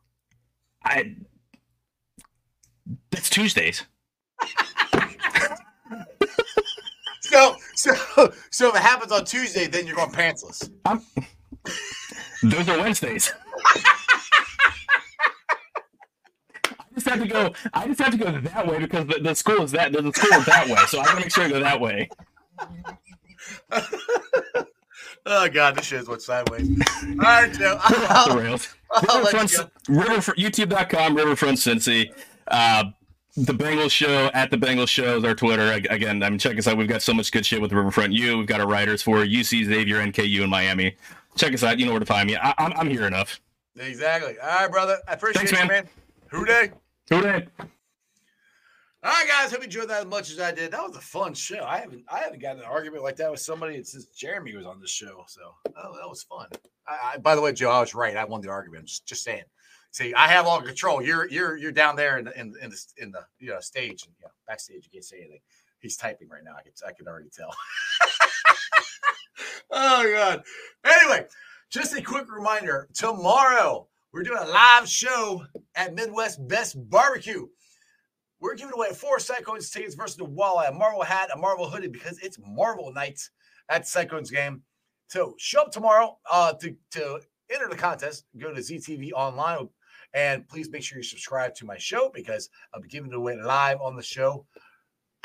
[0.83, 1.15] I.
[3.11, 3.83] That's Tuesdays.
[7.35, 7.93] So, so,
[8.49, 10.69] so if it happens on Tuesday, then you're going pantsless.
[12.43, 13.33] Those are Wednesdays.
[16.95, 17.53] I just have to go.
[17.73, 19.91] I just have to go that way because the, the school is that.
[19.91, 22.09] The school is that way, so I gotta make sure I go that way.
[25.27, 26.69] Oh God, this shit is went sideways.
[27.03, 27.77] All right, Joe.
[27.83, 28.75] off the I'll, rails.
[28.91, 32.11] I'll Riverfront, Riverfront, YouTube.com, Riverfront Cincy.
[32.47, 32.83] Uh,
[33.35, 35.71] the Bengals Show at the Bengals Show is our Twitter.
[35.89, 36.77] Again, I mean, check us out.
[36.77, 38.37] We've got so much good shit with Riverfront U.
[38.37, 40.95] We've got our writers for UC Xavier, NKU, in Miami.
[41.35, 41.79] Check us out.
[41.79, 42.37] You know where to find me.
[42.37, 43.41] I, I'm, I'm here enough.
[43.77, 44.37] Exactly.
[44.39, 44.99] All right, brother.
[45.07, 45.67] I appreciate Thanks, you, man.
[45.67, 45.89] man.
[46.27, 46.71] Who Dey?
[47.09, 47.47] Who Dey?
[47.59, 49.51] All right, guys.
[49.51, 50.71] Hope you enjoyed that as much as I did.
[50.71, 51.63] That was a fun show.
[51.63, 54.79] I haven't I haven't gotten an argument like that with somebody since Jeremy was on
[54.79, 55.23] the show.
[55.27, 56.47] So oh, that was fun.
[56.87, 58.17] I, I, by the way, Joe, I was right.
[58.17, 58.85] I won the argument.
[58.87, 59.43] Just, just saying.
[59.91, 61.03] See, I have all control.
[61.03, 64.03] You're you're you're down there in the in, in the in the you know stage
[64.05, 64.85] and you know, backstage.
[64.85, 65.41] You can't say anything.
[65.79, 66.53] He's typing right now.
[66.57, 67.55] I can I can already tell.
[69.69, 70.43] oh god.
[70.83, 71.27] Anyway,
[71.69, 72.87] just a quick reminder.
[72.95, 75.43] Tomorrow we're doing a live show
[75.75, 77.47] at Midwest Best Barbecue.
[78.39, 81.89] We're giving away four Cyclones tickets versus the Walleye, a Marvel hat, a Marvel hoodie,
[81.89, 83.19] because it's Marvel night
[83.67, 84.63] at Cyclones game.
[85.09, 87.19] So show up tomorrow uh, to, to
[87.53, 88.23] enter the contest.
[88.37, 89.67] Go to ZTV online
[90.13, 93.35] and please make sure you subscribe to my show because I'll be giving it away
[93.35, 94.45] live on the show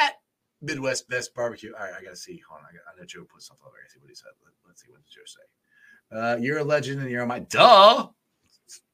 [0.00, 0.14] at
[0.62, 1.72] Midwest Best Barbecue.
[1.78, 2.42] All right, I gotta see.
[2.48, 3.76] Hold on, I, got, I know Joe put something over.
[3.76, 4.30] I see what he said.
[4.44, 6.18] Let, us see what did Joe say.
[6.18, 8.08] Uh, you're a legend and you're on my duh.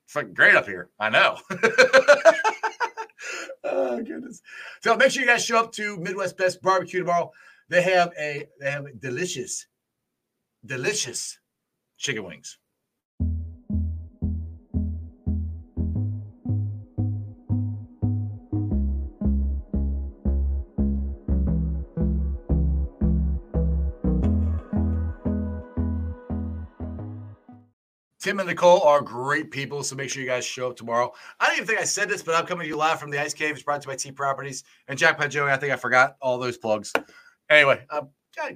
[0.07, 0.91] Fucking great up here.
[0.99, 1.39] I know.
[3.65, 4.43] oh goodness.
[4.83, 7.31] So make sure you guys show up to Midwest Best Barbecue tomorrow.
[7.69, 9.67] They have a they have delicious,
[10.65, 11.39] delicious
[11.99, 12.59] chicken wings.
[28.27, 31.13] Tim and Nicole are great people, so make sure you guys show up tomorrow.
[31.39, 33.21] I don't even think I said this, but I'm coming to you live from the
[33.21, 33.55] Ice Cave.
[33.55, 35.53] It's brought to you by T Properties and Jackpot Joey.
[35.53, 36.93] I think I forgot all those plugs.
[37.49, 38.09] Anyway, I'm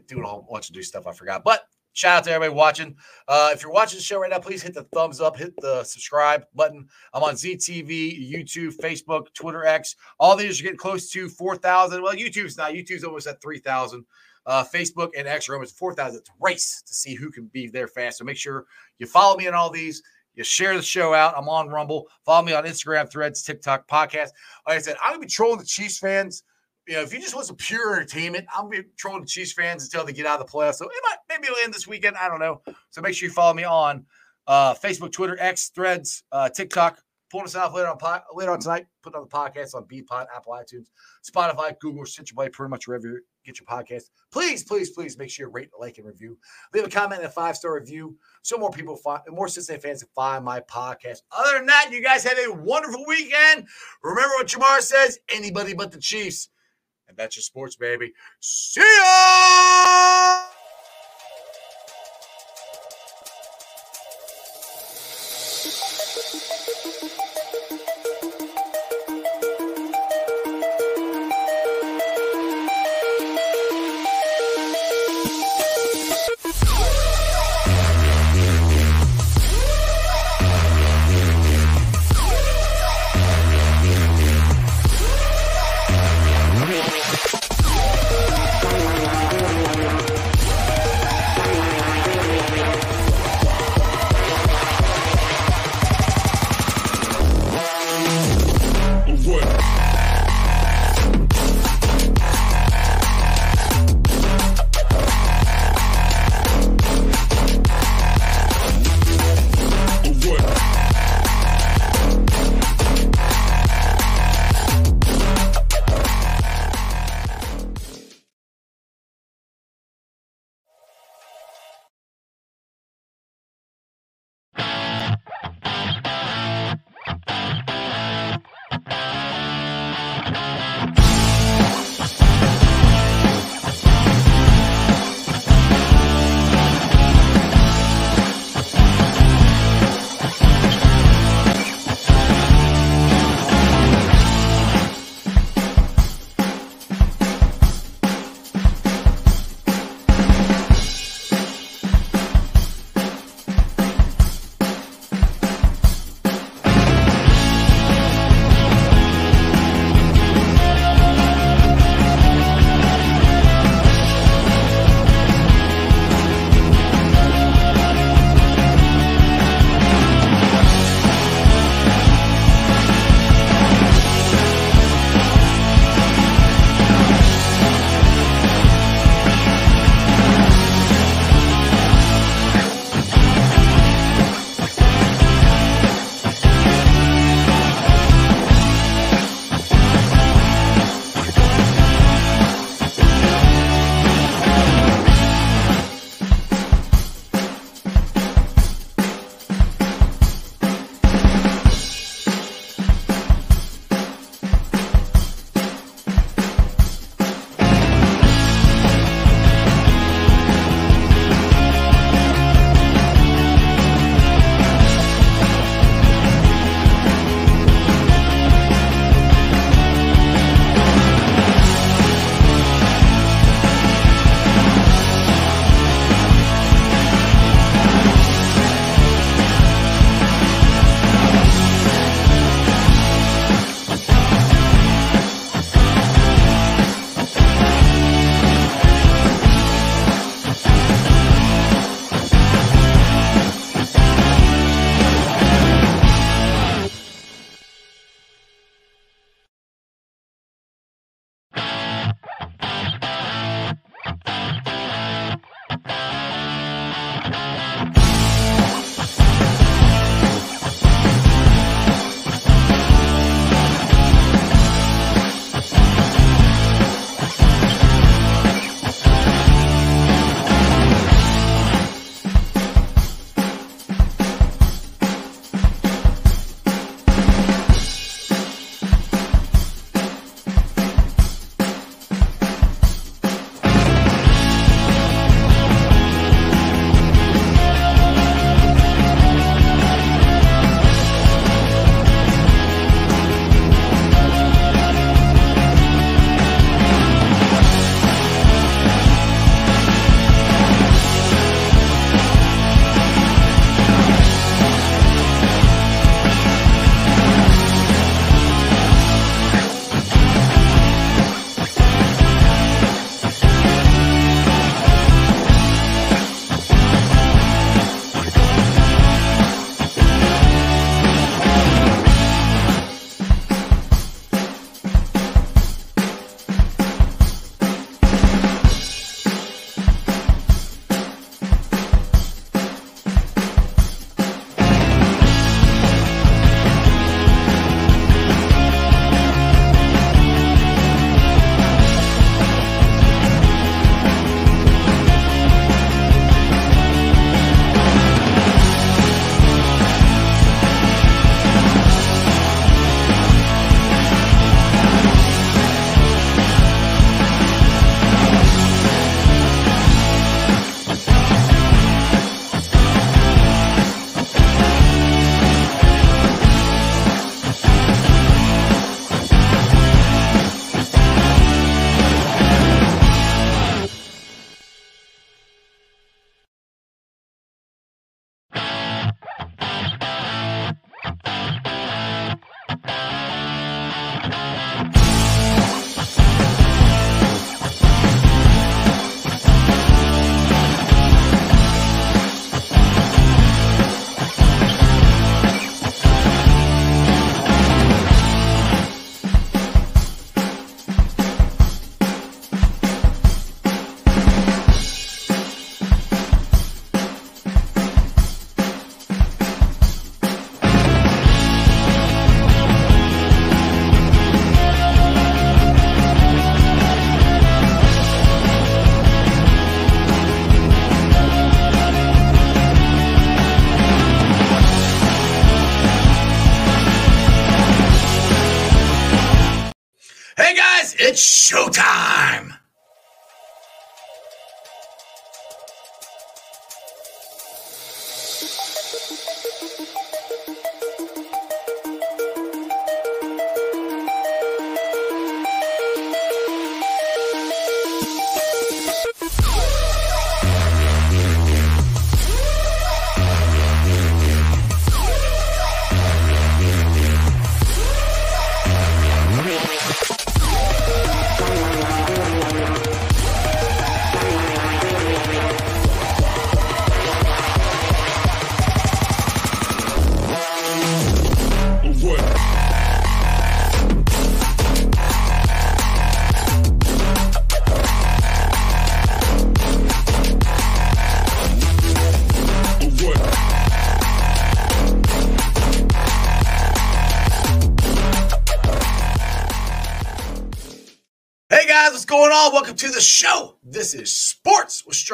[0.08, 2.96] doing a whole bunch of new stuff I forgot, but shout out to everybody watching.
[3.28, 5.84] Uh, if you're watching the show right now, please hit the thumbs up, hit the
[5.84, 6.88] subscribe button.
[7.14, 9.94] I'm on ZTV, YouTube, Facebook, Twitter, X.
[10.18, 12.02] All these are getting close to 4,000.
[12.02, 12.72] Well, YouTube's not.
[12.72, 14.04] YouTube's almost at 3,000.
[14.46, 16.18] Uh, Facebook and X almost 4,000.
[16.18, 18.18] It's race to see who can be there fast.
[18.18, 18.64] So make sure
[18.98, 20.02] you follow me on all these.
[20.34, 21.34] You share the show out.
[21.36, 22.08] I'm on Rumble.
[22.24, 24.30] Follow me on Instagram, Threads, TikTok, podcast.
[24.66, 26.44] Like I said, I'm gonna be trolling the Chiefs fans.
[26.86, 29.52] You know, if you just want some pure entertainment, I'm gonna be trolling the Chiefs
[29.52, 30.76] fans until they get out of the playoffs.
[30.76, 32.16] So it might maybe it'll end this weekend.
[32.16, 32.62] I don't know.
[32.90, 34.06] So make sure you follow me on
[34.46, 37.02] uh, Facebook, Twitter, X, Threads, uh, TikTok.
[37.30, 38.86] Pulling us off later on po- later on tonight.
[39.02, 40.88] Put on the podcast on Beatpod, Apple iTunes,
[41.24, 44.10] Spotify, Google, Stitcher Play, pretty much wherever you get your podcast.
[44.32, 46.36] Please, please, please make sure you rate, like, and review.
[46.74, 50.02] Leave a comment and a five star review so more people find, more Cincinnati fans
[50.02, 51.22] can find my podcast.
[51.30, 53.66] Other than that, you guys have a wonderful weekend.
[54.02, 56.48] Remember what Jamar says: anybody but the Chiefs,
[57.08, 58.12] and that's your sports, baby.
[58.40, 60.49] See ya.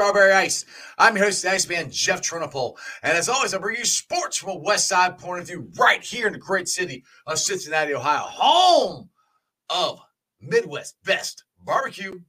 [0.06, 0.64] Strawberry Ice.
[0.98, 2.76] I'm your host, the Iceman Jeff Trinopole.
[3.02, 6.00] And as always, I bring you sports from a West Side point of view right
[6.00, 9.08] here in the great city of Cincinnati, Ohio, home
[9.68, 9.98] of
[10.40, 12.20] Midwest Best Barbecue.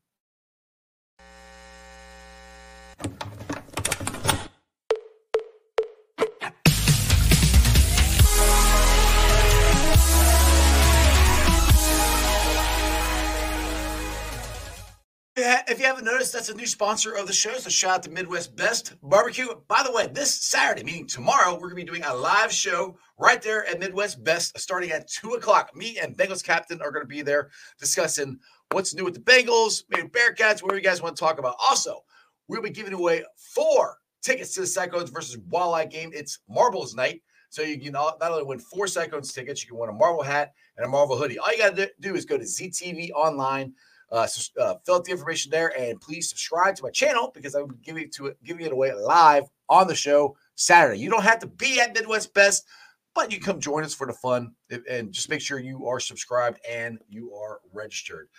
[15.70, 17.58] If you haven't noticed, that's a new sponsor of the show.
[17.58, 19.48] So shout out to Midwest Best Barbecue.
[19.68, 22.98] By the way, this Saturday, meaning tomorrow, we're going to be doing a live show
[23.20, 25.76] right there at Midwest Best starting at 2 o'clock.
[25.76, 27.50] Me and Bengals captain are going to be there
[27.82, 28.40] discussing
[28.72, 31.58] what's new with the Bengals, maybe Bearcats, whatever you guys want to talk about.
[31.60, 32.00] Also,
[32.48, 36.12] we'll be giving away four tickets to the Cyclones versus Walleye game.
[36.14, 37.22] It's Marbles night.
[37.50, 40.54] So you can not only win four Cyclones tickets, you can win a Marvel hat
[40.78, 41.40] and a Marvel hoodie.
[41.40, 43.74] All you got to do is go to ZTV online
[44.12, 44.28] uh,
[44.60, 48.04] uh, fill out the information there, and please subscribe to my channel because I'm giving
[48.04, 51.00] it to giving it away live on the show Saturday.
[51.00, 52.66] You don't have to be at Midwest Best,
[53.14, 54.54] but you come join us for the fun,
[54.90, 58.30] and- just make sure you are subscribed and you are registered.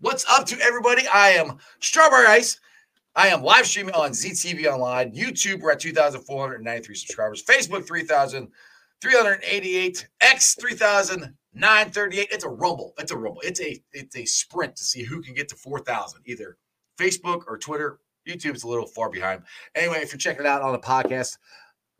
[0.00, 1.06] What's up to everybody?
[1.06, 2.58] I am Strawberry Ice.
[3.14, 5.60] I am live streaming on ZTV Online, YouTube.
[5.60, 10.56] We're at 2,493 subscribers, Facebook 3,388, X
[11.54, 12.28] 3,938.
[12.30, 12.94] It's a rumble.
[12.98, 13.42] It's a rumble.
[13.44, 16.56] It's a it's a sprint to see who can get to 4,000, either
[16.98, 17.98] Facebook or Twitter.
[18.26, 19.42] YouTube's a little far behind.
[19.74, 21.38] Anyway, if you're checking it out on the podcast,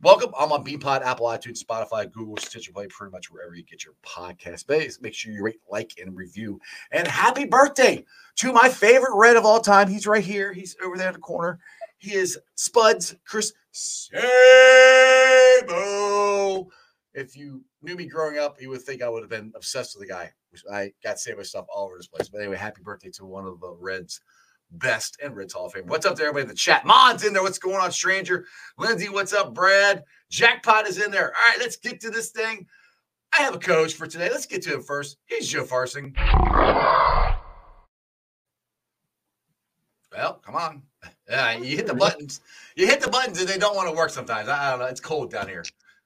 [0.01, 0.31] welcome.
[0.39, 3.95] I'm on Beanpod, Apple, iTunes, Spotify, Google, Stitcher Play, pretty much wherever you get your
[4.07, 4.67] podcast.
[4.67, 5.01] Base.
[5.03, 6.61] Make sure you rate, like, and review.
[6.91, 8.05] And happy birthday
[8.37, 9.89] to my favorite red of all time.
[9.89, 10.53] He's right here.
[10.53, 11.59] He's over there in the corner.
[11.99, 14.23] He is Spuds Chris Sabo.
[17.15, 20.09] If you knew me growing up, you would think I would have been obsessed with
[20.09, 20.33] the guy.
[20.73, 22.29] I got Sabo stuff all over this place.
[22.29, 24.21] But anyway, happy birthday to one of the Reds
[24.71, 25.87] best and Reds Hall of Fame.
[25.87, 26.87] What's up to everybody in the chat?
[26.87, 27.43] Mon's in there.
[27.43, 28.47] What's going on, stranger?
[28.79, 30.05] Lindsay, what's up, Brad?
[30.31, 31.27] Jackpot is in there.
[31.27, 32.67] All right, let's get to this thing.
[33.39, 34.31] I have a coach for today.
[34.31, 35.19] Let's get to him first.
[35.27, 36.15] He's Joe Farsing.
[40.15, 40.83] Well, come on.
[41.29, 42.41] Yeah, you hit the buttons.
[42.77, 44.49] You hit the buttons and they don't want to work sometimes.
[44.49, 44.87] I don't know.
[44.87, 45.65] It's cold down here.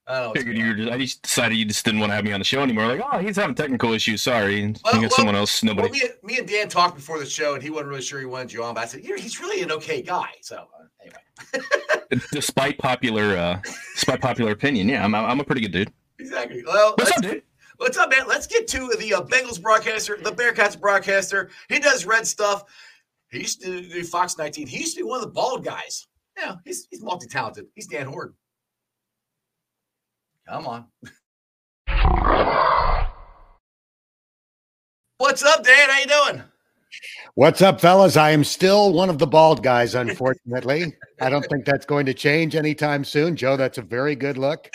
[0.08, 0.32] I don't know.
[0.34, 2.40] Figured you were just, I just decided you just didn't want to have me on
[2.40, 2.86] the show anymore.
[2.86, 4.22] Like, oh, he's having technical issues.
[4.22, 4.62] Sorry.
[4.84, 5.88] Well, well, someone else, nobody.
[5.90, 8.26] Well, me, me and Dan talked before the show, and he wasn't really sure he
[8.26, 8.74] wanted you on.
[8.74, 10.28] But I said, you know, he's really an okay guy.
[10.42, 13.60] So uh, anyway, despite popular, uh,
[13.94, 15.92] despite popular opinion, yeah, I'm, I'm a pretty good dude.
[16.20, 16.62] exactly.
[16.64, 17.42] Well, What's up, dude?
[17.78, 18.28] What's up, man?
[18.28, 21.50] Let's get to the uh, Bengals broadcaster, the Bearcats broadcaster.
[21.68, 22.64] He does red stuff.
[23.30, 24.66] He used to do Fox 19.
[24.66, 26.06] He used to be one of the bald guys.
[26.38, 27.66] Yeah, he's he's multi talented.
[27.74, 28.34] He's Dan Hoard.
[30.48, 30.84] Come on.
[35.18, 35.88] What's up, Dan?
[35.90, 36.42] How you doing?
[37.34, 38.16] What's up, fellas?
[38.16, 40.94] I am still one of the bald guys, unfortunately.
[41.20, 43.34] I don't think that's going to change anytime soon.
[43.34, 44.70] Joe, that's a very good look.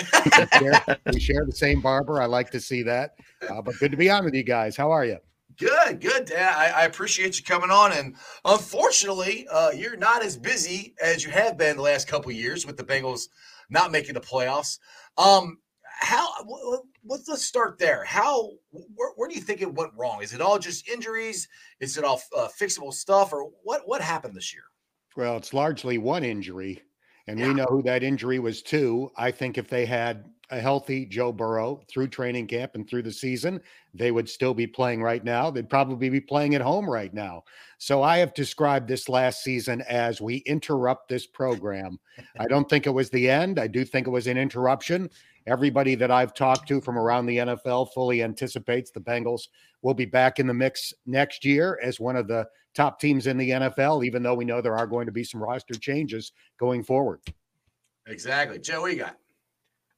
[1.14, 2.22] We share, the same barber.
[2.22, 3.16] I like to see that.
[3.50, 4.76] Uh, but good to be on with you guys.
[4.76, 5.18] How are you?
[5.62, 6.54] Good, good, Dan.
[6.56, 7.94] I, I appreciate you coming on.
[7.94, 8.16] And
[8.46, 12.78] unfortunately, uh, you're not as busy as you have been the last couple years with
[12.78, 13.28] the Bengals
[13.70, 14.80] not making the playoffs.
[15.20, 16.28] Um, how?
[17.06, 18.04] Let's let's start there.
[18.04, 18.50] How?
[18.72, 20.24] Where, where do you think it went wrong?
[20.24, 21.48] Is it all just injuries?
[21.80, 23.84] Is it all uh, fixable stuff, or what?
[23.86, 24.64] What happened this year?
[25.16, 26.82] Well, it's largely one injury,
[27.28, 27.50] and Yeah.
[27.50, 29.12] we know who that injury was to.
[29.16, 33.12] I think if they had a healthy Joe Burrow through training camp and through the
[33.12, 33.62] season,
[33.94, 35.50] they would still be playing right now.
[35.50, 37.44] They'd probably be playing at home right now.
[37.78, 42.00] So I have described this last season as we interrupt this program.
[42.40, 43.60] I don't think it was the end.
[43.60, 45.10] I do think it was an interruption.
[45.48, 49.48] Everybody that I've talked to from around the NFL fully anticipates the Bengals
[49.82, 53.38] will be back in the mix next year as one of the top teams in
[53.38, 56.84] the NFL, even though we know there are going to be some roster changes going
[56.84, 57.20] forward.
[58.08, 58.60] Exactly.
[58.60, 59.18] Joe, what you got?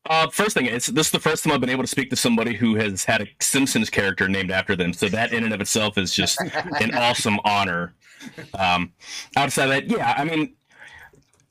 [0.05, 2.15] Uh, first thing, it's this is the first time I've been able to speak to
[2.15, 4.91] somebody who has had a Simpsons character named after them.
[4.93, 7.93] So that in and of itself is just an awesome honor.
[8.57, 8.91] Um,
[9.38, 10.55] outside of that, yeah, I mean,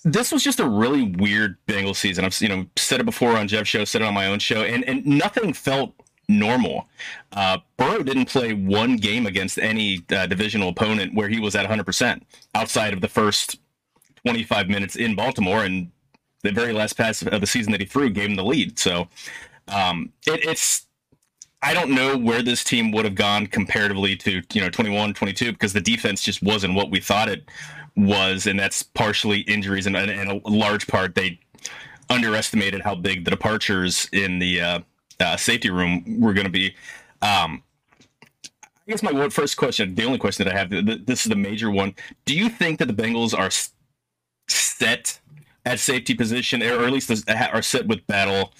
[0.04, 2.24] this was just a really weird Bengals season.
[2.24, 4.62] I've you know said it before on Jeff's show, said it on my own show,
[4.62, 5.94] and and nothing felt
[6.28, 6.88] normal.
[7.32, 11.68] Uh, Burrow didn't play one game against any uh, divisional opponent where he was at
[11.68, 12.22] 100%
[12.54, 13.58] outside of the first
[14.24, 15.90] 25 minutes in Baltimore, and
[16.42, 18.78] the very last pass of the season that he threw gave him the lead.
[18.78, 19.08] So
[19.68, 20.86] um, it, it's
[21.62, 25.52] I don't know where this team would have gone comparatively to you know 21, 22
[25.52, 27.44] because the defense just wasn't what we thought it
[27.96, 31.38] was, and that's partially injuries and, and a large part they
[32.10, 34.80] underestimated how big the departures in the uh,
[35.20, 36.74] uh, safety room were going to be.
[37.22, 37.62] Um,
[38.54, 40.70] I guess my first question, the only question that I have,
[41.06, 41.94] this is the major one.
[42.24, 43.50] Do you think that the Bengals are
[44.48, 45.20] set
[45.64, 48.52] at safety position, or at least are set with Battle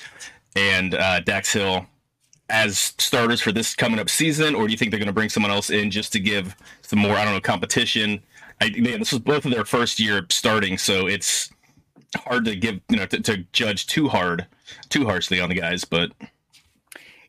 [0.55, 1.87] and uh, Dax Hill
[2.49, 5.31] as starters for this coming up season, or do you think they're going to bring
[5.31, 8.21] someone else in just to give some more, I don't know, competition?
[8.61, 11.51] I, man, this was both of their first year starting, so it's
[12.15, 14.47] hard to give, you know, to, to judge too hard,
[14.91, 16.13] too harshly on the guys, but.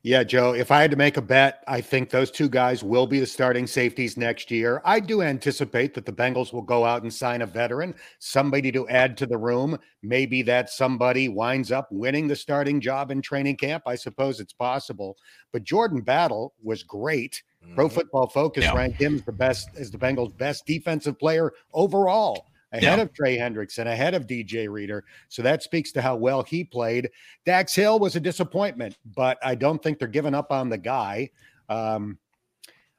[0.06, 3.08] Yeah, Joe, if I had to make a bet, I think those two guys will
[3.08, 4.82] be the starting safeties next year.
[4.84, 8.86] I do anticipate that the Bengals will go out and sign a veteran, somebody to
[8.90, 9.80] add to the room.
[10.02, 13.84] Maybe that somebody winds up winning the starting job in training camp.
[13.88, 15.16] I suppose it's possible.
[15.54, 17.42] But Jordan Battle was great.
[17.64, 17.76] Mm-hmm.
[17.76, 18.76] Pro Football Focus yeah.
[18.76, 23.04] ranked him as the best as the Bengals' best defensive player overall ahead yeah.
[23.04, 25.06] of Trey Hendrickson, ahead of DJ Reader.
[25.30, 27.10] So that speaks to how well he played.
[27.46, 31.30] Dax Hill was a disappointment, but I don't think they're giving up on the guy.
[31.70, 32.18] Um,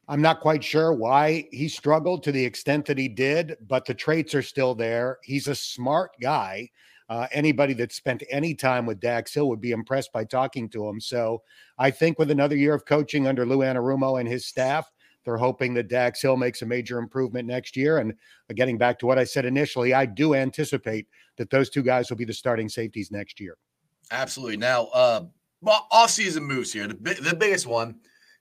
[0.07, 3.95] I'm not quite sure why he struggled to the extent that he did, but the
[3.95, 5.19] traits are still there.
[5.23, 6.71] He's a smart guy.
[7.09, 10.89] Uh, anybody that spent any time with Dax Hill would be impressed by talking to
[10.89, 11.01] him.
[11.01, 11.43] So
[11.79, 14.91] I think with another year of coaching under Lou Anarumo and his staff,
[15.25, 17.99] they're hoping that Dax Hill makes a major improvement next year.
[17.99, 21.07] And uh, getting back to what I said initially, I do anticipate
[21.37, 23.57] that those two guys will be the starting safeties next year.
[24.11, 24.59] Absolutely.
[24.59, 25.25] Now, uh,
[25.67, 26.87] off-season moves here.
[26.87, 27.97] The, the biggest one,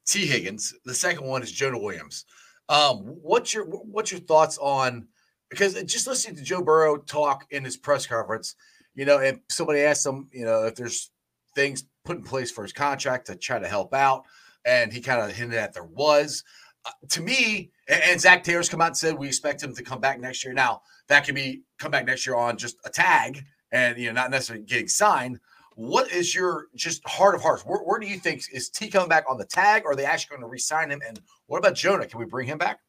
[0.05, 0.73] Tee Higgins.
[0.83, 2.25] The second one is Jonah Williams.
[2.69, 5.07] Um, what's your what's your thoughts on?
[5.49, 8.55] Because just listening to Joe Burrow talk in his press conference,
[8.95, 11.11] you know, and somebody asked him, you know, if there's
[11.55, 14.23] things put in place for his contract to try to help out,
[14.65, 16.43] and he kind of hinted at there was.
[17.09, 20.19] To me, and Zac Taylor's come out and said we expect him to come back
[20.19, 20.53] next year.
[20.53, 24.13] Now that can be come back next year on just a tag and you know
[24.13, 25.39] not necessarily getting signed.
[25.75, 27.63] What is your just heart of hearts?
[27.63, 29.83] Where, where do you think is Tee coming back on the tag?
[29.85, 31.01] Or are they actually going to re-sign him?
[31.05, 32.05] And what about Jonah?
[32.05, 32.79] Can we bring him back?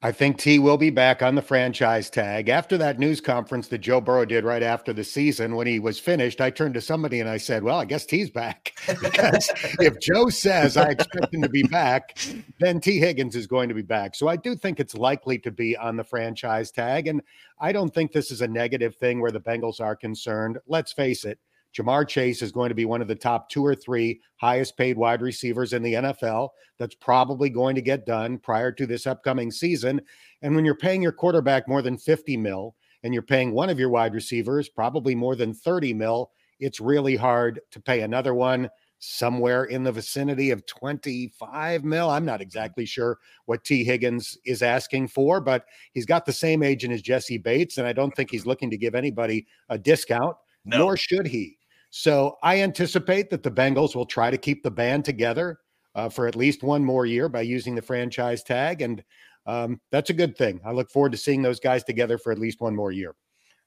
[0.00, 2.48] I think Tee will be back on the franchise tag.
[2.48, 5.98] After that news conference that Joe Burrow did right after the season, when he was
[5.98, 8.78] finished, I turned to somebody and I said, Well, I guess Tee's back.
[9.02, 9.50] because
[9.80, 12.16] if Joe says I expect him to be back,
[12.60, 14.14] then Tee Higgins is going to be back.
[14.14, 17.08] So I do think it's likely to be on the franchise tag.
[17.08, 17.20] And
[17.58, 20.58] I don't think this is a negative thing where the Bengals are concerned.
[20.68, 21.40] Let's face it,
[21.76, 24.96] Ja'Marr Chase is going to be one of the top two or three highest paid
[24.96, 26.50] wide receivers in the NFL.
[26.78, 30.00] That's probably going to get done prior to this upcoming season.
[30.42, 33.78] And when you're paying your quarterback more than 50 mil and you're paying one of
[33.78, 36.30] your wide receivers probably more than 30 mil,
[36.60, 38.68] it's really hard to pay another one
[38.98, 42.10] somewhere in the vicinity of 25 mil.
[42.10, 46.62] I'm not exactly sure what Tee Higgins is asking for, but he's got the same
[46.62, 50.36] agent as Jessie Bates, and I don't think he's looking to give anybody a discount,
[50.64, 50.78] no.
[50.78, 51.57] nor should he.
[51.90, 55.58] So I anticipate that the Bengals will try to keep the band together
[55.94, 58.82] uh, for at least one more year by using the franchise tag.
[58.82, 59.02] And
[59.46, 60.60] um, that's a good thing.
[60.64, 63.14] I look forward to seeing those guys together for at least one more year.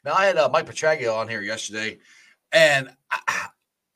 [0.04, 2.00] Now, I had uh, Mike Petraglia on here yesterday,
[2.52, 3.48] and I,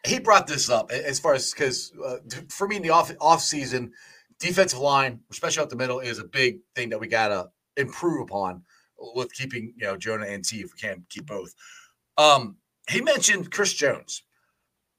[0.05, 2.17] he brought this up as far as because uh,
[2.49, 3.91] for me in the off off season,
[4.39, 8.61] defensive line, especially up the middle, is a big thing that we gotta improve upon
[9.15, 11.53] with keeping you know Jonah and Tee if we can't keep both.
[12.17, 12.57] Um,
[12.89, 14.23] he mentioned Chris Jones.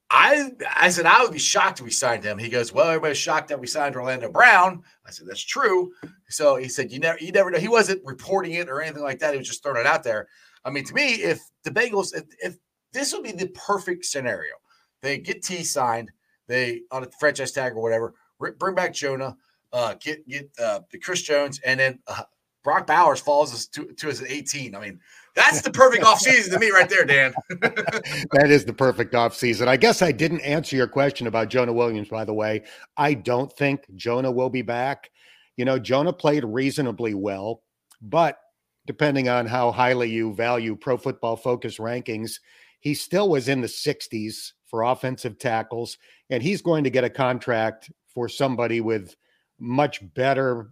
[0.09, 2.37] I I said I would be shocked if we signed him.
[2.37, 4.83] He goes, well, everybody's shocked that we signed Orlando Brown.
[5.05, 5.91] I said that's true.
[6.29, 7.59] So he said you never you never know.
[7.59, 9.33] He wasn't reporting it or anything like that.
[9.33, 10.27] He was just throwing it out there.
[10.63, 12.57] I mean, to me, if the Bengals, if, if
[12.93, 14.53] this would be the perfect scenario,
[15.01, 16.11] they get Tee signed,
[16.47, 18.13] they on a franchise tag or whatever,
[18.57, 19.35] bring back Jonah,
[19.73, 22.23] uh, get get uh, the Chris Jones, and then uh,
[22.63, 24.75] Brock Bowers falls to, to us at 18.
[24.75, 24.99] I mean,
[25.37, 27.31] That's the perfect offseason to me, right there, Dan.
[27.49, 29.67] that is the perfect offseason.
[29.67, 32.63] I guess I didn't answer your question about Jonah Williams, by the way.
[32.97, 35.11] I don't think Jonah will be back.
[35.55, 37.61] You know, Jonah played reasonably well,
[38.01, 38.39] but
[38.87, 42.39] depending on how highly you value pro football focus rankings,
[42.79, 45.99] he still was in the 60s for offensive tackles,
[46.31, 49.15] and he's going to get a contract for somebody with
[49.59, 50.71] much better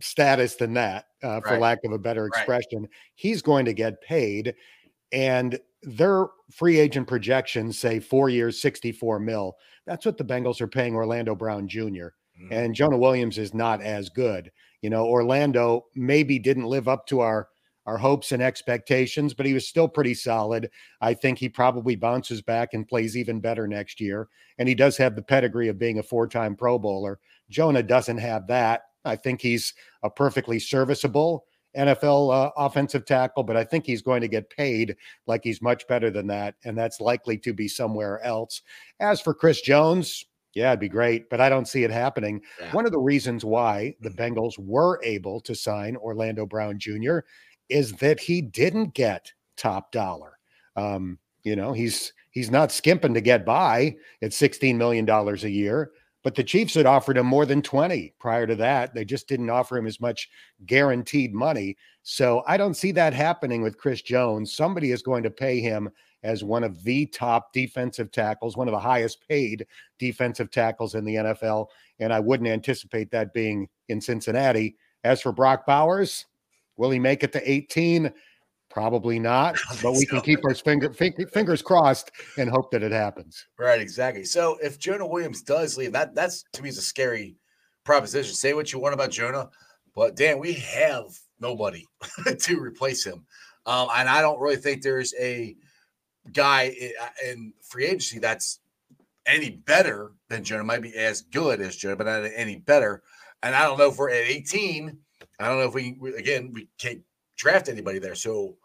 [0.00, 1.60] status than that, uh, for right.
[1.60, 2.82] lack of a better expression.
[2.82, 2.90] Right.
[3.14, 4.54] He's going to get paid,
[5.12, 9.56] and their free agent projections say four years, 64 mil.
[9.86, 11.78] That's what the Bengals are paying Orlando Brown Jr.
[11.80, 12.52] Mm-hmm.
[12.52, 14.50] And Jonah Williams is not as good.
[14.82, 17.48] You know, Orlando maybe didn't live up to our
[17.86, 20.68] our hopes and expectations, but he was still pretty solid.
[21.00, 24.28] I think he probably bounces back and plays even better next year.
[24.58, 27.20] And he does have the pedigree of being a four time Pro Bowler.
[27.48, 28.82] Jonah doesn't have that.
[29.06, 31.46] I think he's a perfectly serviceable
[31.76, 34.96] NFL uh, offensive tackle, but I think he's going to get paid
[35.26, 36.54] like he's much better than that.
[36.64, 38.62] And that's likely to be somewhere else.
[39.00, 40.24] As for Chris Jones,
[40.54, 42.40] yeah, it'd be great, but I don't see it happening.
[42.58, 42.72] Yeah.
[42.72, 47.18] One of the reasons why the Bengals were able to sign Orlando Brown Jr.
[47.68, 50.38] is that he didn't get top dollar.
[50.76, 55.90] Um, you know, he's he's not skimping to get by at $16 million a year.
[56.26, 58.92] But the Chiefs had offered him more than 20 prior to that.
[58.92, 60.28] They just didn't offer him as much
[60.66, 61.76] guaranteed money.
[62.02, 64.52] So I don't see that happening with Chris Jones.
[64.52, 65.88] Somebody is going to pay him
[66.24, 69.68] as one of the top defensive tackles, one of the highest paid
[70.00, 71.68] defensive tackles in the NFL.
[72.00, 74.74] And I wouldn't anticipate that being in Cincinnati.
[75.04, 76.26] As for Brock Bowers,
[76.76, 78.12] will he make it to 18?
[78.76, 80.16] Probably not, but we so.
[80.16, 83.46] can keep our finger, fingers crossed and hope that it happens.
[83.58, 84.22] Right, exactly.
[84.22, 87.36] So if Jonah Williams does leave, that that's to me is a scary
[87.84, 88.34] proposition.
[88.34, 89.48] Say what you want about Jonah,
[89.94, 91.06] but Dan, we have
[91.40, 91.86] nobody
[92.38, 93.24] to replace him,
[93.64, 95.56] um, and I don't really think there's a
[96.34, 98.60] guy uh, in free agency that's
[99.24, 100.64] any better than Jonah.
[100.64, 103.02] Might be as good as Jonah, but not any better.
[103.42, 104.98] And I don't know if we're at 18.
[105.40, 107.00] I don't know if we again we can't
[107.38, 108.14] draft anybody there.
[108.14, 108.58] So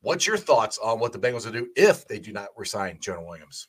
[0.00, 3.24] What's your thoughts on what the Bengals will do if they do not resign Jonah
[3.24, 3.68] Williams?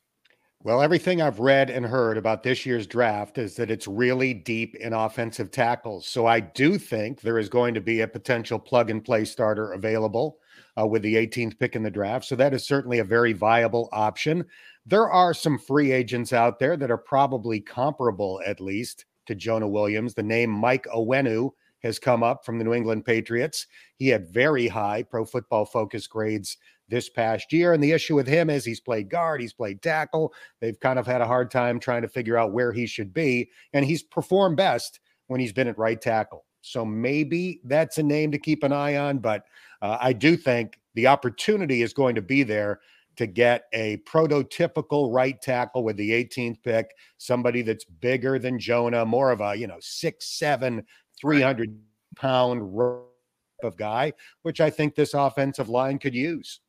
[0.63, 4.75] Well, everything I've read and heard about this year's draft is that it's really deep
[4.75, 6.07] in offensive tackles.
[6.07, 9.73] So I do think there is going to be a potential plug and play starter
[9.73, 10.39] available
[10.77, 12.25] uh, with the 18th pick in the draft.
[12.25, 14.45] So that is certainly a very viable option.
[14.85, 19.67] There are some free agents out there that are probably comparable, at least, to Jonah
[19.67, 20.15] Williams.
[20.15, 21.51] The name Mike Onwenu
[21.83, 23.67] has come up from the New England Patriots.
[23.95, 26.57] He had very high pro football focus grades
[26.89, 27.73] this past year.
[27.73, 30.33] And the issue with him is he's played guard, he's played tackle.
[30.61, 33.49] They've kind of had a hard time trying to figure out where he should be.
[33.73, 36.45] And he's performed best when he's been at right tackle.
[36.61, 39.19] So maybe that's a name to keep an eye on.
[39.19, 39.43] But
[39.81, 42.79] uh, I do think the opportunity is going to be there
[43.17, 49.05] to get a prototypical right tackle with the 18th pick, somebody that's bigger than Jonah,
[49.05, 50.85] more of a, you know, six, seven,
[51.19, 51.77] 300
[52.15, 52.61] pound
[53.63, 54.13] of guy,
[54.43, 56.59] which I think this offensive line could use.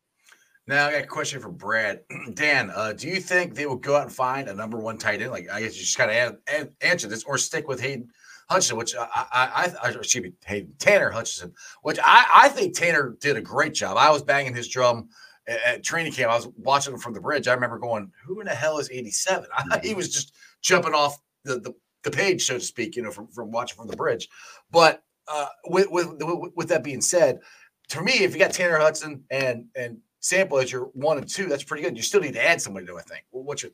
[0.67, 2.03] Now I got a question for Brad.
[2.35, 5.23] Dan, uh, do you think they will go out and find a number one tight
[5.23, 5.31] end?
[5.31, 8.11] Like I guess you just kind of answer this, or stick with Hayden
[8.51, 12.77] Hutchinson, which I, I, I, I should be Hayden Tanner Hutchinson, which I, I think
[12.77, 13.97] Tanner did a great job.
[13.97, 15.09] I was banging his drum
[15.47, 16.31] at, at training camp.
[16.31, 17.49] I was watching him from the bridge.
[17.49, 19.49] I remember going, "Who in the hell is 87?"
[19.83, 23.29] he was just jumping off the, the the page, so to speak, you know, from,
[23.29, 24.29] from watching from the bridge.
[24.71, 26.09] But uh, with, with
[26.57, 27.41] with that being said,
[27.89, 31.47] to me, if you got Tanner Hudson and and Sample as your one and two,
[31.47, 31.97] that's pretty good.
[31.97, 33.25] You still need to add somebody to, I think.
[33.31, 33.73] What's your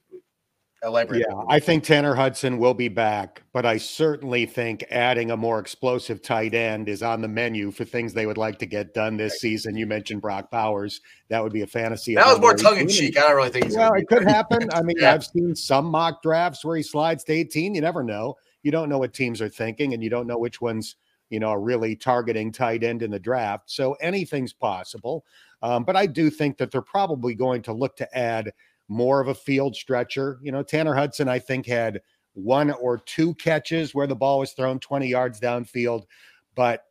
[0.85, 1.25] elaborate?
[1.29, 5.59] Yeah, I think Tanner Hudson will be back, but I certainly think adding a more
[5.59, 9.17] explosive tight end is on the menu for things they would like to get done
[9.17, 9.41] this right.
[9.41, 9.77] season.
[9.77, 11.01] You mentioned Brock Bowers.
[11.29, 12.15] That would be a fantasy.
[12.15, 13.19] That was more tongue in cheek.
[13.19, 13.75] I don't really think.
[13.75, 14.69] well, it could happen.
[14.73, 15.15] I mean, yeah.
[15.15, 17.75] I've seen some mock drafts where he slides to 18.
[17.75, 18.37] You never know.
[18.63, 20.97] You don't know what teams are thinking, and you don't know which ones
[21.31, 23.71] you know, are really targeting tight end in the draft.
[23.71, 25.25] So anything's possible.
[25.63, 28.53] Um, but I do think that they're probably going to look to add
[28.89, 30.39] more of a field stretcher.
[30.43, 32.01] You know, Tanner Hudson, I think, had
[32.35, 36.05] one or two catches where the ball was thrown 20 yards downfield,
[36.55, 36.85] but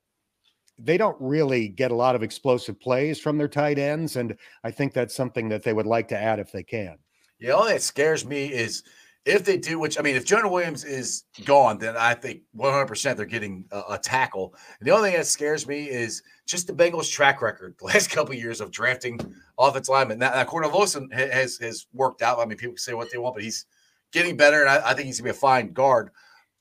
[0.80, 4.16] they don't really get a lot of explosive plays from their tight ends.
[4.16, 6.98] And I think that's something that they would like to add if they can.
[7.40, 8.84] Yeah, all that scares me is
[9.26, 13.16] if they do, which I mean, if Jonah Williams is gone, then I think 100%
[13.16, 14.54] they're getting a, a, tackle.
[14.80, 18.10] And the only thing that scares me is just the Bengals' track record the last
[18.10, 19.20] couple of years of drafting
[19.58, 20.20] offensive linemen.
[20.20, 22.40] Now, now Cordell Volson has has worked out.
[22.40, 23.66] I mean, people can say what they want, but he's
[24.12, 26.10] getting better, and I, I think he's gonna be a fine guard.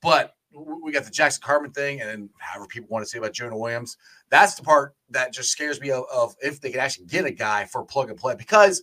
[0.01, 3.57] But we got the Jackson Carman thing, and however people want to say about Jonah
[3.57, 3.97] Williams.
[4.29, 7.31] That's the part that just scares me of, of if they could actually get a
[7.31, 8.81] guy for plug and play because,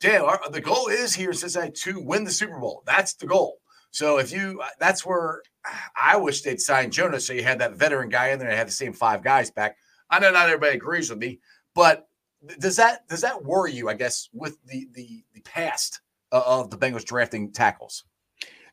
[0.00, 2.82] damn, our, the goal is here in Cincinnati to win the Super Bowl.
[2.86, 3.58] That's the goal.
[3.90, 7.58] So if you, uh, that's where uh, I wish they'd sign Jonah so you had
[7.58, 9.76] that veteran guy in there and had the same five guys back.
[10.08, 11.40] I know not everybody agrees with me,
[11.74, 12.08] but
[12.58, 13.88] does that does that worry you?
[13.88, 16.00] I guess with the the the past
[16.32, 18.04] uh, of the Bengals drafting tackles.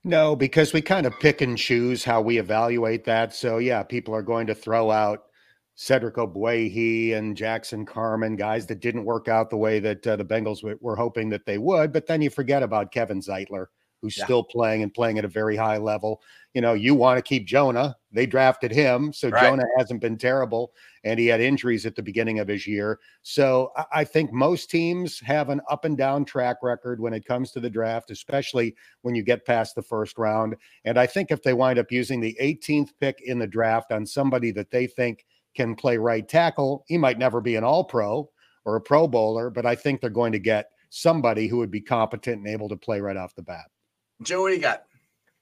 [0.03, 3.33] No, because we kind of pick and choose how we evaluate that.
[3.33, 5.26] So yeah, people are going to throw out
[5.79, 10.25] Cedric Ogbuehi and Jackson Carman, guys that didn't work out the way that uh, the
[10.25, 11.93] Bengals w- were hoping that they would.
[11.93, 13.67] But then you forget about Kevin Zeitler,
[14.01, 14.23] who's yeah.
[14.23, 16.23] still playing and playing at a very high level.
[16.55, 17.95] You know, you want to keep Jonah.
[18.11, 19.43] They drafted him, so right.
[19.43, 20.71] Jonah hasn't been terrible,
[21.03, 22.99] and he had injuries at the beginning of his year.
[23.21, 27.51] So I think most teams have an up and down track record when it comes
[27.51, 30.55] to the draft, especially when you get past the first round.
[30.85, 34.07] And I think if they wind up using the 18th pick in the draft on
[34.07, 35.23] somebody that they think
[35.57, 38.29] can play right tackle, he might never be an all pro
[38.63, 41.81] or a pro bowler, but I think they're going to get somebody who would be
[41.81, 43.65] competent and able to play right off the bat.
[44.21, 44.83] Joe, what do you got?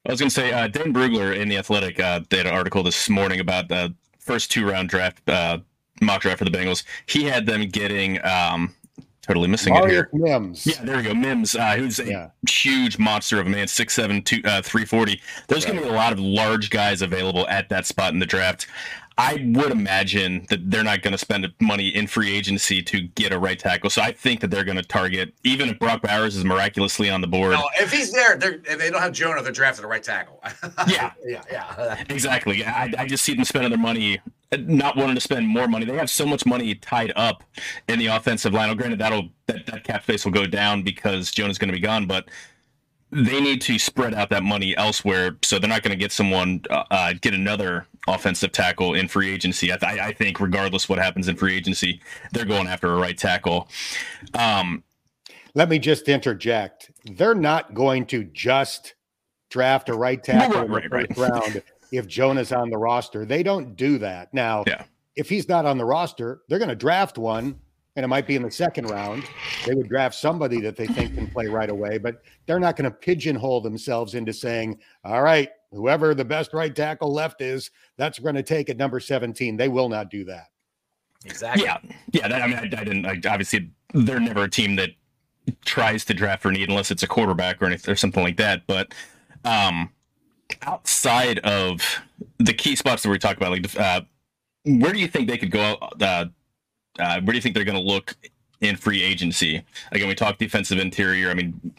[0.07, 2.53] I was going to say, uh, Dane Brugler in the Athletic, uh, they had an
[2.53, 5.59] article this morning about the first two round draft uh,
[6.01, 6.83] mock draft for the Bengals.
[7.07, 8.75] He had them getting um,
[9.25, 10.09] totally missing Mario it here.
[10.13, 10.67] Mims.
[10.67, 11.13] Yeah, there we go.
[11.13, 12.29] Mims, uh, who's a yeah.
[12.47, 15.19] huge monster of a man, 6'7", two, uh, 340.
[15.47, 15.73] There's right.
[15.73, 18.67] going to be a lot of large guys available at that spot in the draft.
[19.17, 23.31] I would imagine that they're not going to spend money in free agency to get
[23.31, 23.89] a right tackle.
[23.89, 27.21] So I think that they're going to target, even if Brock Bowers is miraculously on
[27.21, 27.53] the board.
[27.53, 30.43] No, if he's there, they're, if they don't have Jonah, they're drafting a right tackle.
[30.87, 32.03] yeah, yeah, yeah.
[32.09, 32.65] Exactly.
[32.65, 34.19] I, I just see them spending their money,
[34.57, 35.85] not wanting to spend more money.
[35.85, 37.43] They have so much money tied up
[37.87, 38.67] in the offensive line.
[38.67, 41.79] Well, granted, that'll that, that cap space will go down because Jonah's going to be
[41.81, 42.29] gone, but
[43.11, 45.37] they need to spread out that money elsewhere.
[45.43, 49.31] So they're not going to get someone uh, uh, get another offensive tackle in free
[49.31, 49.71] agency.
[49.71, 52.01] I, th- I, think regardless what happens in free agency,
[52.33, 53.67] they're going after a right tackle.
[54.33, 54.83] Um,
[55.53, 56.91] Let me just interject.
[57.05, 58.95] They're not going to just
[59.49, 61.31] draft a right tackle right, in the right, first right.
[61.31, 63.25] round if Jonah's on the roster.
[63.25, 64.33] They don't do that.
[64.33, 64.83] Now, yeah.
[65.15, 67.59] if he's not on the roster, they're going to draft one
[67.95, 69.23] and it might be in the second round.
[69.65, 72.89] They would draft somebody that they think can play right away, but they're not going
[72.89, 78.19] to pigeonhole themselves into saying, all right, whoever the best right tackle left is, that's
[78.19, 79.55] going to take at number 17.
[79.55, 80.47] They will not do that.
[81.23, 81.63] Exactly.
[81.63, 81.77] Yeah.
[82.11, 82.27] Yeah.
[82.27, 84.89] That, I mean, I, I didn't, I, obviously, they're never a team that
[85.63, 88.67] tries to draft for need unless it's a quarterback or anything or something like that.
[88.67, 88.93] But,
[89.45, 89.89] um,
[90.63, 91.81] outside of
[92.39, 94.01] the key spots that we talked about, like, uh,
[94.65, 96.25] where do you think they could go uh,
[96.99, 98.15] uh, where do you think they're going to look
[98.61, 99.63] in free agency?
[99.91, 101.29] Again, we talked defensive interior.
[101.29, 101.73] I mean,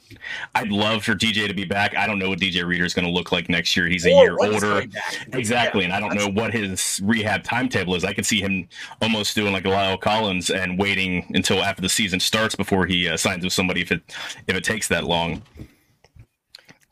[0.54, 1.96] I'd love for DJ to be back.
[1.96, 3.86] I don't know what DJ Reader is going to look like next year.
[3.86, 4.84] He's a year older.
[5.32, 5.80] Exactly.
[5.80, 8.04] Yeah, and I don't know what his rehab timetable is.
[8.04, 8.68] I could see him
[9.00, 13.08] almost doing like a La'el Collins and waiting until after the season starts before he
[13.08, 14.02] uh, signs with somebody if it
[14.46, 15.42] if it takes that long.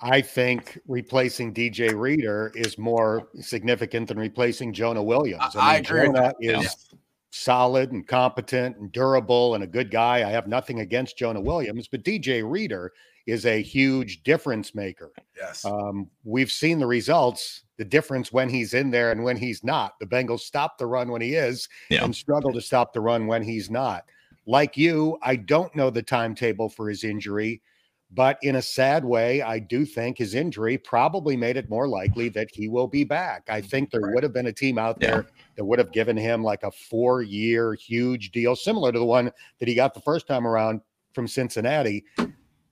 [0.00, 5.42] I think replacing DJ Reader is more significant than replacing Jonah Williams.
[5.54, 6.06] I, mean, I agree.
[6.06, 6.98] Jonah is yeah
[7.34, 10.18] solid and competent and durable and a good guy.
[10.18, 12.92] I have nothing against Jonah Williams, but DJ Reader
[13.26, 15.12] is a huge difference maker.
[15.36, 15.64] Yes.
[15.64, 19.98] Um, we've seen the results, the difference when he's in there and when he's not.
[19.98, 22.04] The Bengals stop the run when he is yeah.
[22.04, 24.04] and struggle to stop the run when he's not.
[24.46, 27.62] Like you, I don't know the timetable for his injury.
[28.12, 32.28] But in a sad way, I do think his injury probably made it more likely
[32.28, 33.42] that he will be back.
[33.48, 35.43] I think there would have been a team out there yeah.
[35.56, 39.30] That would have given him like a four year huge deal, similar to the one
[39.58, 40.80] that he got the first time around
[41.12, 42.04] from Cincinnati.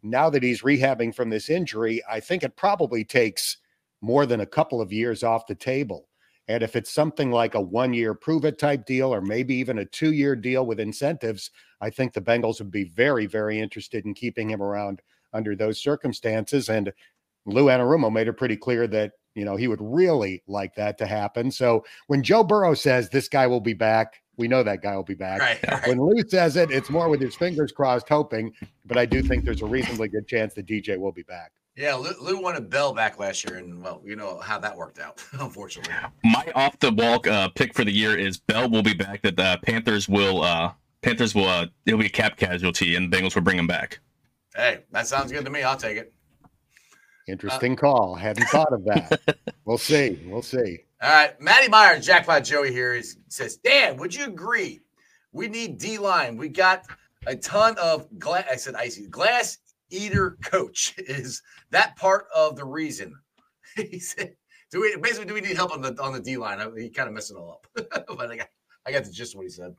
[0.03, 3.59] Now that he's rehabbing from this injury, I think it probably takes
[4.01, 6.09] more than a couple of years off the table.
[6.49, 9.79] And if it's something like a one year prove it type deal, or maybe even
[9.79, 11.51] a two year deal with incentives,
[11.81, 15.01] I think the Bengals would be very, very interested in keeping him around
[15.33, 16.69] under those circumstances.
[16.69, 16.93] And
[17.47, 21.07] Lou Anarumo made it pretty clear that, you know, he would really like that to
[21.07, 21.51] happen.
[21.51, 25.03] So when Joe Burrow says this guy will be back, we know that guy will
[25.03, 25.41] be back.
[25.41, 25.89] Right, right.
[25.89, 28.53] When Lou says it, it's more with his fingers crossed, hoping.
[28.87, 31.53] But I do think there's a reasonably good chance that DJ will be back.
[31.77, 34.99] Yeah, Lou, Lou wanted Bell back last year, and well, you know how that worked
[34.99, 35.95] out, unfortunately.
[36.23, 39.23] My off the wall uh, pick for the year is Bell will be back.
[39.23, 43.35] That the Panthers will uh, Panthers will uh, it'll be a cap casualty, and Bengals
[43.35, 44.01] will bring him back.
[44.55, 45.63] Hey, that sounds good to me.
[45.63, 46.13] I'll take it.
[47.29, 48.15] Interesting uh, call.
[48.15, 49.37] Hadn't thought of that.
[49.65, 50.21] we'll see.
[50.27, 50.79] We'll see.
[51.03, 51.41] All right.
[51.41, 54.81] Matty Meyer, Jackpot Joey here is, says, Dan, would you agree?
[55.33, 56.37] We need D line.
[56.37, 56.85] We got
[57.27, 58.45] a ton of glass.
[58.51, 59.59] I said icy glass
[59.91, 60.95] eater coach.
[60.99, 63.15] Is that part of the reason?
[63.77, 64.35] he said,
[64.71, 66.59] Do we basically do we need help on the on the D line?
[66.77, 68.49] He kind of messed it all up, but I got
[68.87, 69.75] I got the gist of what he said.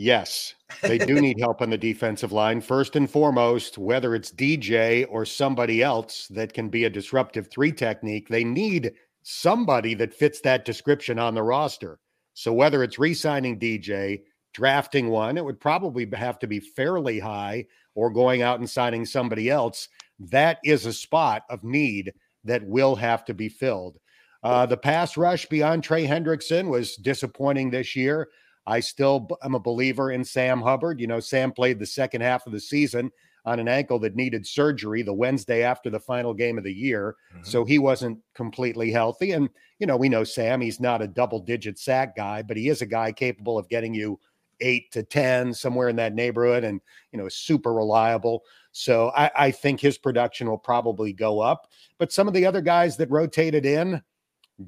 [0.00, 2.60] Yes, they do need help on the defensive line.
[2.60, 7.72] First and foremost, whether it's DJ or somebody else that can be a disruptive three
[7.72, 8.92] technique, they need
[9.24, 11.98] somebody that fits that description on the roster.
[12.32, 14.20] So whether it's re signing DJ,
[14.54, 17.66] drafting one, it would probably have to be fairly high,
[17.96, 19.88] or going out and signing somebody else.
[20.20, 22.12] That is a spot of need
[22.44, 23.98] that will have to be filled.
[24.44, 28.28] Uh, the pass rush beyond Trey Hendrickson was disappointing this year.
[28.68, 31.00] I still am a believer in Sam Hubbard.
[31.00, 33.10] You know, Sam played the second half of the season
[33.46, 37.16] on an ankle that needed surgery the Wednesday after the final game of the year.
[37.32, 37.44] Mm-hmm.
[37.44, 39.32] So he wasn't completely healthy.
[39.32, 42.68] And, you know, we know Sam, he's not a double digit sack guy, but he
[42.68, 44.20] is a guy capable of getting you
[44.60, 46.80] eight to 10, somewhere in that neighborhood, and,
[47.12, 48.42] you know, super reliable.
[48.72, 51.70] So I, I think his production will probably go up.
[51.96, 54.02] But some of the other guys that rotated in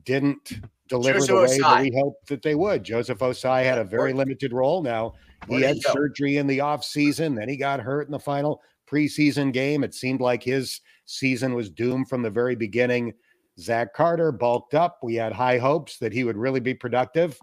[0.04, 0.52] didn't
[0.90, 1.60] deliver Joseph the way Ossai.
[1.60, 2.84] that we hoped that they would.
[2.84, 4.82] Joseph Ossai had a very limited role.
[4.82, 5.14] Now
[5.48, 8.60] he had surgery in the offseason, then he got hurt in the final
[8.90, 9.84] preseason game.
[9.84, 13.14] It seemed like his season was doomed from the very beginning.
[13.58, 14.98] Zach Carter bulked up.
[15.02, 17.38] We had high hopes that he would really be productive.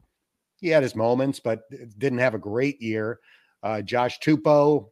[0.59, 1.61] He had his moments, but
[1.97, 3.19] didn't have a great year.
[3.63, 4.87] Uh, Josh Tupou,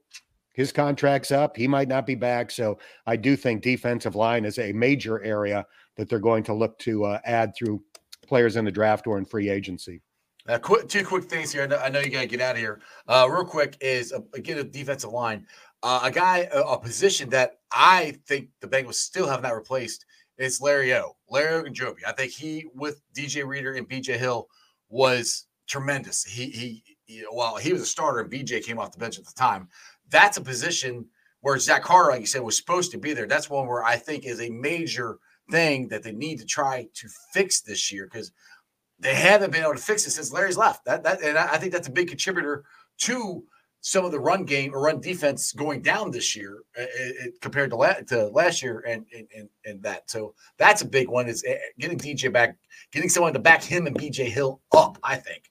[0.54, 1.58] his contract's up.
[1.58, 2.52] He might not be back.
[2.52, 5.66] So I do think defensive line is a major area
[5.98, 7.82] that they're going to look to uh, add through
[8.28, 10.02] players in the draft or in free agency.
[10.48, 11.64] Uh, quick, two quick things here.
[11.64, 12.80] I know, I know you got to get out of here.
[13.08, 15.48] Uh, real quick is uh, again a defensive line.
[15.82, 20.06] Uh, a guy, a, a, position that I think the Bengals still have not replaced
[20.38, 21.16] is Larry O.
[21.30, 22.00] Larry Ogunjobi.
[22.08, 24.48] I think he with DJ Reader and BJ Hill
[24.90, 26.24] was tremendous.
[26.24, 29.26] He he, he well, he was a starter and BJ came off the bench at
[29.26, 29.68] the time.
[30.10, 31.06] That's a position
[31.42, 33.28] where Zach Carter, like you said, was supposed to be there.
[33.28, 35.20] That's one where I think is a major
[35.50, 38.32] thing that they need to try to fix this year because
[39.00, 40.86] they haven't been able to fix it since Larry's left.
[40.86, 42.64] That that and I think that's a big contributor
[43.00, 43.44] to
[43.82, 46.86] some of the run game or run defense going down this year uh,
[47.40, 50.10] compared to, la- to last year and, and and that.
[50.10, 52.58] So that's a big one is eh, getting DJ back,
[52.92, 54.98] getting someone to back him and BJ Hill up.
[55.04, 55.50] I think.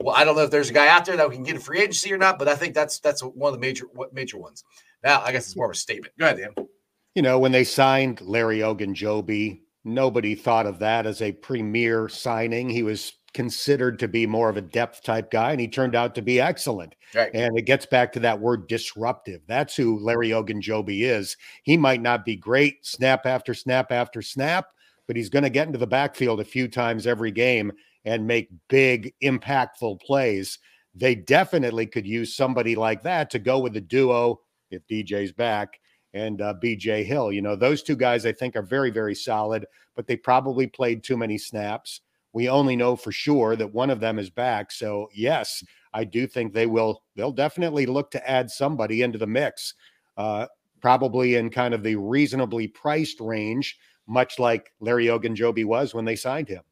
[0.00, 1.60] Well, I don't know if there's a guy out there that we can get a
[1.60, 4.64] free agency or not, but I think that's that's one of the major major ones.
[5.02, 6.14] Now, I guess it's more of a statement.
[6.18, 6.66] Go ahead, Dan
[7.14, 12.68] you know, when they signed Larry Ogunjobi, nobody thought of that as a premier signing.
[12.68, 16.14] He was considered to be more of a depth type guy, and he turned out
[16.14, 16.94] to be excellent.
[17.14, 17.30] Right.
[17.34, 19.42] And it gets back to that word disruptive.
[19.46, 21.36] That's who Larry Ogunjobi is.
[21.62, 24.66] He might not be great snap after snap after snap,
[25.06, 27.72] but he's going to get into the backfield a few times every game
[28.04, 30.58] and make big, impactful plays.
[30.94, 35.80] They definitely could use somebody like that to go with the duo if DJ's back
[36.14, 37.32] and uh, BJ Hill.
[37.32, 41.02] You know, those two guys I think are very, very solid, but they probably played
[41.02, 42.00] too many snaps.
[42.32, 44.72] We only know for sure that one of them is back.
[44.72, 45.62] So, yes,
[45.92, 49.74] I do think they will, they'll definitely look to add somebody into the mix,
[50.16, 50.46] uh,
[50.80, 56.16] probably in kind of the reasonably priced range, much like Larry Ogunjobi was when they
[56.16, 56.62] signed him.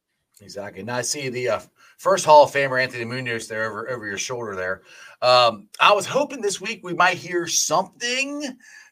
[0.41, 0.83] Exactly.
[0.83, 1.61] Now I see the uh,
[1.99, 4.83] first Hall of Famer Anthony Munoz there over over your shoulder there.
[5.21, 8.43] Um, I was hoping this week we might hear something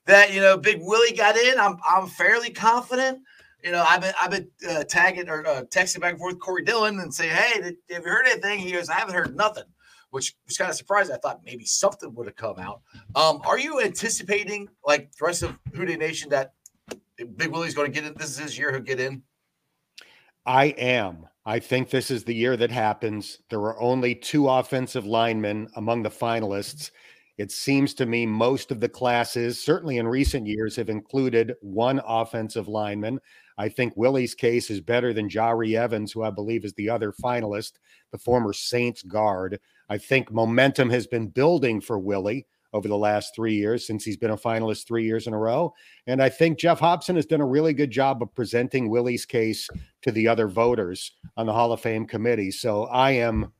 [0.07, 1.59] that you know Big Willie got in.
[1.59, 3.21] I'm I'm fairly confident.
[3.63, 6.65] You know, I've been I've been uh, tagging or uh, texting back and forth Corey
[6.65, 9.65] Dillon and say, "Hey, did, have you heard anything?" He goes, "I haven't heard nothing,"
[10.11, 11.15] which was kind of surprising.
[11.15, 12.81] I thought maybe something would have come out.
[13.15, 16.55] Um, are you anticipating, like the rest of Who Dey Nation, that
[17.37, 18.15] Big Willie's going to get in?
[18.15, 18.73] This is his year.
[18.73, 19.23] He'll get in.
[20.47, 21.27] I am.
[21.45, 23.39] I think this is the year that happens.
[23.51, 26.91] There were only two offensive linemen among the finalists.
[27.41, 31.99] It seems to me most of the classes, certainly in recent years, have included one
[32.07, 33.19] offensive lineman.
[33.57, 37.13] I think Willie's case is better than Jahri Evans, who I believe is the other
[37.13, 37.79] finalist,
[38.13, 39.59] the former Saints guard.
[39.89, 44.19] I think momentum has been building for Willie over the last three years since he's
[44.19, 45.73] been a finalist three years in a row.
[46.07, 49.67] And I think Geoff Hobson has done a really good job of presenting Willie's case
[50.03, 52.51] to the other voters on the Hall of Fame committee.
[52.51, 53.51] So I am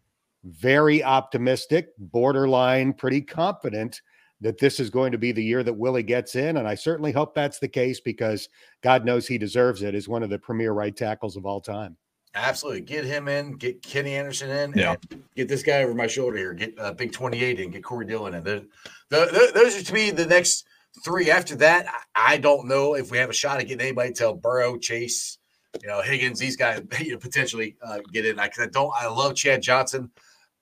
[0.45, 4.01] very optimistic, borderline, pretty confident
[4.41, 6.57] that this is going to be the year that Willie gets in.
[6.57, 8.49] And I certainly hope that's the case because
[8.83, 11.97] God knows he deserves it as one of the premier right tackles of all time.
[12.35, 12.83] Absolutely.
[12.83, 14.95] Get him in, get Kenny Anderson in, yeah.
[15.35, 18.35] get this guy over my shoulder here, get uh, Big 28 in, get Corey Dillon
[18.35, 18.45] in.
[18.45, 18.67] The,
[19.09, 20.65] the, those are to me the next
[21.05, 21.31] three.
[21.31, 24.79] After that, I don't know if we have a shot at getting anybody till Burrow,
[24.79, 25.39] Chase,
[25.83, 28.39] you know, Higgins, these guys you know, potentially uh, get in.
[28.39, 30.11] I, I don't, I love Chad Johnson.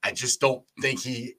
[0.03, 1.35] I just don't think he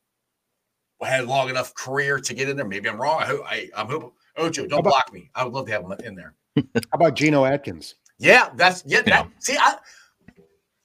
[1.02, 2.65] had long enough career to get in there.
[2.65, 3.22] Maybe I'm wrong.
[3.22, 5.30] I hope I, I'm hoping Ocho, don't about, block me.
[5.36, 6.36] I would love to have him in there.
[6.56, 6.64] How
[6.94, 7.95] about Geno Atkins?
[8.18, 9.02] Yeah, that's yeah.
[9.03, 9.77] That, see, I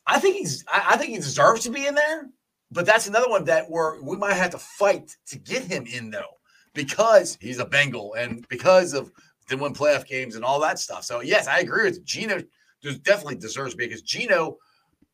[0.07, 0.65] I think he's.
[0.69, 2.31] I, I think he deserves to be in there.
[2.71, 6.11] But that's another one that where we might have to fight to get him in
[6.11, 6.39] though,
[6.75, 9.13] because he's a Bengal and because of
[9.49, 11.05] the win playoff games and all that stuff.
[11.05, 12.43] So yes, I agree with Geno.
[12.83, 14.59] Definitely deserves to be because Geno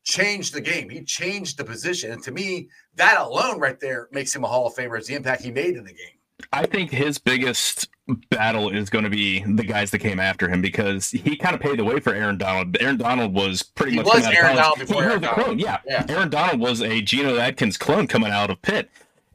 [0.03, 0.89] changed the game.
[0.89, 4.67] He changed the position, and to me, that alone right there makes him a Hall
[4.67, 4.99] of Famer.
[4.99, 6.17] Is the impact he made in the game.
[6.51, 7.87] I think his biggest
[8.31, 11.61] battle is going to be the guys that came after him because he kind of
[11.61, 12.75] paved the way for Aaron Donald.
[12.81, 14.55] Aaron Donald was pretty He much was Aaron.
[14.55, 15.45] Donald before Aaron a Donald.
[15.45, 15.77] clone, yeah.
[15.85, 16.05] Yeah.
[16.09, 18.89] Aaron Donald was a Geno Atkins clone coming out of Pitt,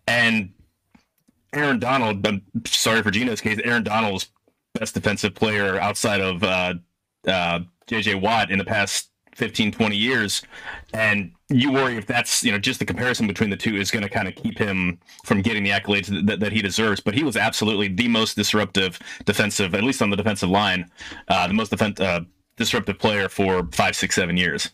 [0.08, 0.52] and
[1.52, 2.26] Aaron Donald.
[2.26, 3.60] I'm sorry for Geno's case.
[3.64, 4.28] Aaron Donald's
[4.74, 6.74] best defensive player outside of uh,
[7.26, 10.42] uh, JJ Watt in the past 15, 20 years.
[10.94, 14.02] And you worry if that's, you know, just the comparison between the two is going
[14.02, 17.00] to kind of keep him from getting the accolades that, that he deserves.
[17.00, 20.90] But he was absolutely the most disruptive defensive, at least on the defensive line,
[21.28, 22.22] uh, the most defen- uh,
[22.56, 24.70] disruptive player for five, six, seven years.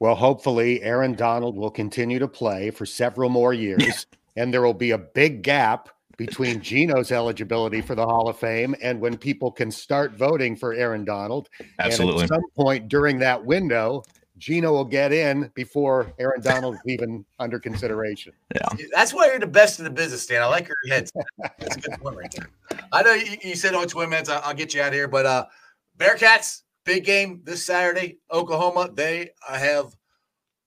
[0.00, 4.06] Well, hopefully, Aaron Donald will continue to play for several more years,
[4.36, 8.74] and there will be a big gap between Geno's eligibility for the Hall of Fame
[8.82, 11.48] and when people can start voting for Aaron Donald.
[11.78, 12.22] Absolutely.
[12.22, 14.02] And at some point during that window,
[14.38, 18.32] Geno will get in before Aaron Donald is even under consideration.
[18.92, 20.42] That's why you're the best in the business, Dan.
[20.42, 21.08] I like your head.
[21.58, 22.48] That's a good point right there.
[22.92, 24.28] I know you, you said only 20 minutes.
[24.28, 25.08] I, I'll get you out of here.
[25.08, 25.46] But uh
[25.98, 28.90] Bearcats, big game this Saturday, Oklahoma.
[28.92, 29.94] They uh, have.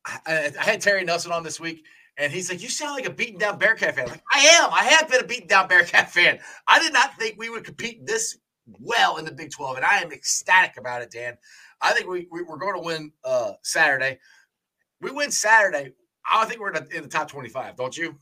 [0.06, 1.84] I, I had Terry Nelson on this week,
[2.18, 4.70] and he's like, "You sound like a beaten down Bearcat fan." Like I am.
[4.72, 6.40] I have been a beaten down Bearcat fan.
[6.68, 8.38] I did not think we would compete this
[8.80, 11.38] well in the Big 12, and I am ecstatic about it, Dan.
[11.82, 14.20] I think we, we we're going to win uh Saturday.
[15.02, 15.94] We win Saturday.
[16.30, 18.18] I think we're in the, in the top 25, don't you?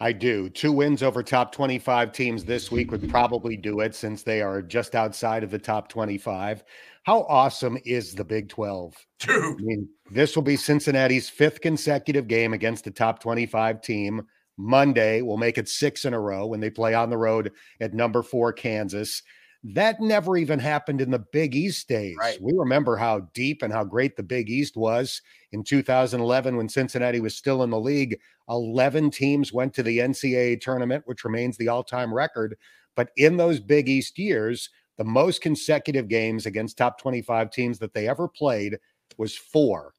[0.00, 0.48] I do.
[0.48, 4.60] Two wins over top 25 teams this week would probably do it since they are
[4.60, 6.64] just outside of the top 25.
[7.04, 8.96] How awesome is the Big 12?
[8.96, 14.22] I Dude, mean, this will be Cincinnati's fifth consecutive game against a top 25 team.
[14.58, 17.94] Monday will make it six in a row when they play on the road at
[17.94, 19.22] number four, Kansas.
[19.64, 22.16] That never even happened in the Big East days.
[22.18, 22.40] Right.
[22.42, 25.22] We remember how deep and how great the Big East was
[25.52, 28.18] in 2011 when Cincinnati was still in the league.
[28.50, 32.56] 11 teams went to the NCAA tournament, which remains the all time record.
[32.96, 34.68] But in those Big East years,
[34.98, 38.78] the most consecutive games against top 25 teams that they ever played
[39.16, 39.94] was four.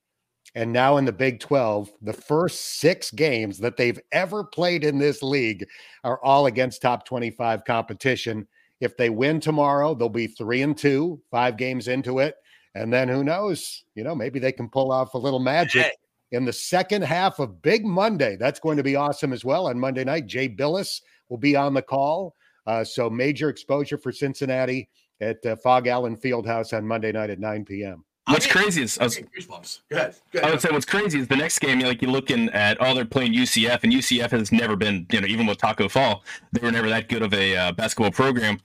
[0.55, 4.99] And now in the Big 12, the first six games that they've ever played in
[4.99, 5.65] this league
[6.03, 8.47] are all against top 25 competition.
[8.79, 12.35] If they win tomorrow, they'll be three and two, five games into it.
[12.75, 13.83] And then who knows?
[13.95, 15.91] You know, maybe they can pull off a little magic
[16.31, 18.35] in the second half of Big Monday.
[18.35, 19.67] That's going to be awesome as well.
[19.67, 22.35] On Monday night, Jay Bilas will be on the call.
[22.65, 24.89] Uh, so major exposure for Cincinnati
[25.21, 28.03] at uh, Phog Allen Fieldhouse on Monday night at 9 p.m.
[28.27, 29.79] What's I'm crazy is I was, goosebumps.
[29.89, 30.15] Go ahead.
[30.31, 31.79] Go I would say what's crazy is the next game.
[31.79, 35.27] Like you're looking at, oh, they're playing UCF, and UCF has never been, you know,
[35.27, 36.23] even with Taco Fall,
[36.53, 38.59] they were never that good of a uh, basketball program.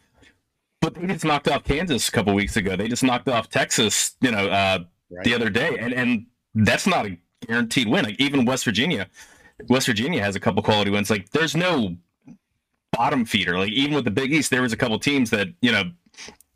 [0.80, 2.76] But they just knocked off Kansas a couple weeks ago.
[2.76, 4.78] They just knocked off Texas, you know, uh,
[5.10, 5.24] Right?
[5.24, 8.05] the other day, and and that's not a guaranteed win.
[8.05, 9.09] Like even West Virginia,
[9.68, 11.09] West Virginia has a couple quality wins.
[11.09, 11.97] Like there's no
[12.93, 13.59] bottom feeder.
[13.59, 15.85] Like even with the Big East, there was a couple teams that you know.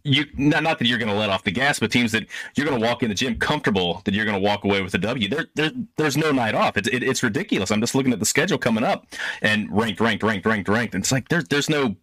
[0.05, 2.27] You not, not that you're going to let off the gas, but teams that
[2.57, 4.95] you're going to walk in the gym comfortable that you're going to walk away with
[4.95, 5.29] a W.
[5.29, 6.77] There, there, there's no night off.
[6.77, 7.71] It's, it, it's ridiculous.
[7.71, 9.07] I'm just looking at the schedule coming up,
[9.43, 10.95] and ranked, ranked, ranked, ranked, ranked.
[10.95, 11.95] And it's like there's, there's no,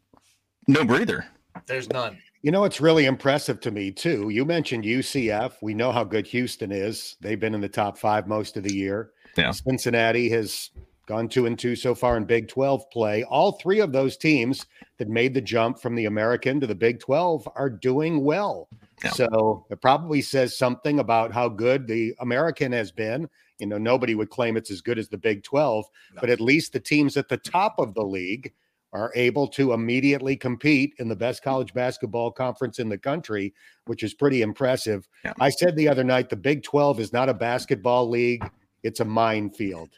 [0.68, 1.26] no breather.
[1.66, 2.18] There's none.
[2.42, 4.30] You know, it's really impressive to me, too.
[4.30, 5.56] You mentioned UCF.
[5.62, 7.18] We know how good Houston is.
[7.20, 9.12] They've been in the top five most of the year.
[9.38, 9.52] Yeah.
[9.52, 10.70] Cincinnati has
[11.10, 13.24] gone two and two so far in Big 12 play.
[13.24, 14.68] All three of those teams
[15.00, 18.70] that made the jump from the American to the Big 12 are doing well.
[19.04, 19.10] Yeah.
[19.12, 23.28] So it probably says something about how good the American has been.
[23.58, 26.22] You know, nobody would claim it's as good as the Big 12, No.
[26.22, 28.54] but at least the teams at the top of the league
[28.94, 33.54] are able to immediately compete in the best college basketball conference in the country,
[33.86, 35.08] which is pretty impressive.
[35.26, 35.34] Yeah.
[35.40, 38.48] I said the other night the Big 12 is not a basketball league,
[38.84, 39.90] it's a minefield.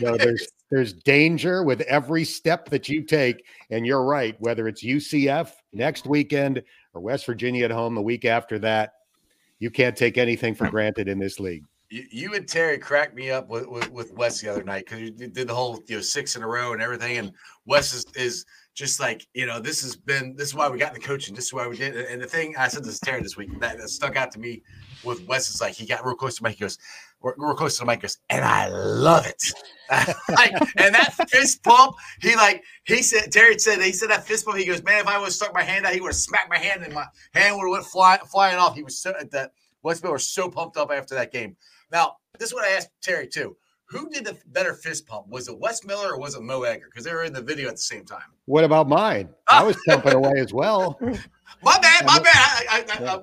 [0.00, 3.44] So there's there's danger with every step that you take.
[3.70, 6.62] And you're right, whether it's UCF next weekend
[6.94, 8.94] or West Virginia at home the week after that,
[9.58, 11.64] you can't take anything for granted in this league.
[11.90, 15.02] You, you and Terry cracked me up with, with, with Wes the other night because
[15.02, 17.18] you did the whole you know six in a row and everything.
[17.18, 17.32] And
[17.66, 20.96] Wes is, is just like you know this has been this is why we got
[20.96, 21.34] in the coaching.
[21.34, 21.94] This is why we did.
[21.94, 22.08] it.
[22.10, 24.40] And the thing I said this to Terry this week that, that stuck out to
[24.40, 24.62] me
[25.04, 26.54] with Wes is like he got real close to mic.
[26.54, 26.78] He goes
[27.22, 28.00] real real close to the mic.
[28.00, 29.42] Goes and I love it.
[29.90, 33.30] like, and that fist pump, he like he said.
[33.32, 34.58] Terry said he said that fist pump.
[34.58, 36.50] He goes, man, if I would have stuck my hand out, he would have smacked
[36.50, 38.74] my hand and my hand would have went fly, flying off.
[38.74, 41.56] He was so that Wes Miller so pumped up after that game.
[41.90, 43.56] Now, this is what I asked Terry too.
[43.86, 45.28] Who did the better fist pump?
[45.28, 46.86] Was it Wes Miller or was it Mo Egger?
[46.86, 48.22] Because they were in the video at the same time.
[48.46, 49.28] What about mine?
[49.48, 50.98] I was pumping away as well.
[51.62, 52.34] My bad, my bad.
[52.34, 53.18] I, I,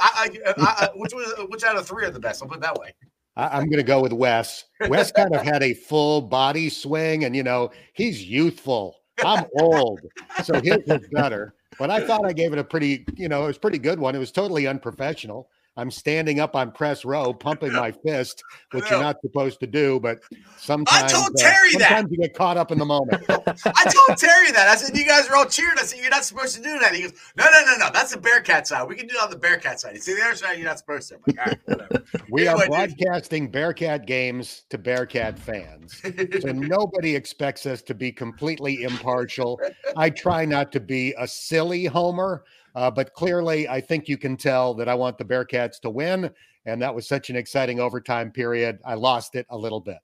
[0.00, 1.12] I, I, which,
[1.48, 2.42] which out of three are the best?
[2.42, 2.92] I'll put it that way.
[3.38, 4.64] I, am going to go with Wes.
[4.88, 8.96] Wes kind of had a full body swing, and you know he's youthful.
[9.24, 10.00] I'm old,
[10.44, 11.54] so his was better.
[11.78, 14.16] But I thought I gave it a pretty, you know, it was pretty good one.
[14.16, 15.48] It was totally unprofessional.
[15.78, 18.42] I'm standing up on press row, pumping my fist,
[18.72, 20.00] which you're not supposed to do.
[20.00, 20.18] But
[20.58, 21.88] sometimes, I told uh, Terry uh, that.
[21.88, 23.22] Sometimes you get caught up in the moment.
[23.28, 24.66] I told Terry that.
[24.68, 26.96] I said, "You guys are all cheering." I said, "You're not supposed to do that."
[26.96, 27.90] He goes, "No, no, no, no.
[27.92, 28.88] That's the Bearcat side.
[28.88, 29.94] We can do it on the Bearcat side.
[29.94, 32.04] You see the other side, you're not supposed to." I'm like, all right, whatever.
[32.30, 33.52] we anyway, are broadcasting dude.
[33.52, 36.02] Bearcat games to Bearcat fans,
[36.40, 39.60] so nobody expects us to be completely impartial.
[39.96, 42.42] I try not to be a silly homer.
[42.74, 46.30] Uh, but clearly, I think you can tell that I want the Bearcats to win.
[46.66, 48.78] And that was such an exciting overtime period.
[48.84, 49.98] I lost it a little bit.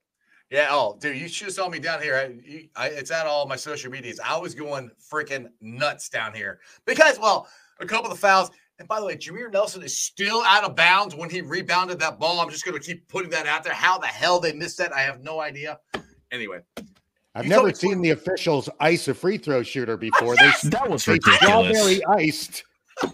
[0.51, 0.69] Yeah.
[0.71, 2.17] Oh, dude, you should have saw me down here.
[2.17, 4.21] I, I, it's at all my social medias.
[4.25, 7.49] I was going freaking nuts down here because, well,
[7.81, 8.51] a couple of the fouls.
[8.79, 12.19] And by the way, Jameer Nelson is still out of bounds when he rebounded that
[12.19, 12.41] ball.
[12.41, 13.73] I'm just going to keep putting that out there.
[13.73, 15.79] How the hell they missed that, I have no idea.
[16.33, 16.61] Anyway,
[17.35, 20.35] I've never seen the officials ice a free throw shooter before.
[20.37, 20.63] Yes!
[20.63, 21.41] They, that was they ridiculous.
[21.41, 22.65] Strawberry iced.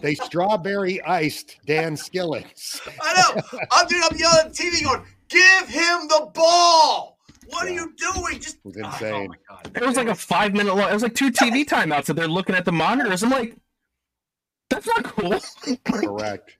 [0.01, 2.79] They strawberry iced Dan Skillings.
[3.01, 3.41] I know.
[3.71, 4.03] I'm dude.
[4.03, 7.17] I'm yelling at the TV, going, "Give him the ball!
[7.47, 7.71] What yeah.
[7.71, 9.33] are you doing?" Just it was insane.
[9.49, 10.89] Oh, oh it was like a five minute long.
[10.89, 13.23] It was like two TV timeouts, and they're looking at the monitors.
[13.23, 13.57] I'm like,
[14.69, 15.39] that's not cool.
[15.83, 16.57] Correct.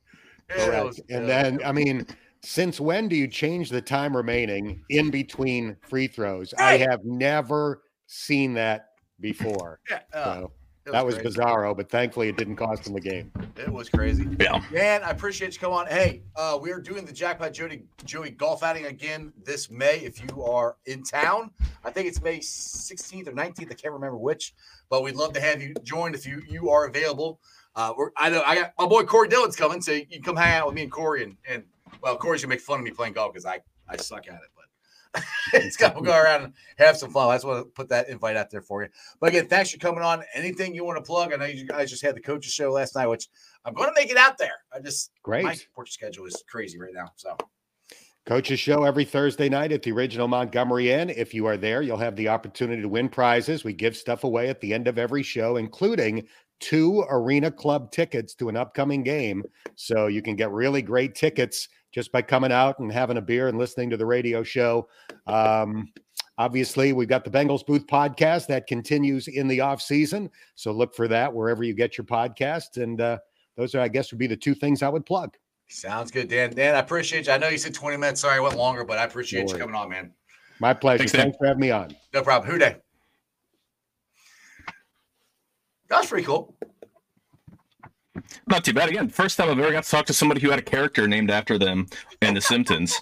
[0.49, 1.01] Correct.
[1.09, 2.05] and then, I mean,
[2.43, 6.53] since when do you change the time remaining in between free throws?
[6.57, 8.89] I have never seen that
[9.19, 9.79] before.
[9.89, 9.99] Yeah.
[10.13, 10.47] Uh,
[10.85, 11.37] so that was crazy.
[11.37, 13.31] bizarro, but thankfully it didn't cost him the game.
[13.55, 14.27] It was crazy.
[14.39, 14.63] Yeah.
[14.71, 15.85] Man, I appreciate you coming on.
[15.85, 19.97] Hey, uh, we are doing the Jackpot Joey, Joey golf outing again this May.
[19.97, 21.51] If you are in town,
[21.85, 23.71] I think it's May 16th or 19th.
[23.71, 24.55] I can't remember which,
[24.89, 27.39] but we'd love to have you join if you you are available.
[27.75, 30.35] Uh, we're, I know I got my boy Corey Dillon's coming, so you can come
[30.35, 31.23] hang out with me and Corey.
[31.23, 31.63] And, and
[32.01, 34.51] well, Corey's gonna make fun of me playing golf because I I suck at it.
[35.53, 37.29] it's got to go around and have some fun.
[37.29, 38.89] I just want to put that invite out there for you.
[39.19, 40.23] But again, thanks for coming on.
[40.33, 41.33] Anything you want to plug?
[41.33, 43.27] I know you guys just had the coaches show last night, which
[43.65, 44.53] I'm going to make it out there.
[44.73, 45.43] I just great.
[45.43, 47.11] My work schedule is crazy right now.
[47.15, 47.37] So.
[48.27, 51.09] Coaches show every Thursday night at the original Montgomery Inn.
[51.09, 53.63] If you are there, you'll have the opportunity to win prizes.
[53.63, 56.27] We give stuff away at the end of every show, including
[56.59, 59.43] two Arena Club tickets to an upcoming game.
[59.75, 63.47] So you can get really great tickets just by coming out and having a beer
[63.47, 64.87] and listening to the radio show.
[65.27, 65.91] Um,
[66.37, 70.29] obviously, we've got the Bengals Booth podcast that continues in the off season.
[70.55, 72.81] So look for that wherever you get your podcasts.
[72.81, 73.19] And uh,
[73.57, 75.35] those are, I guess, would be the two things I would plug.
[75.67, 76.53] Sounds good, Dan.
[76.53, 77.33] Dan, I appreciate you.
[77.33, 78.21] I know you said 20 minutes.
[78.21, 80.11] Sorry, I went longer, but I appreciate no you coming on, man.
[80.59, 80.99] My pleasure.
[80.99, 81.95] Thanks, Thanks for having me on.
[82.13, 82.51] No problem.
[82.51, 82.75] Who Dey?
[85.89, 86.55] That's pretty cool.
[88.47, 88.89] Not too bad.
[88.89, 91.31] Again, first time I've ever got to talk to somebody who had a character named
[91.31, 91.87] after them
[92.21, 93.01] in The Simpsons.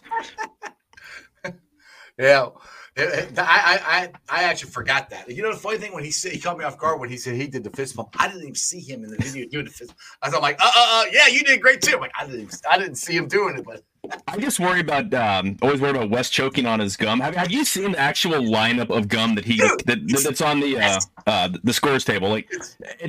[2.19, 2.49] yeah.
[2.97, 5.29] I, I I actually forgot that.
[5.29, 7.17] You know the funny thing when he said he caught me off guard when he
[7.17, 8.09] said he did the fist bump.
[8.17, 9.93] I didn't even see him in the video doing the fist.
[10.21, 11.95] I was like, uh, uh, uh, yeah, you did great too.
[11.95, 13.83] I'm like I didn't I didn't see him doing it, but
[14.27, 17.19] I just worry about um, always worry about Wes choking on his gum.
[17.19, 20.77] Have, have you seen the actual lineup of gum that he that, that's on the
[20.77, 22.29] uh, uh, the scores table?
[22.29, 22.49] Like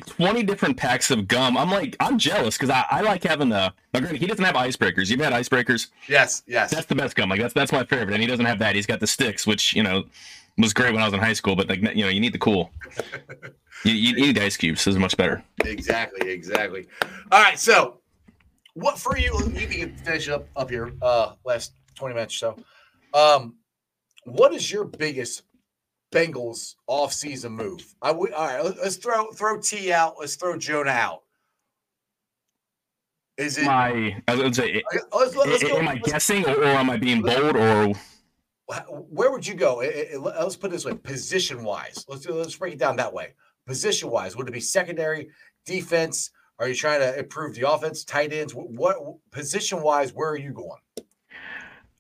[0.07, 1.57] twenty different packs of gum.
[1.57, 3.73] I'm like I'm jealous because I, I like having the.
[4.15, 5.11] He doesn't have icebreakers.
[5.11, 5.89] You've had icebreakers.
[6.09, 6.71] Yes, yes.
[6.71, 7.29] That's the best gum.
[7.29, 8.75] Like that's that's my favorite, and he doesn't have that.
[8.75, 10.05] He's got the sticks, which you know
[10.59, 11.57] was great when I was in high school.
[11.57, 12.71] But like you know, you need the cool.
[13.85, 14.85] you, you need ice cubes.
[14.85, 15.43] This is much better.
[15.65, 16.87] Exactly, exactly.
[17.33, 18.00] All right, so
[18.75, 19.39] what for you?
[19.55, 20.93] You can finish up up here.
[21.03, 23.19] Uh, last twenty minutes or so.
[23.19, 23.57] Um,
[24.25, 25.43] what is your biggest
[26.13, 27.95] Bengals off-season move?
[28.03, 28.77] I would all right.
[28.81, 30.17] Let's throw throw Tee out.
[30.19, 31.23] Let's throw Jonah out.
[33.37, 34.21] Is it my?
[34.29, 34.83] I was say,
[35.13, 37.93] let's, let's am I guessing or, or, am I being bold or?
[38.89, 39.81] Where would you go?
[39.81, 42.05] It, it, let's put it this way: position wise.
[42.07, 43.35] Let's let's break it down that way.
[43.67, 45.31] Position wise, would it be secondary,
[45.65, 46.31] defense?
[46.61, 48.55] Are you trying to improve the offense, tight ends?
[48.55, 50.13] What, what position wise?
[50.13, 50.79] Where are you going?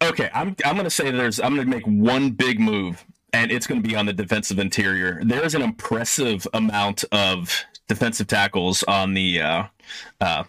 [0.03, 3.51] Okay, I'm I'm going to say there's I'm going to make one big move, and
[3.51, 5.20] it's going to be on the defensive interior.
[5.24, 9.65] There is an impressive amount of defensive tackles on the uh,
[10.20, 10.45] uh,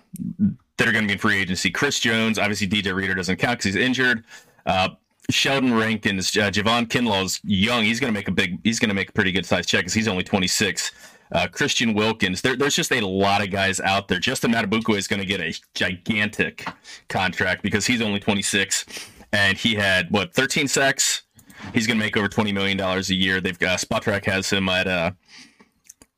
[0.77, 1.69] that are going to be in free agency.
[1.69, 4.25] Chris Jones, obviously DJ Reader doesn't count because he's injured.
[4.65, 4.89] Uh,
[5.29, 7.83] Sheldon Rankins, uh, Javon Kinlaw's young.
[7.83, 8.59] He's going to make a big.
[8.63, 10.91] He's going to make a pretty good size check because he's only 26.
[11.31, 12.41] Uh, Christian Wilkins.
[12.41, 14.19] There, there's just a lot of guys out there.
[14.19, 16.67] Justin Madubuike is going to get a gigantic
[17.09, 18.85] contract because he's only 26
[19.31, 21.23] and he had what 13 sacks.
[21.73, 23.39] He's going to make over 20 million dollars a year.
[23.39, 25.11] They've got Spotrac has him at uh,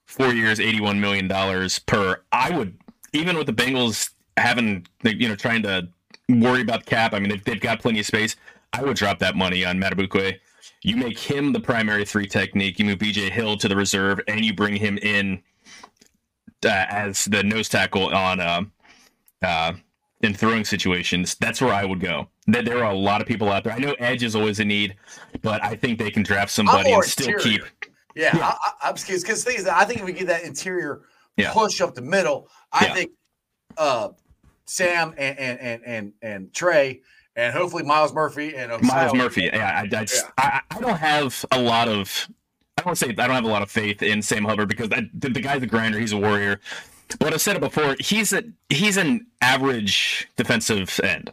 [0.05, 2.21] four years, 81 million dollars per.
[2.31, 2.77] I would
[3.11, 5.89] even with the Bengals having you know trying to
[6.29, 7.13] worry about cap.
[7.13, 8.35] I mean they've, they've got plenty of space.
[8.71, 10.39] I would drop that money on Madubuike.
[10.83, 12.77] You make him the primary three technique.
[12.77, 15.41] You move BJ Hill to the reserve, and you bring him in
[16.65, 18.61] uh, as the nose tackle on uh,
[19.41, 19.73] uh,
[20.21, 21.35] in throwing situations.
[21.39, 22.27] That's where I would go.
[22.47, 23.73] There, there are a lot of people out there.
[23.73, 24.95] I know edge is always a need,
[25.41, 27.59] but I think they can draft somebody and still interior.
[27.59, 27.91] keep.
[28.15, 28.47] Yeah, Yeah.
[28.47, 31.03] I, I, I'm because because thing is, I think if we get that interior
[31.37, 31.53] Yeah.
[31.53, 32.93] push up the middle, I Yeah.
[32.93, 33.11] think
[33.77, 34.09] uh,
[34.65, 37.01] Sam and and and and and Trey
[37.35, 39.49] and hopefully Myles Murphy and Myles Murphy.
[39.53, 42.27] Yeah, I, I, just, I, I don't have a lot of.
[42.77, 45.09] I don't say I don't have a lot of faith in Sam Hubbard because I,
[45.13, 45.99] the, the guy's a grinder.
[45.99, 46.59] He's a warrior.
[47.19, 47.95] But I've said it before.
[47.99, 51.31] He's a he's an average defensive end.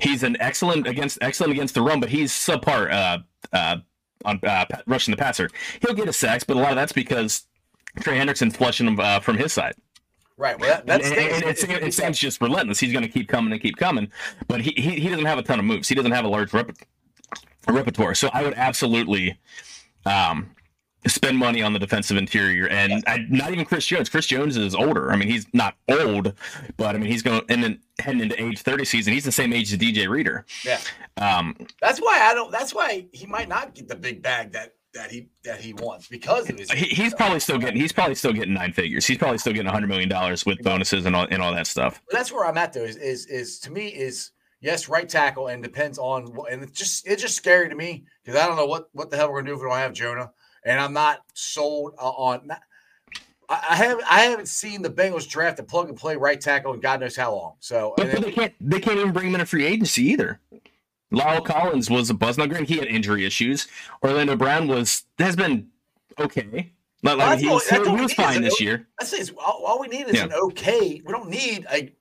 [0.00, 3.18] He's an excellent against excellent against the run, but he's subpar uh,
[3.52, 3.76] uh,
[4.24, 5.48] on uh, rushing the passer.
[5.80, 7.44] He'll get a sacks, but a lot of that's because
[8.00, 9.74] Trey Hendrickson's flushing him uh, from his side.
[10.42, 10.58] Right.
[10.58, 12.80] Well, that, that's and, and, and, Sam- and Sam's just relentless.
[12.80, 14.10] He's going to keep coming and keep coming,
[14.48, 15.88] but he, he he doesn't have a ton of moves.
[15.88, 16.72] He doesn't have a large rep-
[17.68, 18.16] repertoire.
[18.16, 19.38] So I would absolutely
[20.04, 20.50] um,
[21.06, 24.08] spend money on the defensive interior, and I, not even Chris Jones.
[24.08, 25.12] Chris Jones is older.
[25.12, 26.32] I mean, he's not old,
[26.76, 29.12] but I mean he's going and then heading into age thirty season.
[29.12, 30.44] He's the same age as DJ Reader.
[30.64, 30.80] yeah.
[31.18, 32.50] Um, That's why I don't.
[32.50, 36.08] That's why he might not get the big bag that that he that he wants
[36.08, 36.70] because of his.
[36.70, 39.06] he, he's probably still getting he's probably still getting nine figures.
[39.06, 42.00] He's probably still getting hundred million dollars with bonuses and all and all that stuff.
[42.10, 42.84] But that's where I'm at though.
[42.84, 46.78] Is is is to me is yes right tackle and depends on what and it's
[46.78, 49.40] just it's just scary to me because I don't know what what the hell we're
[49.40, 50.30] gonna do if we don't have Jonah
[50.64, 52.46] and I'm not sold uh, on.
[52.46, 52.62] Not,
[53.48, 56.80] I haven't I haven't seen the Bengals draft a plug and play right tackle in
[56.80, 57.54] God knows how long.
[57.60, 60.40] So But, but they can't they can't even bring him in a free agency either.
[61.12, 62.38] La'el Collins was a buzz.
[62.38, 63.68] Now, granted, he had injury issues.
[64.02, 65.68] Orlando Brown was has been
[66.18, 66.72] okay.
[67.04, 68.86] Like, That's he was, he was fine this o- year.
[69.00, 70.24] That's is all, all we need is Yeah.
[70.26, 71.02] an okay.
[71.04, 71.92] We don't need a.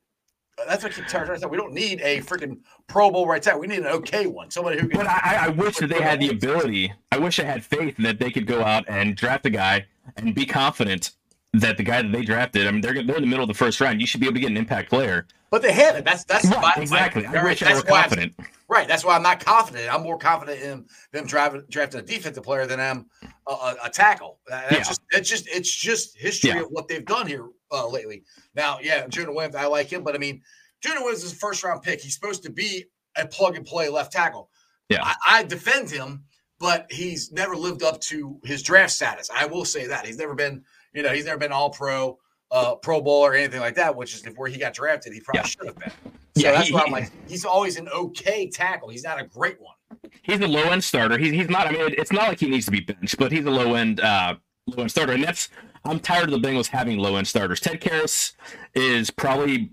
[0.67, 1.47] That's what I keep trying to.
[1.47, 3.61] We don't need a freaking Pro Bowl right tackle.
[3.61, 4.51] We need an okay one.
[4.51, 4.99] Somebody who can.
[4.99, 6.93] But I, I wish that they had the ability.
[7.11, 10.35] I wish I had faith that they could go out and draft a guy and
[10.35, 11.11] be confident
[11.53, 12.67] that the guy that they drafted.
[12.67, 13.99] I mean, they're they're in the middle of the first round.
[13.99, 15.25] You should be able to get an impact player.
[15.49, 16.05] but they haven't.
[16.05, 17.23] That's that's Right, my- exactly.
[17.27, 18.35] my- I wish I that's were why I'm-
[18.69, 18.87] Right.
[18.87, 19.93] That's why I'm not confident.
[19.93, 23.07] I'm more confident in them driving, drafting a defensive player than I'm
[23.47, 24.39] a, a, a tackle.
[24.47, 24.77] That's Yeah.
[24.83, 26.61] just it's just it's just history Yeah.
[26.61, 28.23] of what they've done here uh, lately.
[28.55, 30.41] Now, yeah, Jonah Williams, I like him, but I mean,
[30.81, 31.99] Jonah Williams is a first round pick.
[31.99, 32.85] He's supposed to be
[33.17, 34.49] a plug and play left tackle.
[34.87, 35.03] Yeah.
[35.03, 36.23] I, I defend him,
[36.59, 39.29] but he's never lived up to his draft status.
[39.33, 42.17] I will say that he's never been, you know, he's never been all pro.
[42.53, 45.39] Uh, Pro Bowl or anything like that, which is where he got drafted, he probably
[45.39, 45.45] Yeah.
[45.47, 45.89] should have been.
[45.89, 48.89] So Yeah, that's he- why I'm like, he's always an okay tackle.
[48.89, 49.75] He's not a great one.
[50.21, 51.17] He's a low end starter.
[51.17, 51.67] He's he's not.
[51.67, 54.01] I mean, it's not like he needs to be benched, but he's a low end
[54.01, 54.35] uh,
[54.67, 55.47] low end starter, and that's.
[55.85, 57.59] I'm tired of the Bengals having low end starters.
[57.61, 58.33] Ted Karras
[58.75, 59.71] is probably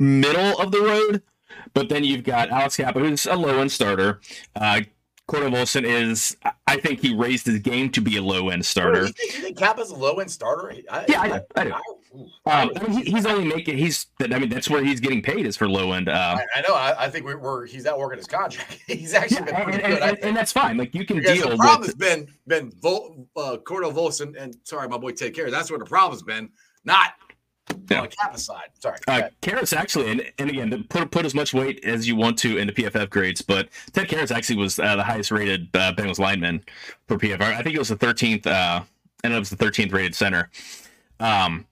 [0.00, 1.22] middle of the road,
[1.74, 4.20] but then you've got Alex Cappa, who's a low end starter.
[4.56, 4.80] Uh,
[5.30, 6.36] Cordell Volson is.
[6.44, 9.06] I- I think he raised his game to be a low end starter.
[9.06, 10.72] You think, you think Cappa's a low end starter?
[10.88, 11.44] I, Yeah, I do.
[11.56, 11.70] I do.
[12.14, 13.76] ooh, Um, I mean, he, he's only making.
[13.76, 14.06] He's.
[14.20, 16.08] I mean, that's where he's getting paid is for low end.
[16.08, 16.74] Uh, I, I know.
[16.74, 18.78] I, I think we're, we're he's not working his contract.
[18.86, 20.02] he's actually yeah, been and, good.
[20.02, 20.76] I and, and that's fine.
[20.76, 21.88] Like you can because deal the problem with.
[21.88, 25.50] has been been Vol, uh, Cordell Volson and sorry, my boy Take Care.
[25.50, 26.50] That's where the problem's been.
[26.84, 27.14] Not
[27.90, 28.06] Yeah.
[28.06, 28.68] Cappa's side.
[28.78, 28.98] Sorry.
[29.08, 32.56] Uh, Karras actually, and, and again, put put as much weight as you want to
[32.56, 36.64] into PFF grades, but Ted Karras actually was uh, the highest rated uh, Bengals lineman
[37.08, 37.40] for PFF.
[37.42, 38.82] I think it was the 13th, uh,
[39.24, 40.50] and it was the 13th rated center.
[41.18, 41.66] Um,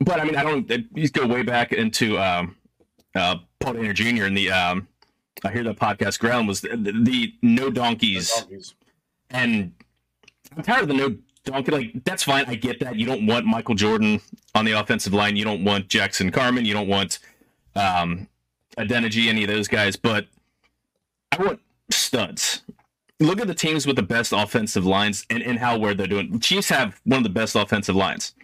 [0.00, 0.70] but I mean, I don't.
[0.94, 2.56] You go way back into um,
[3.14, 4.24] uh, Paul Dehner Jr.
[4.24, 4.88] and the um,
[5.44, 8.74] I hear the podcast ground was the, the no donkeys Donkeys.
[9.30, 9.72] and
[10.56, 11.70] I'm tired of the no donkey.
[11.70, 12.44] Like that's fine.
[12.46, 12.96] I get that.
[12.96, 14.20] You don't want Michael Jordan
[14.54, 15.36] on the offensive line.
[15.36, 16.64] You don't want Jackson Carman.
[16.64, 17.18] You don't want
[17.74, 18.28] um,
[18.78, 19.96] Adeniji, any of those guys.
[19.96, 20.26] But
[21.32, 21.60] I want
[21.90, 22.62] studs.
[23.20, 26.40] Look at the teams with the best offensive lines and, and how where they're doing.
[26.40, 28.34] Chiefs have one of the best offensive lines.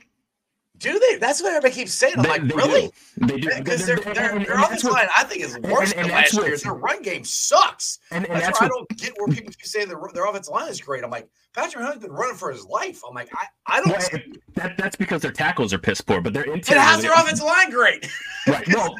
[0.78, 1.16] Do they?
[1.16, 2.14] That's what everybody keeps saying.
[2.16, 2.90] I'm They- like, they really?
[3.18, 3.26] do.
[3.26, 5.92] They do Because They're- their their, and- their offensive what- line, I think, is worse
[5.92, 6.50] and than that's last year.
[6.52, 7.98] what's- Their run game sucks.
[8.10, 10.52] And, and That's, that's why I don't get where people keep saying their, their offensive
[10.54, 11.02] line is great.
[11.04, 13.00] I'm like, Patrick Mahomes been running for his life.
[13.08, 13.88] I'm like, I, I don't.
[13.90, 16.80] well, see that, that's because their tackles are piss poor, but their And interior.
[16.80, 18.08] how's their offensive line great?
[18.46, 18.66] Right.
[18.68, 18.94] Well,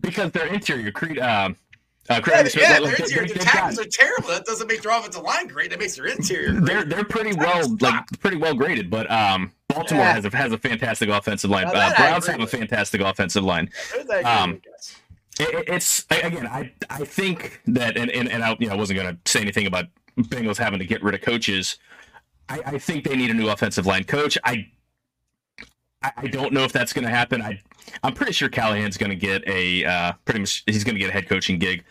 [0.00, 1.56] because their interior, Creed, um,
[2.10, 4.28] uh, Yeah, yeah, their interior, their tackles are terrible.
[4.28, 5.70] That doesn't make their offensive line great.
[5.70, 6.64] That makes their interior great.
[6.66, 10.12] they're they're pretty well like pretty well graded, but um, Baltimore Yeah.
[10.14, 11.66] has a has a fantastic offensive line.
[11.66, 13.70] Uh, Browns have a fantastic offensive line.
[14.24, 14.60] Um.
[15.40, 18.76] It, it- it's again, I I think that, and and, and I you know I
[18.76, 19.86] wasn't going to say anything about
[20.16, 21.76] Bengals having to get rid of coaches.
[22.48, 24.38] I, I think they need a new offensive line coach.
[24.44, 24.68] I
[26.04, 27.42] I, I don't know if that's going to happen.
[27.42, 27.60] I
[28.02, 31.10] I'm pretty sure Callahan's going to get a uh, pretty much he's going to get
[31.10, 31.84] a head coaching gig.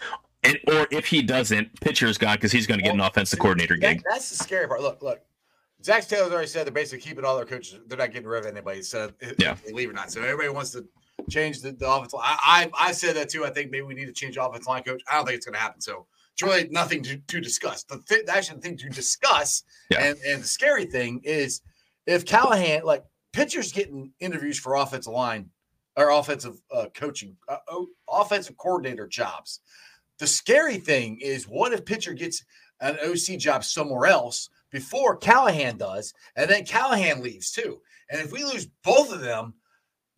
[0.46, 3.78] And, or if he doesn't, Pitcher's gone because he's going to get an offensive coordinator
[3.80, 4.04] that- gig.
[4.10, 4.82] That's the scary part.
[4.82, 5.22] Look, look.
[5.84, 7.78] Zac Taylor's already said they're basically keeping all their coaches.
[7.88, 8.82] They're not getting rid of anybody.
[8.84, 9.56] So Yeah.
[9.66, 10.12] they leave or not.
[10.12, 10.86] So everybody wants to
[11.30, 12.24] change the, the offensive line.
[12.26, 13.46] I, I I said that too.
[13.46, 15.02] I think maybe we need to change the offensive line coach.
[15.12, 15.82] I don't think it's going to happen.
[15.82, 17.84] So it's really nothing to, to discuss.
[17.84, 20.04] The th- actually thing to discuss Yeah.
[20.06, 21.62] and and the scary thing is
[22.06, 23.04] if Callahan like
[23.34, 25.50] pitchers getting interviews for offensive line
[25.98, 29.60] or offensive uh, coaching, uh, oh, offensive coordinator jobs.
[30.20, 32.44] The scary thing is, what if Pitcher gets
[32.80, 37.82] an OC job somewhere else before Callahan does, and then Callahan leaves too?
[38.10, 39.56] And if we lose both of them,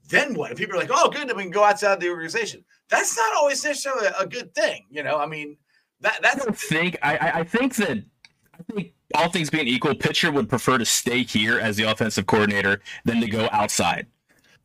[0.09, 0.51] then what?
[0.51, 3.35] And people are like, "Oh, good, then we can go outside the organization." That's not
[3.37, 5.17] always necessarily a good thing, you know.
[5.17, 5.57] I mean,
[6.01, 8.03] that I that's don't think I, I I think that
[8.53, 12.25] I think all things being equal, Pitcher would prefer to stay here as the offensive
[12.27, 14.07] coordinator than to go outside.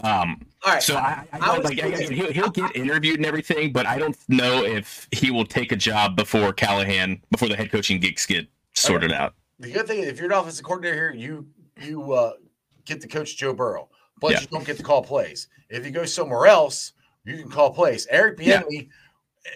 [0.02, 0.82] Um, all right.
[0.82, 3.86] so I, I, I don't, like, say I- he'll, he'll get interviewed and everything, but
[3.86, 8.01] I don't know if he will take a job before Callahan before the head coaching
[8.01, 9.35] gigs get sorted out.
[9.59, 11.47] the good thing is, if you're an offensive coordinator here, you
[11.82, 12.32] you uh,
[12.86, 13.89] get to coach Joe Burrow,
[14.20, 14.40] but Yeah.
[14.40, 15.48] you don't get to call plays.
[15.68, 16.93] If you go somewhere else,
[17.24, 18.06] you can call plays.
[18.10, 18.62] Eric Yeah.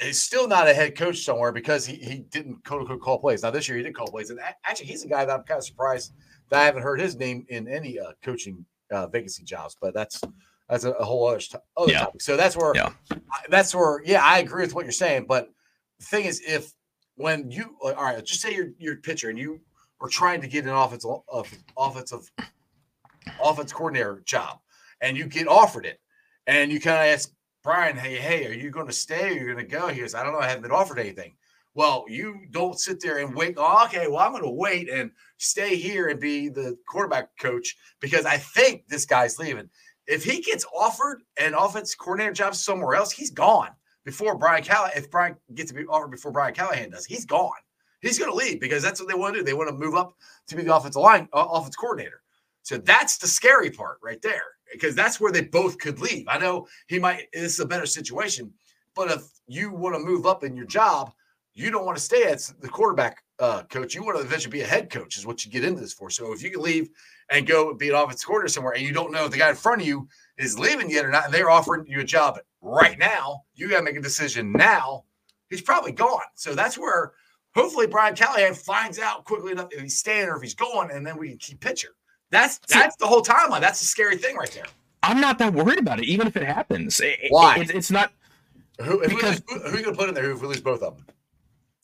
[0.03, 3.43] Is still not a head coach somewhere because he, he didn't quote unquote call plays.
[3.43, 5.59] Now this year he did call plays, and actually he's a guy that I'm kind
[5.59, 6.15] of surprised
[6.49, 9.77] that I haven't heard his name in any uh, coaching uh, vacancy jobs.
[9.79, 10.23] But that's
[10.71, 11.41] that's a, a whole other,
[11.77, 12.01] other Yeah.
[12.01, 12.23] topic.
[12.23, 12.89] So that's where Yeah.
[13.13, 15.27] I- that's where yeah I agree with what you're saying.
[15.29, 15.51] But
[15.99, 16.73] the thing is, if
[17.17, 19.61] when you all right, just say you're you're a pitcher and you
[20.01, 22.31] are trying to get an offensive of offensive
[23.43, 24.61] offense coordinator job,
[25.03, 26.01] and you get offered it,
[26.47, 27.31] and you kind of ask
[27.65, 29.31] Brian, "Hey, hey, are you going to stay?
[29.31, 30.39] Or are you going to go?" He goes, "I don't know.
[30.39, 31.35] I haven't been offered anything."
[31.75, 33.55] Well, you don't sit there and wait.
[33.57, 37.77] Oh, okay, well, I'm going to wait and stay here and be the quarterback coach
[37.99, 39.69] because I think this guy's leaving.
[40.07, 43.71] If he gets offered an offense coordinator job somewhere else, he's gone
[44.05, 44.97] before Brian Callahan.
[44.97, 47.51] If Brian gets to be offered before Brian Callahan does, he's gone.
[48.03, 49.45] He's going to leave because that's what they want to do.
[49.45, 50.15] They want to move up
[50.49, 52.23] to be the offensive line, uh, offense coordinator.
[52.63, 56.27] So that's the scary part right there, because that's where they both could leave.
[56.29, 57.29] I know he might.
[57.33, 58.53] This is a better situation,
[58.95, 61.13] but if you want to move up in your job,
[61.55, 63.95] you don't want to stay as the quarterback uh, coach.
[63.95, 66.11] You want to eventually be a head coach, is what you get into this for.
[66.11, 66.89] So if you can leave
[67.31, 69.57] and go be an offensive coordinator somewhere, and you don't know if the guy in
[69.57, 72.99] front of you is leaving yet or not, and they're offering you a job right
[72.99, 75.05] now, you got to make a decision now.
[75.49, 76.23] He's probably gone.
[76.35, 77.13] So that's where
[77.55, 81.07] hopefully Brian Callahan finds out quickly enough if he's staying or if he's going, and
[81.07, 81.95] then we can keep Pitcher.
[82.35, 83.61] That's See- that's the whole timeline.
[83.61, 84.67] That's the scary thing right there.
[85.03, 86.99] I'm not that worried about it, even if it happens.
[87.01, 87.57] It- it- Why?
[87.59, 88.13] it's, it's not.
[88.83, 90.83] Who, Because- lose- who, are you going to put in there if we lose both
[90.83, 91.07] of them?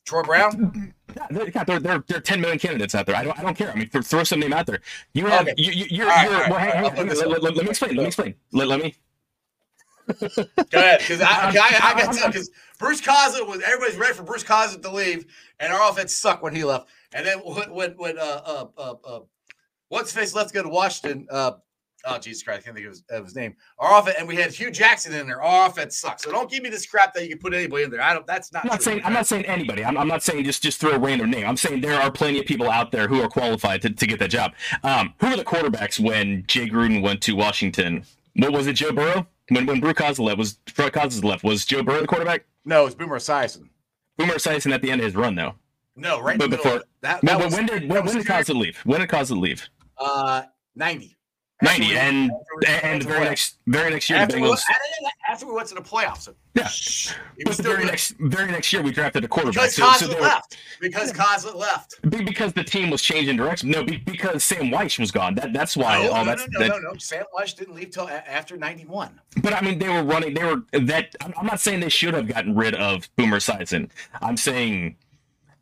[0.07, 0.93] Troy Brown?
[1.31, 3.15] They're, God, they're, they're, there are 10 million candidates out there.
[3.15, 3.71] I don't, I don't care.
[3.71, 4.81] I mean, th- throw some name out there.
[5.15, 5.55] You have, Okay.
[5.57, 6.75] you, you, you're, All right, you're all right, well, hey, all right.
[6.75, 7.91] hey, I'll put hang let, let- let- let me explain.
[7.95, 8.35] Let me explain.
[8.53, 8.95] Let, let me.
[10.09, 10.27] Go
[10.73, 14.25] ahead, because I, I'm- I, I got to because Bruce Coslet was everybody's ready for
[14.25, 15.27] Bruce Coslet to leave,
[15.61, 16.89] and our offense sucked when he left.
[17.13, 19.21] And then when when, when uh uh uh, uh
[19.91, 21.53] what's face left to go to Washington, uh
[22.07, 23.55] oh Jesus Christ, I can't think of his, of his name.
[23.79, 25.43] Our offense, and we had Hue Jackson in there.
[25.43, 26.23] Our offense sucks.
[26.23, 28.01] So don't give me this crap that you can put anybody in there.
[28.01, 28.27] I don't.
[28.27, 28.65] That's not.
[28.65, 28.85] I'm not true.
[28.93, 29.85] saying I'm not saying anybody.
[29.85, 31.47] I'm, I'm not saying just just throw a random name.
[31.47, 34.19] I'm saying there are plenty of people out there who are qualified to, to get
[34.21, 34.55] that job.
[34.83, 38.05] Um, who were the quarterbacks when Jay Gruden went to Washington?
[38.37, 38.75] What was it?
[38.75, 39.27] Joe Burrow.
[39.51, 42.45] When when Bruce Coslet was Bruce Coslet left, was Joe Burrow the quarterback?
[42.65, 43.69] No, it's Boomer Esiason.
[44.17, 45.55] Boomer Esiason at the end of his run though.
[45.97, 46.83] No, right But before- it.
[47.03, 48.79] that, that when, was, when did when, was when did Coslet leave?
[48.85, 49.69] When did Coslet leave?
[50.01, 50.43] Uh
[50.75, 51.17] ninety.
[51.63, 54.41] Ninety, After we- and after we- and the very next very next year after the
[54.41, 54.63] we, Bengals.
[55.29, 56.23] after we went to the playoffs.
[56.23, 56.71] So Yeah.
[57.45, 57.89] But was very good.
[57.91, 59.57] next very next year we drafted a quarterback.
[59.71, 60.57] because So, so Coslet they left.
[60.81, 61.97] Because Coslet left.
[62.09, 63.69] because the team was changing direction.
[63.71, 65.35] No, because Sam Wyche was gone.
[65.35, 66.99] That that's why no, all no, that's no, no, that, no, no.
[66.99, 69.21] Sam Wyche didn't leave till a- after '91.
[69.43, 70.33] But I mean, they were running.
[70.33, 71.15] They were that.
[71.21, 73.91] I'm I'm not saying they should have gotten rid of Boomer Esiason.
[74.23, 74.97] I'm saying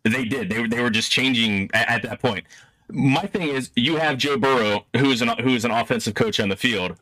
[0.04, 0.48] they did.
[0.48, 0.68] They were.
[0.68, 2.44] They were just changing at, at that point.
[2.90, 6.40] My thing is, you have Joe Burrow, who is an who is an offensive coach
[6.40, 6.96] on the field,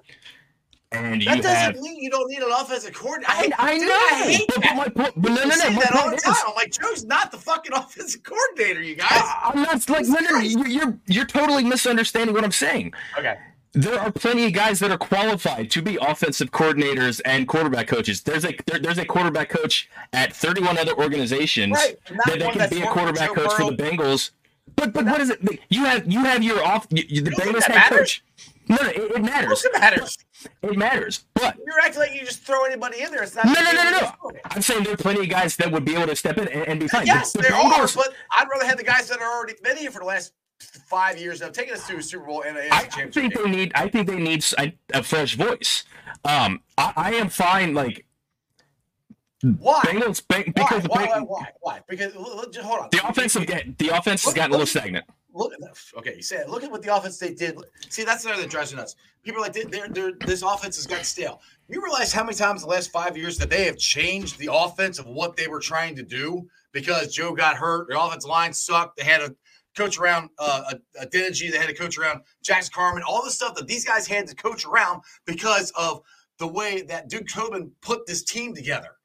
[0.92, 1.76] and you That doesn't have.
[1.76, 3.32] mean you don't need an offensive coordinator.
[3.32, 3.94] I, I dude, know.
[3.94, 4.76] I hate but, but that.
[4.76, 5.50] my point, but no, no, no.
[5.50, 6.32] say My that all the time.
[6.32, 9.06] is, I'm like, Joe's not the fucking offensive coordinator, you guys.
[9.10, 10.38] I- I'm not like no, no, no.
[10.40, 12.92] You're, you're you're totally misunderstanding what I'm saying.
[13.18, 13.36] Okay.
[13.72, 18.22] there are plenty of guys that are qualified to be offensive coordinators and quarterback coaches.
[18.22, 21.96] There's a there, there's a quarterback coach at 31 other organizations Right.
[22.26, 24.30] That, that one can be a quarterback Joe coach for the Bengals.
[24.76, 25.40] But but what is it?
[25.68, 27.98] You have you have your off you, the Bengals head matters?
[27.98, 28.24] coach.
[28.68, 29.64] No, no, it, it matters.
[29.64, 30.18] it matters.
[30.62, 31.24] It matters.
[31.34, 33.22] But You're acting like you just throw anybody in there.
[33.22, 33.46] It's not.
[33.46, 34.12] no, no, no, no, no.
[34.46, 36.66] I'm saying there are plenty of guys that would be able to step in and,
[36.68, 37.06] and be fine.
[37.06, 39.54] Yes, The- the there are, Bengals- but I'd rather have the guys that are already
[39.62, 40.32] been here for the last
[40.88, 43.30] five years now, taking us to a Super Bowl and a I, I think game.
[43.44, 43.72] they need.
[43.74, 45.84] I think they need a, a fresh voice.
[46.24, 47.72] Um, I, I am fine.
[47.74, 48.04] Like
[49.54, 49.80] Why?
[49.84, 50.52] Bengals, Beng- Why?
[50.54, 51.06] because the, Why?
[51.06, 51.38] Beng- Why?
[51.38, 51.46] Why?
[51.60, 51.80] Why?
[51.88, 52.12] Because
[52.52, 52.88] just hold on.
[52.92, 55.04] the offensive, the offense has gotten a little stagnant.
[55.32, 55.52] Look.
[55.98, 57.58] Okay, you said look at what the offense they did.
[57.90, 58.96] See, that's the other that drives nuts.
[59.22, 61.42] People are like, they're, they're, this offense has got stale.
[61.68, 64.48] You realize how many times in the last five years that they have changed the
[64.50, 68.52] offense of what they were trying to do because Joe got hurt, the offensive line
[68.52, 68.96] sucked.
[68.96, 69.34] They had a
[69.76, 73.54] coach around uh, a, a they had a coach around Jackson Carman, all the stuff
[73.56, 76.00] that these guys had to coach around because of
[76.38, 78.95] the way that Duke Tobin put this team together.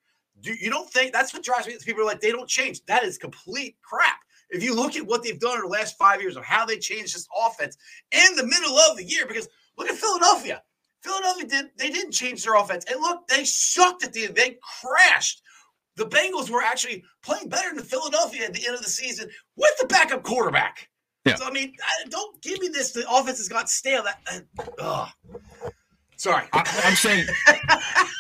[0.42, 1.78] Do you don't think that's what drives me?
[1.84, 2.84] People are like, they don't change.
[2.86, 4.20] That is complete crap.
[4.50, 6.78] If you look at what they've done in the last five years of how they
[6.78, 7.78] changed this offense
[8.12, 9.48] in the middle of the year, because
[9.78, 10.62] look at Philadelphia.
[11.02, 12.86] Philadelphia did they didn't change their offense.
[12.90, 14.36] And look, they sucked at the end.
[14.36, 15.42] They crashed.
[15.96, 19.72] The Bengals were actually playing better than Philadelphia at the end of the season with
[19.80, 20.90] the backup quarterback.
[21.26, 21.36] Yeah.
[21.36, 21.74] So I mean,
[22.10, 22.92] don't give me this.
[22.92, 24.04] The offense has got stale.
[24.04, 25.10] That, uh, ugh.
[26.22, 26.46] Sorry.
[26.54, 27.26] I, I'm saying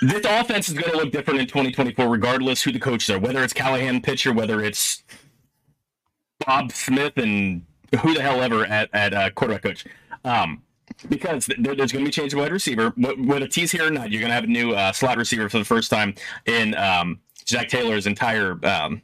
[0.01, 3.19] this offense is going to look different in 2024, regardless who the coaches are.
[3.19, 5.03] Whether it's Callahan Pitcher, whether it's
[6.43, 7.63] Bob Smith, and
[8.01, 9.85] who the hell ever at at uh, quarterback coach.
[10.25, 10.63] Um,
[11.09, 12.89] because there, there's going to be change of wide receiver.
[12.97, 15.59] Whether Tee's here or not, you're going to have a new uh, slot receiver for
[15.59, 16.15] the first time
[16.47, 19.03] in um, Zac Taylor's entire um,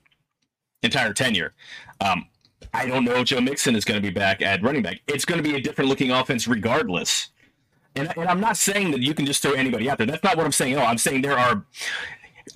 [0.82, 1.53] entire tenure.
[2.02, 2.26] Um,
[2.74, 5.02] I don't know Joe Mixon is going to be back at running back.
[5.06, 7.30] It's going to be a different looking offense regardless.
[7.98, 10.07] And, and I'm not saying that you can just throw anybody out there.
[10.07, 10.76] That's not what I'm saying.
[10.76, 11.65] No, I'm saying there are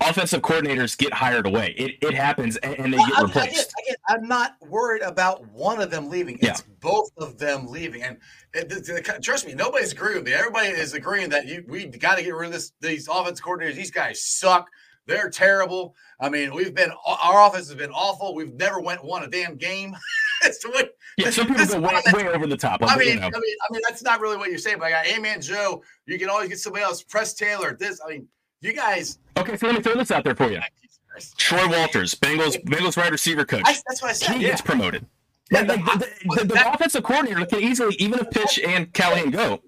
[0.00, 1.74] offensive coordinators get hired away.
[1.76, 3.74] It, it happens and, and they Well, get I- I get- replaced.
[3.78, 6.38] I get- I'm not worried about one of them leaving.
[6.40, 6.50] Yeah.
[6.50, 8.02] It's both of them leaving.
[8.02, 8.16] And
[8.54, 10.32] it, the- trust me, nobody's agreeing with me.
[10.32, 12.72] Everybody is agreeing that you, we got to get rid of this.
[12.80, 13.74] These offensive coordinators.
[13.74, 14.68] These guys suck.
[15.06, 15.94] They're terrible.
[16.20, 18.36] I mean, we've been our offense has been awful.
[18.36, 19.96] We've never went won a damn game.
[20.42, 20.90] The.
[21.18, 22.82] Yeah, some people go way, way over the top.
[22.82, 23.26] I you mean, know.
[23.26, 24.78] I mean, I mean, that's not really what you're saying.
[24.78, 25.82] But I got A-Man Joe.
[26.06, 27.02] You can always get somebody else.
[27.02, 27.76] Press Taylor.
[27.78, 28.00] This.
[28.04, 28.28] I mean,
[28.60, 29.18] you guys.
[29.36, 30.60] Okay, so let me throw this out there for you.
[31.36, 33.62] Troy Walters, Bengals Bengals wide receiver coach.
[33.66, 34.36] I, that's what I said.
[34.36, 34.48] he Yeah.
[34.50, 35.04] gets promoted.
[35.50, 36.06] Yeah, Like, but- the,
[36.36, 39.60] the, the, that- offensive coordinator can easily, even if Pitch and Callahan go,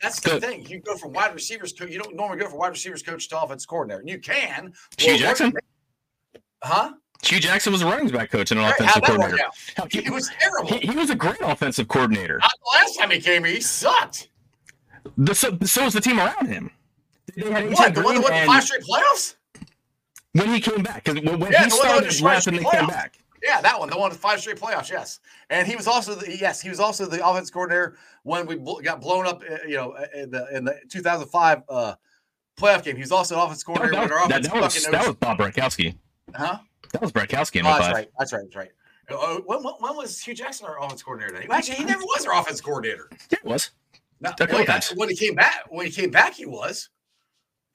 [0.00, 0.64] That's the thing.
[0.68, 1.90] You go from wide receivers coach.
[1.90, 4.02] You don't normally go from wide receivers coach to offense coordinator.
[4.06, 4.72] You can.
[4.98, 5.52] Hue Jackson.
[6.62, 6.92] Huh?
[7.22, 9.48] Hue Jackson was a running back coach and an offensive how'd that work coordinator.
[9.76, 10.68] Hell, He was terrible.
[10.68, 12.38] he, he was a great offensive coordinator.
[12.38, 14.28] Not the last time he came here, he sucked.
[15.16, 16.70] The, so, so was the team around him.
[17.36, 17.94] They had What?
[17.94, 19.34] The one that Green won the and five straight playoffs?
[20.32, 22.24] when he came back, because when, when Yeah, he the one that won the started,
[22.24, 23.18] left and straight came back.
[23.42, 23.90] Yeah, that one.
[23.90, 24.88] The one with five straight playoffs.
[24.90, 25.18] Yes,
[25.50, 28.78] and he was also the yes, he was also the offense coordinator when we bl-
[28.82, 29.42] got blown up.
[29.48, 31.94] uh, You know, in the in the 2005 uh,
[32.56, 32.94] playoff game.
[32.96, 35.96] He was also an offense coordinator that, that, that was, that was Bob Bratkowski.
[36.34, 36.58] huh?
[36.92, 37.80] That was Bratkowski in Oh, 05.
[37.80, 38.08] that's right.
[38.18, 38.42] That's right.
[38.44, 38.70] That's right.
[39.10, 41.44] Uh, when, when, when was Hue Jackson our offense coordinator?
[41.52, 43.08] Actually, he never was our offense coordinator.
[43.30, 43.70] Yeah, it was.
[44.20, 46.88] No, wait, when he came back, when he came back, he was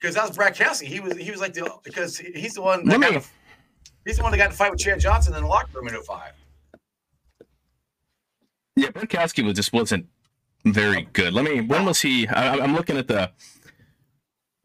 [0.00, 0.86] because that was Brad Kelsey.
[0.86, 3.28] He was he was like the because he's the one that Let got me-
[4.06, 5.94] he's the one that got to fight with Chad Johnson in the locker room in
[6.02, 6.32] 05.
[8.76, 10.06] Yeah, Bratkowski was just wasn't
[10.64, 11.34] very good.
[11.34, 11.60] Let me.
[11.60, 12.26] When was he?
[12.28, 13.30] I, I'm looking at the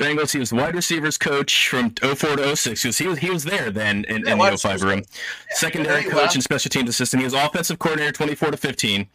[0.04, 0.34] Bengals.
[0.34, 2.82] He was the wide receivers coach from 04 to 06.
[2.82, 5.00] He was he was, he was there then in, Yeah, in the 05 room.
[5.00, 5.08] coach.
[5.52, 6.36] Secondary Yeah, coach was.
[6.36, 7.22] and special teams assistant.
[7.22, 9.08] He was offensive coordinator 24 to 15.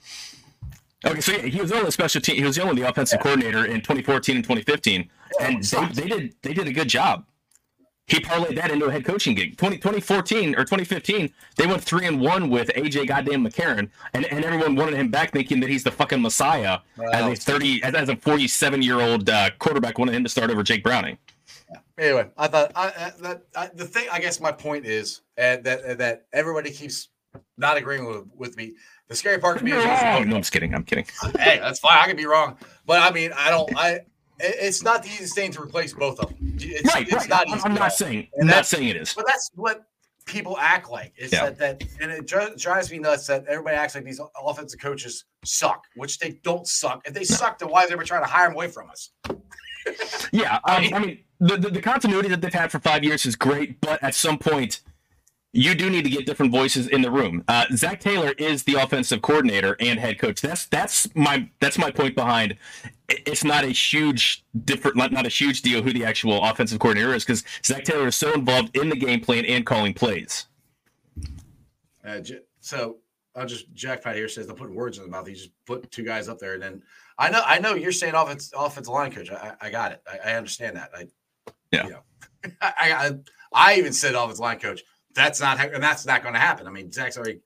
[1.06, 2.36] Okay, so yeah, he was only the special team.
[2.36, 3.22] He was only the offensive Yeah.
[3.22, 5.08] coordinator in 2014 and 2015,
[5.40, 7.24] Yeah, and they, they did they did a good job.
[8.08, 9.58] He parlayed that into a head coaching gig.
[9.58, 14.44] 20, 2014 or 2015, they went three and one with AJ goddamn McCarron, and, and
[14.44, 16.78] everyone wanted him back, thinking that he's the fucking messiah.
[16.96, 20.30] Well, as a 30, as, as a 47 year old uh, quarterback, wanted him to
[20.30, 21.18] start over Jake Browning.
[21.98, 24.08] Anyway, I thought I, I, that I, the thing.
[24.10, 27.08] I guess my point is uh, that uh, that everybody keeps
[27.56, 28.74] not agreeing with, with me.
[29.08, 30.74] The scary part to me is, Oh, no, I'm just kidding.
[30.74, 31.06] I'm kidding.
[31.38, 31.98] hey, that's fine.
[31.98, 32.56] I could be wrong,
[32.86, 33.76] but I mean, I don't.
[33.76, 34.00] I
[34.40, 36.36] it's not the easiest thing to replace both of them.
[36.60, 37.28] It's, right, it's right.
[37.28, 38.28] not I'm, I'm not saying.
[38.34, 39.14] And not saying it is.
[39.14, 39.84] But that's what
[40.26, 41.12] people act like.
[41.16, 41.50] Is Yeah.
[41.50, 45.84] that that and it drives me nuts that everybody acts like these offensive coaches suck,
[45.96, 47.06] which they don't suck.
[47.06, 49.10] If they suck, then why is everybody trying to hire them away from us?
[50.32, 53.04] Yeah, I um, mean- I mean, the, the the continuity that they've had for five
[53.04, 54.80] years is great, but at some point,
[55.52, 57.42] you do need to get different voices in the room.
[57.48, 60.40] Uh, Zac Taylor is the offensive coordinator and head coach.
[60.40, 62.56] That's that's my that's my point behind.
[63.08, 67.24] It's not a huge different, not, a huge deal who the actual offensive coordinator is
[67.24, 70.46] because Zac Taylor is so involved in the game plan and calling plays.
[72.04, 72.20] Uh,
[72.60, 72.98] so
[73.34, 75.26] I'll just Jack Pat here says they're putting words in the mouth.
[75.26, 76.82] He just put two guys up there, and then
[77.18, 79.30] I know I know you're saying offense offensive line coach.
[79.30, 80.02] I, I got it.
[80.06, 80.90] I, I understand that.
[80.94, 81.06] I
[81.72, 81.84] Yeah.
[81.84, 82.00] You know,
[82.60, 83.10] I, I
[83.52, 84.82] I even said offensive line coach.
[85.18, 86.66] That's not and that's not going to happen.
[86.66, 87.40] I mean, Zac's already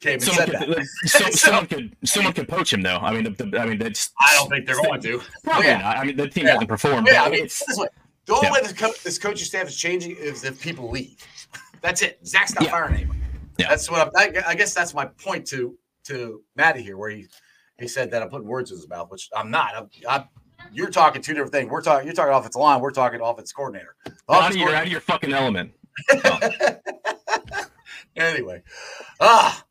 [0.00, 0.86] came and Someone said could, that.
[1.04, 2.96] so, So- someone could someone could poach him though.
[2.96, 5.20] I mean, the, the, I mean that's I don't think they're going to.
[5.44, 5.78] probably Yeah.
[5.78, 5.96] not.
[5.98, 6.52] I mean, the team Yeah.
[6.52, 7.06] hasn't performed.
[7.10, 7.88] Yeah, I mean, it's, this way.
[8.26, 8.52] The only Yeah.
[8.52, 11.16] way this, co- this coaching staff is changing is if people leave.
[11.80, 12.18] That's it.
[12.26, 12.70] Zac's not Yeah.
[12.70, 13.20] firing anyone.
[13.58, 13.68] Yeah.
[13.68, 17.26] That's what I'm, I, I guess that's my point to to Matty here, where he
[17.78, 19.74] he said that I'm putting words in his mouth, which I'm not.
[19.76, 20.24] I'm, I'm,
[20.72, 21.68] you're talking two different things.
[21.70, 22.06] We're talking.
[22.06, 22.80] You're talking offensive line.
[22.80, 23.96] We're talking offense coordinator.
[24.04, 25.72] The out offense of your out of your fucking element.
[28.16, 28.62] anyway,
[29.20, 29.64] ah,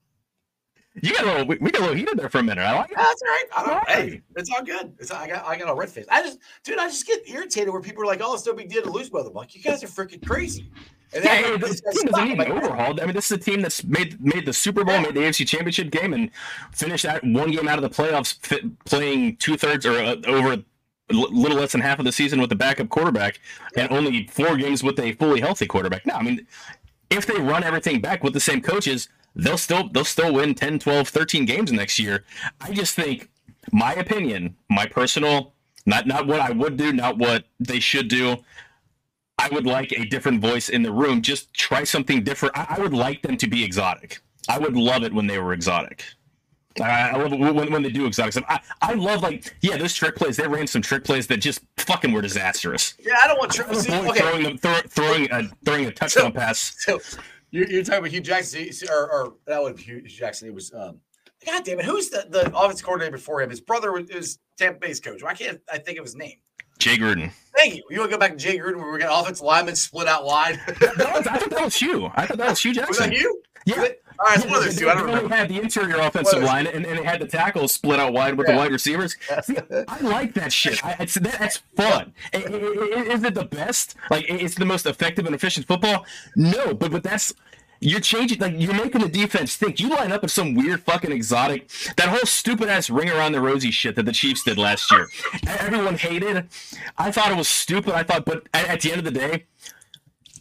[1.02, 1.46] You got a little.
[1.46, 2.62] We, we got a little heated there for a minute.
[2.62, 2.98] I like it.
[2.98, 3.46] that's all right.
[3.56, 3.90] I don't.
[3.90, 4.22] Hey.
[4.36, 4.94] It's all good.
[5.00, 6.06] It's I got I got a red face.
[6.10, 8.70] I just, dude, I just get irritated where people are like, "Oh, it's no big
[8.70, 10.72] deal to lose by them." Like, you guys are freaking crazy.
[11.14, 13.00] And Yeah, then- hey, this team doesn't need an overhaul.
[13.02, 15.48] I mean, this is a team that's made made the Super Bowl, made the AFC
[15.48, 16.32] Championship game, and
[16.74, 20.64] finished that one game out of the playoffs, fit, playing two thirds or uh, over
[21.12, 23.40] little less than half of the season with the backup quarterback,
[23.76, 26.06] and only four games with a fully healthy quarterback.
[26.06, 26.46] No, I mean,
[27.10, 30.80] if they run everything back with the same coaches, they'll still they'll still win 10,
[30.80, 32.24] 12, 13 games next year.
[32.60, 33.30] I just think,
[33.72, 35.54] my opinion, my personal,
[35.86, 38.38] not not what I would do, not what they should do.
[39.38, 41.22] I would like a different voice in the room.
[41.22, 42.58] Just try something different.
[42.58, 44.20] I, I would like them to be exotic.
[44.48, 46.06] I would love it when they were exotic.
[46.80, 48.46] I, love when, when they do exotic stuff.
[48.48, 50.38] I, I love like yeah, those trick plays.
[50.38, 52.94] They ran some trick plays that just fucking were disastrous.
[53.00, 53.76] Yeah, I don't want to.
[53.76, 56.76] See, Throwing, okay, throwing, them, throw, throwing a throwing a touchdown So- pass.
[56.80, 57.00] so
[57.52, 60.48] you're, you're talking about Hue Jackson, or, or that would Hue Jackson.
[60.48, 61.00] It was, um,
[61.46, 63.50] God damn it, who's the, the offense coordinator before him?
[63.50, 65.22] His brother was, was Tampa Bay's coach.
[65.24, 66.38] Why can't I think of his name?
[66.80, 67.32] Jay Gruden.
[67.56, 67.84] Thank you.
[67.90, 70.24] You want to go back to Jay Gruden where we got offensive linemen split out
[70.26, 70.60] wide?
[70.68, 70.72] I
[71.22, 72.10] thought that was Hue.
[72.16, 72.90] I thought that was Hue Jackson.
[72.90, 73.42] was that you?
[73.66, 73.88] Yeah.
[74.12, 74.20] It?
[74.20, 74.90] All right, it's one of those two.
[74.90, 75.36] I don't remember.
[75.36, 78.00] had the interior offensive One of those line, and, and it had the tackles split
[78.00, 78.54] out wide with Yeah.
[78.54, 79.16] the wide receivers.
[79.44, 79.58] See,
[79.88, 80.84] I like that shit.
[80.86, 82.14] I, it's, that, that's fun.
[82.34, 83.96] Is it the best?
[84.10, 86.06] Like, it's the most effective and efficient football?
[86.36, 87.34] No, but but that's
[87.84, 88.38] you're changing.
[88.40, 89.80] Like, you're making the defense think.
[89.80, 91.68] You line up with some weird fucking exotic.
[91.98, 95.08] That whole stupid ass ring around the rosy shit that the Chiefs did last year.
[95.48, 96.48] Everyone hated.
[97.00, 97.94] I thought it was stupid.
[97.96, 99.46] I thought, but at, at the end of the day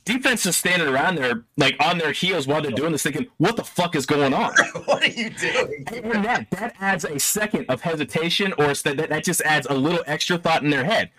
[0.05, 3.57] defense is standing around there like on their heels while they're doing this thinking what
[3.57, 4.53] the fuck is going on
[4.87, 5.85] what are you doing?
[5.93, 10.03] and that that adds a second of hesitation or that, that just adds a little
[10.07, 11.11] extra thought in their head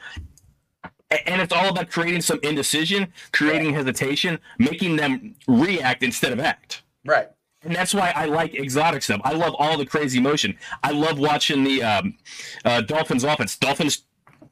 [1.28, 6.82] and it's all about creating some indecision creating hesitation making them react instead of act
[7.06, 7.28] Right.
[7.64, 9.22] and that's why I like exotic stuff.
[9.24, 10.58] I love all the crazy motion.
[10.84, 12.18] I love watching the um,
[12.64, 13.58] uh, Dolphins offense.
[13.58, 14.04] Dolphins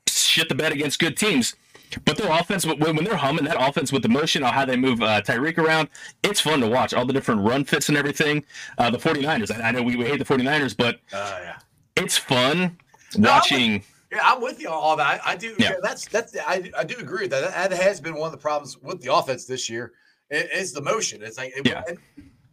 [0.08, 1.56] shit the bed against good teams,
[2.06, 4.76] but their offense when, when they're humming that offense with the motion on how they
[4.76, 5.90] move uh, Tyreek around,
[6.24, 6.94] it's fun to watch.
[6.94, 8.44] All the different run fits and everything.
[8.78, 9.52] Uh, the 49ers.
[9.52, 11.60] I, I know we, we hate the 49ers, but Uh, yeah.
[11.96, 12.78] it's fun
[13.16, 13.84] I'm with- watching.
[14.12, 15.22] Yeah, I'm with you on all that.
[15.24, 15.56] I, I do.
[15.60, 15.70] Yeah.
[15.70, 15.76] Yeah.
[15.84, 16.36] that's that's.
[16.48, 17.70] I, I do agree with that.
[17.70, 19.92] That has been one of the problems with the offense this year.
[20.32, 21.22] Is the motion.
[21.24, 21.84] It's like, it- Yeah.
[21.88, 21.98] and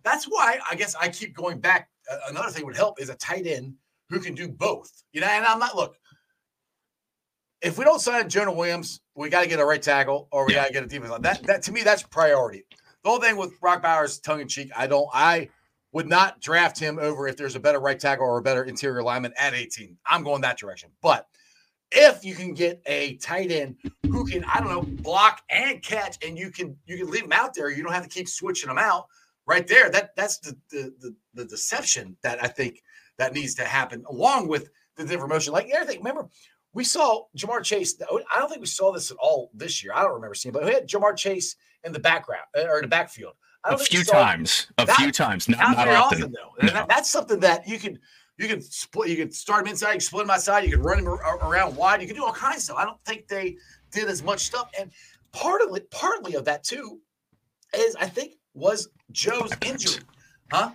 [0.02, 1.88] that's why I guess I keep going back.
[2.28, 3.74] Another thing would help is a tight end
[4.10, 4.90] who can do both.
[5.12, 5.96] You know, and I'm not look.
[7.62, 10.52] If we don't sign Jonah Williams, we got to get a right tackle or we
[10.54, 10.62] Yeah.
[10.62, 11.10] got to get a defense.
[11.10, 11.22] line.
[11.22, 12.64] That that to me that's priority.
[13.02, 14.70] The whole thing with Brock Bowers, tongue in cheek.
[14.76, 15.08] I don't.
[15.12, 15.48] I
[15.92, 19.02] would not draft him over if there's a better right tackle or a better interior
[19.02, 19.96] lineman at 18.
[20.04, 20.90] I'm going that direction.
[21.00, 21.26] But
[21.92, 26.18] if you can get a tight end who can, I don't know, block and catch,
[26.26, 28.68] and you can you can leave them out there, you don't have to keep switching
[28.68, 29.06] them out
[29.46, 29.88] right there.
[29.88, 32.82] That that's the the the, the deception that I think
[33.18, 35.52] that needs to happen, along with the different motion.
[35.52, 35.98] Like everything.
[35.98, 36.28] Remember,
[36.76, 37.96] we saw Ja'Marr Chase.
[38.02, 39.94] I don't think we saw this at all this year.
[39.94, 42.82] I don't remember seeing, but we had Ja'Marr Chase in the background uh, or in
[42.82, 43.32] the backfield.
[43.64, 46.18] A don't think we few times, a Not- few times, not, not not very often.
[46.22, 46.66] often, though.
[46.66, 46.72] No.
[46.74, 47.98] that- that's something that you can
[48.36, 49.08] you can split.
[49.08, 49.88] You can start him inside.
[49.88, 50.64] You can split him outside.
[50.64, 52.02] You can run him around wide.
[52.02, 52.76] You can do all kinds of stuff.
[52.76, 53.56] I don't think they
[53.90, 54.68] did as much stuff.
[54.78, 54.90] And
[55.32, 57.00] part of it, partly of that too,
[57.74, 60.02] is I think was Joe's injury.
[60.52, 60.72] Huh?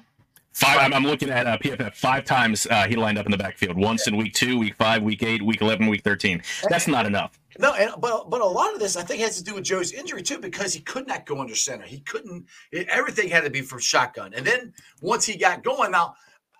[0.53, 0.80] Five.
[0.80, 1.95] I'm, I'm looking at uh, PFF.
[1.95, 3.78] Five times uh, he lined up in the backfield.
[3.78, 6.41] Once in week two, week five, week eight, week eleven, week thirteen.
[6.69, 7.40] That's not enough.
[7.57, 9.91] No, and but but a lot of this I think has to do with Joe's
[9.94, 11.86] injury too, because he could not go under center.
[11.86, 12.45] He couldn't.
[12.72, 14.34] It, everything had to be from shotgun.
[14.34, 16.15] And then once he got going, now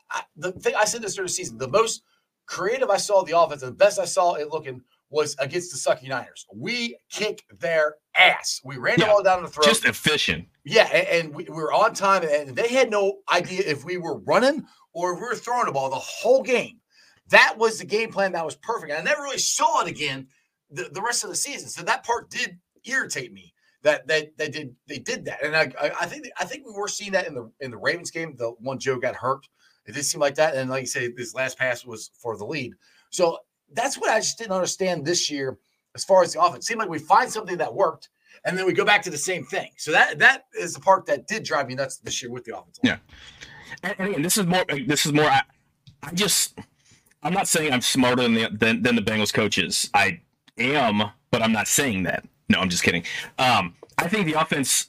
[0.10, 2.04] I, the thing I said this during the season, the most
[2.46, 6.08] creative I saw the offense, the best I saw it looking was against the Sucky
[6.08, 6.46] Niners.
[6.56, 8.62] We kick their ass.
[8.64, 9.08] We ran the Yeah.
[9.12, 9.66] ball down the throat.
[9.66, 10.48] Just efficient.
[10.64, 14.20] Yeah, and, we, we were on time, and they had no idea if we were
[14.20, 14.64] running
[14.94, 16.80] or if we were throwing the ball the whole game.
[17.30, 18.94] That was the game plan that was perfect.
[18.94, 20.28] I never really saw it again
[20.70, 21.70] the, the rest of the season.
[21.70, 25.72] So that part did irritate me that they they did they did that, and I
[26.00, 28.36] I think I think we were seeing that in the in the Ravens game.
[28.38, 29.48] The one Joe got hurt,
[29.86, 32.46] it did seem like that, and like you say, this last pass was for the
[32.46, 32.74] lead.
[33.10, 33.40] So
[33.74, 35.58] that's what I just didn't understand this year
[35.96, 36.66] as far as the offense.
[36.66, 38.10] It seemed like we find something that worked,
[38.46, 39.72] and then we go back to the same thing.
[39.78, 42.58] So that that is the part that did drive me nuts this year with the
[42.58, 42.80] offense.
[42.84, 42.98] Yeah,
[43.84, 44.66] and, and again, this is more.
[44.88, 45.26] This is more.
[45.26, 45.42] I,
[46.04, 46.58] I just.
[47.24, 49.90] I'm not saying I'm smarter than the than, than the Bengals coaches.
[49.94, 50.22] I
[50.58, 52.26] am, but I'm not saying that.
[52.50, 53.04] No, I'm just kidding.
[53.38, 54.88] Um, I think the offense,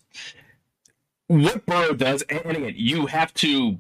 [1.27, 3.79] what Burrow does, and again, you have to,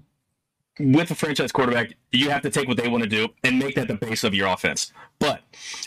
[0.78, 3.74] with a franchise quarterback, you have to take what they want to do and make
[3.76, 4.92] that the base of your offense.
[5.18, 5.40] But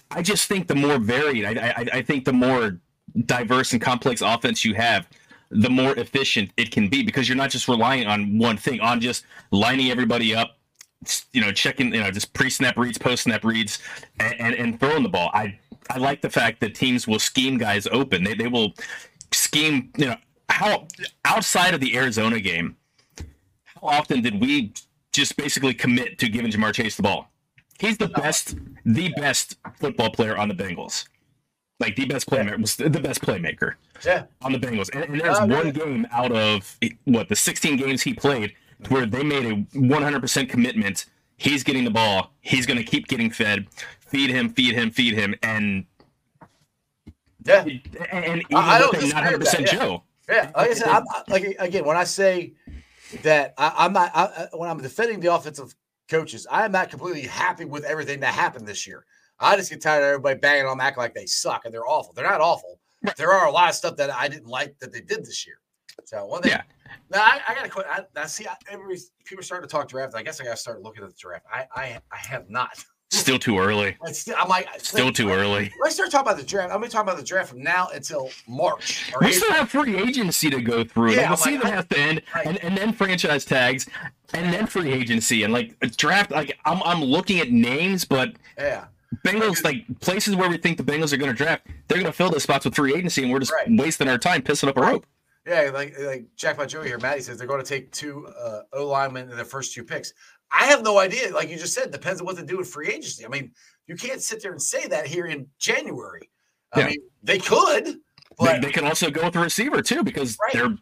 [0.10, 2.80] I just think the more varied, I, I, I think the more
[3.26, 5.08] diverse and complex offense you have,
[5.52, 9.00] the more efficient it can be because you're not just relying on one thing, on
[9.00, 10.58] just lining everybody up,
[11.34, 13.80] you know, checking, you know, just pre-snap reads, post-snap reads,
[14.20, 15.30] and, and, and throwing the ball.
[15.34, 18.24] I I like the fact that teams will scheme guys open.
[18.24, 18.74] They they will
[19.32, 19.92] scheme.
[19.98, 20.16] You know
[20.50, 20.88] how
[21.26, 22.76] outside of the Arizona game,
[23.66, 24.74] how often did we
[25.12, 27.30] just basically commit to giving Ja'Marr Chase the ball?
[27.80, 31.08] He's the best, the best football player on the Bengals.
[31.80, 33.74] Like the best playmaker was the best playmaker.
[34.06, 34.26] Yeah.
[34.42, 37.78] On the Bengals, and, and there's oh, one game out of eh, what the 16
[37.78, 38.54] games he played
[38.90, 41.06] where they made a 100% commitment.
[41.38, 42.32] He's getting the ball.
[42.42, 43.68] He's going to keep getting fed
[44.16, 45.86] feed him, feed him, feed him, and
[47.44, 47.66] yeah,
[48.12, 50.04] and even I, don't not hundred percent Joe.
[50.30, 52.54] Yeah, like I said, I'm, like again, when I say
[53.24, 55.76] that I, am not I, when I'm defending the offensive
[56.10, 59.06] coaches, I am not completely happy with everything that happened this year.
[59.40, 61.88] I just get tired of everybody banging on them, acting like they suck and they're
[61.88, 62.14] awful.
[62.14, 62.80] They're not awful.
[63.04, 63.16] Right.
[63.18, 65.58] There are a lot of stuff that I didn't like that they did this year.
[66.06, 66.64] So one thing, yeah.
[67.10, 67.86] Now I, I gotta quit.
[67.90, 68.48] I, I see.
[68.48, 70.16] I, every people starting to talk draft.
[70.16, 71.46] I guess I gotta start looking at the draft.
[71.52, 72.84] I I, I have not.
[73.12, 73.96] Still too early.
[74.38, 75.72] I'm like, still too early.
[75.82, 76.74] Let's start talking about the draft.
[76.74, 79.12] I'm to talk about the draft from now until March.
[79.22, 81.12] we still have free agency to go through.
[81.14, 83.88] Yeah, like, the season like, has to end, I, and, and then franchise tags,
[84.34, 86.32] and then free agency, and like draft.
[86.32, 88.86] Like I'm, I'm looking at names, but yeah.
[89.24, 92.12] Bengals, like places where we think the Bengals are going to draft, they're going to
[92.12, 93.68] fill those spots with free agency, and we're just right.
[93.70, 95.06] wasting our time pissing up a rope.
[95.46, 98.88] Yeah, like like Jackpot Joey here, Maddie says they're going to take two uh, O
[98.88, 100.12] linemen in the first two picks.
[100.52, 101.32] I have no idea.
[101.32, 103.24] Like you just said, depends on what they do with free agency.
[103.26, 103.52] I mean,
[103.88, 106.32] you can't sit there and say that here in January.
[106.74, 106.88] I yeah.
[106.88, 108.00] mean, they could.
[108.38, 110.54] But they, they, can also go with a receiver too because right.
[110.54, 110.78] they're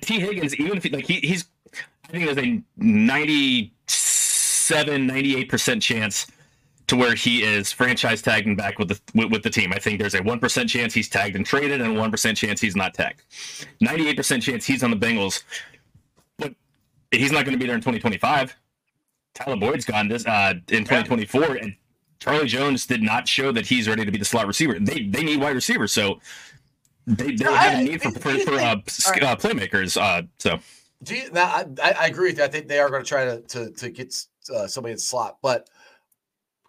[0.00, 0.54] Tee Higgins.
[0.56, 1.44] Even if he, like he, he's,
[2.08, 6.26] I think there's a 97, 98 percent chance
[6.88, 9.72] to where he is franchise tagged and back with the with, with the team.
[9.72, 12.60] I think there's a one percent chance he's tagged and traded, and one percent chance
[12.60, 13.22] he's not tagged.
[13.80, 15.44] Ninety eight percent chance he's on the Bengals,
[16.38, 16.54] but
[17.10, 18.56] he's not going to be there in 2025.
[19.34, 21.76] Tyler Boyd's gone this uh, in 2024, and
[22.18, 24.78] Charlie Jones did not show that he's ready to be the slot receiver.
[24.80, 26.20] They they need wide receivers, so
[27.06, 29.22] they, they no, have I, a need for for, for uh, right.
[29.22, 30.00] uh, playmakers.
[30.00, 30.58] Uh, so
[31.02, 32.44] do you, now I, I agree with you.
[32.44, 34.14] I think they are going to try to to to get
[34.54, 35.68] uh, somebody in slot, but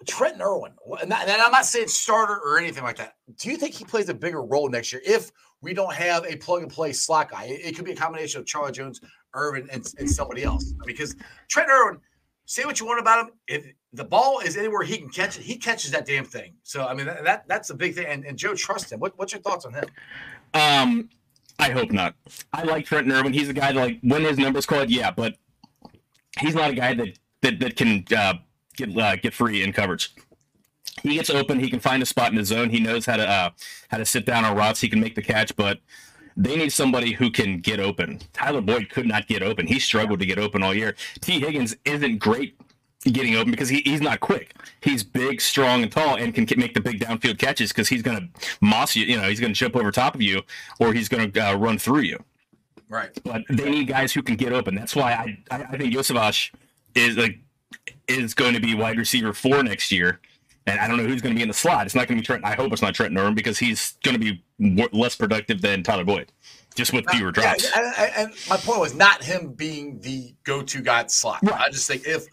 [0.08, 0.72] Trent Irwin,
[1.02, 3.16] and, that, and I'm not saying starter or anything like that.
[3.38, 6.38] Do you think he plays a bigger role next year if we don't have a
[6.38, 7.46] plug and play slot guy?
[7.46, 9.02] It, it could be a combination of Charlie Jones,
[9.36, 10.74] Irwin, and, and somebody else.
[10.86, 11.16] because
[11.50, 12.00] Trent Irwin,
[12.46, 13.34] say what you want about him.
[13.48, 16.54] If the ball is anywhere he can catch it, he catches that damn thing.
[16.64, 18.08] So I mean that, that that's a big thing.
[18.08, 19.00] And, and Joe trusts him.
[19.00, 19.86] What, what's your thoughts on him?
[20.54, 21.10] Um,
[21.60, 22.16] I hope not.
[22.54, 23.34] I like Trent Irwin.
[23.34, 25.36] He's a guy that like when his numbers called, yeah, but
[26.40, 28.06] he's not a guy that that that can.
[28.16, 28.36] Uh,
[28.86, 30.14] get uh, get free in coverage.
[31.04, 31.60] He gets open.
[31.60, 32.70] He can find a spot in the zone.
[32.70, 33.50] He knows how to uh,
[33.90, 34.82] how to sit down on routes.
[34.82, 35.80] He can make the catch, but
[36.36, 38.20] they need somebody who can get open.
[38.34, 39.68] Tyler Boyd could not get open.
[39.68, 40.96] He struggled to get open all year.
[41.22, 42.60] Tee Higgins isn't great
[43.04, 44.54] getting open because he, he's not quick.
[44.82, 48.18] He's big, strong, and tall, and can make the big downfield catches because he's going
[48.18, 49.06] to moss you.
[49.06, 50.42] You know, he's going to jump over top of you,
[50.80, 52.24] or he's going to uh, run through you.
[52.90, 53.12] Right.
[53.24, 54.76] But they need guys who can get open.
[54.76, 56.52] That's why I I, I think Iosivas
[56.96, 57.40] is like
[58.08, 60.20] is going to be wide receiver four next year.
[60.68, 61.86] And I don't know who's going to be in the slot.
[61.86, 62.46] It's not going to be Trent.
[62.46, 64.44] I hope it's not Trent Norm because he's going to be
[64.92, 66.32] less productive than Tyler Boyd,
[66.76, 67.64] just with fewer drops.
[67.64, 71.40] Yeah, and, and, my point was not him being the go-to guy slot.
[71.44, 71.60] Right.
[71.60, 72.28] I just think if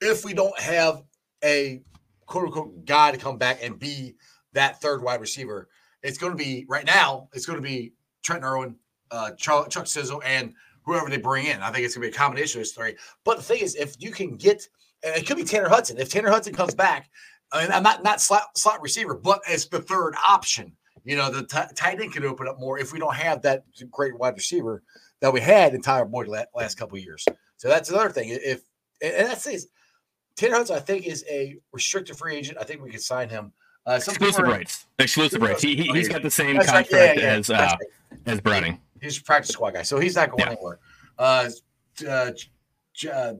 [0.00, 1.02] if we don't have
[1.44, 1.82] a
[2.26, 4.16] quote unquote guy to come back and be
[4.52, 5.68] that third wide receiver,
[6.02, 7.28] it's going to be right now.
[7.32, 8.76] It's going to be Trent Irwin,
[9.10, 10.54] uh, Chuck Sizzle, and
[10.84, 11.60] whoever they bring in.
[11.60, 12.94] I think it's gonna be a combination of those three.
[13.24, 14.68] But the thing is, if you can get,
[15.02, 15.98] it could be Tanner Hudson.
[15.98, 17.10] If Tanner Hudson comes back,
[17.52, 20.72] I mean, I'm not not slot, slot receiver, but as the third option,
[21.04, 23.64] you know, the t- tight end could open up more if we don't have that
[23.90, 24.82] great wide receiver
[25.20, 27.24] that we had in Tyler Boyd last, last couple years.
[27.56, 28.30] So that's another thing.
[28.30, 28.62] If
[29.02, 29.66] and that's this,
[30.36, 32.58] Tanner Hudson, I think, is a restricted free agent.
[32.60, 33.52] I think we could sign him
[33.86, 34.86] Uh, Exclusive rights.
[34.98, 35.62] Exclusive rights.
[35.62, 38.18] He, he he's got the same That's right, contract yeah, yeah, as uh, right.
[38.26, 38.80] as Browning.
[39.04, 40.52] He's a practice squad guy, so he's not going Yeah.
[40.52, 40.78] anywhere.
[41.18, 41.50] Uh,
[42.08, 42.32] uh,
[43.12, 43.34] uh,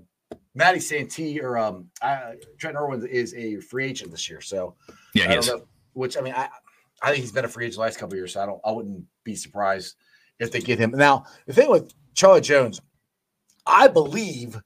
[0.55, 4.77] Matty Santee or um, uh, Trent Irwin is a free agent this year, so
[5.15, 5.67] Yeah, I know.
[5.95, 6.49] Which I mean, I
[7.03, 8.61] I think he's been a free agent the last couple of years, so I don't
[8.65, 9.97] I wouldn't be surprised
[10.39, 10.91] if they get him.
[10.91, 12.81] Now the thing with Charlie Jones,
[13.67, 14.61] I believe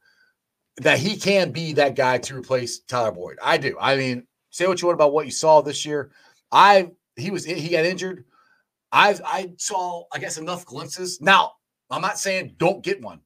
[0.79, 3.39] that he can be that guy to replace Tyler Boyd.
[3.43, 3.77] I do.
[3.81, 6.11] I mean, say what you want about what you saw this year.
[6.51, 8.25] I he was he got injured.
[8.93, 11.21] I I saw I guess enough glimpses.
[11.21, 11.53] Now
[11.91, 13.21] I'm not saying don't get one.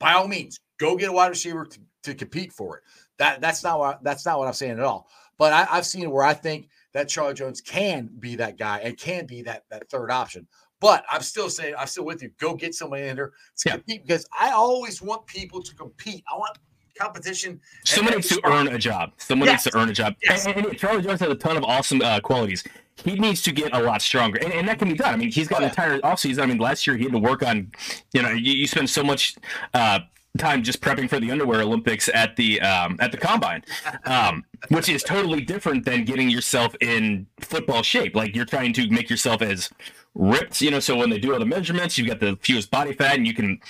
[0.00, 2.82] By all means, go get a wide receiver to, to compete for it.
[3.18, 5.08] That that's not what that's not what I'm saying at all.
[5.38, 8.96] But I, I've seen where I think that Charlie Jones can be that guy and
[8.96, 10.46] can be that that third option.
[10.80, 12.30] But I'm still saying I'm still with you.
[12.38, 13.28] Go get somebody in there
[13.58, 13.72] to Yeah.
[13.76, 16.22] compete because I always want people to compete.
[16.32, 16.58] I want
[16.98, 17.60] competition.
[17.84, 19.12] Someone needs to earn a job.
[19.16, 19.64] Someone Yes.
[19.66, 20.14] needs to earn a job.
[20.22, 20.46] Yes.
[20.46, 22.62] And, and- Charlie Jones has a ton of awesome uh, qualities.
[23.02, 25.12] He needs to get a lot stronger, and, and that can be done.
[25.12, 26.42] I mean, he's got an entire offseason.
[26.42, 27.72] I mean, last year he had to work on,
[28.12, 29.36] you know, you, you spend so much
[29.74, 30.00] uh,
[30.38, 33.64] time just prepping for the underwear Olympics at the um, at the combine,
[34.04, 38.14] um, which is totally different than getting yourself in football shape.
[38.14, 39.70] Like you're trying to make yourself as
[40.14, 40.80] ripped, you know.
[40.80, 43.34] So when they do all the measurements, you've got the fewest body fat, and you
[43.34, 43.60] can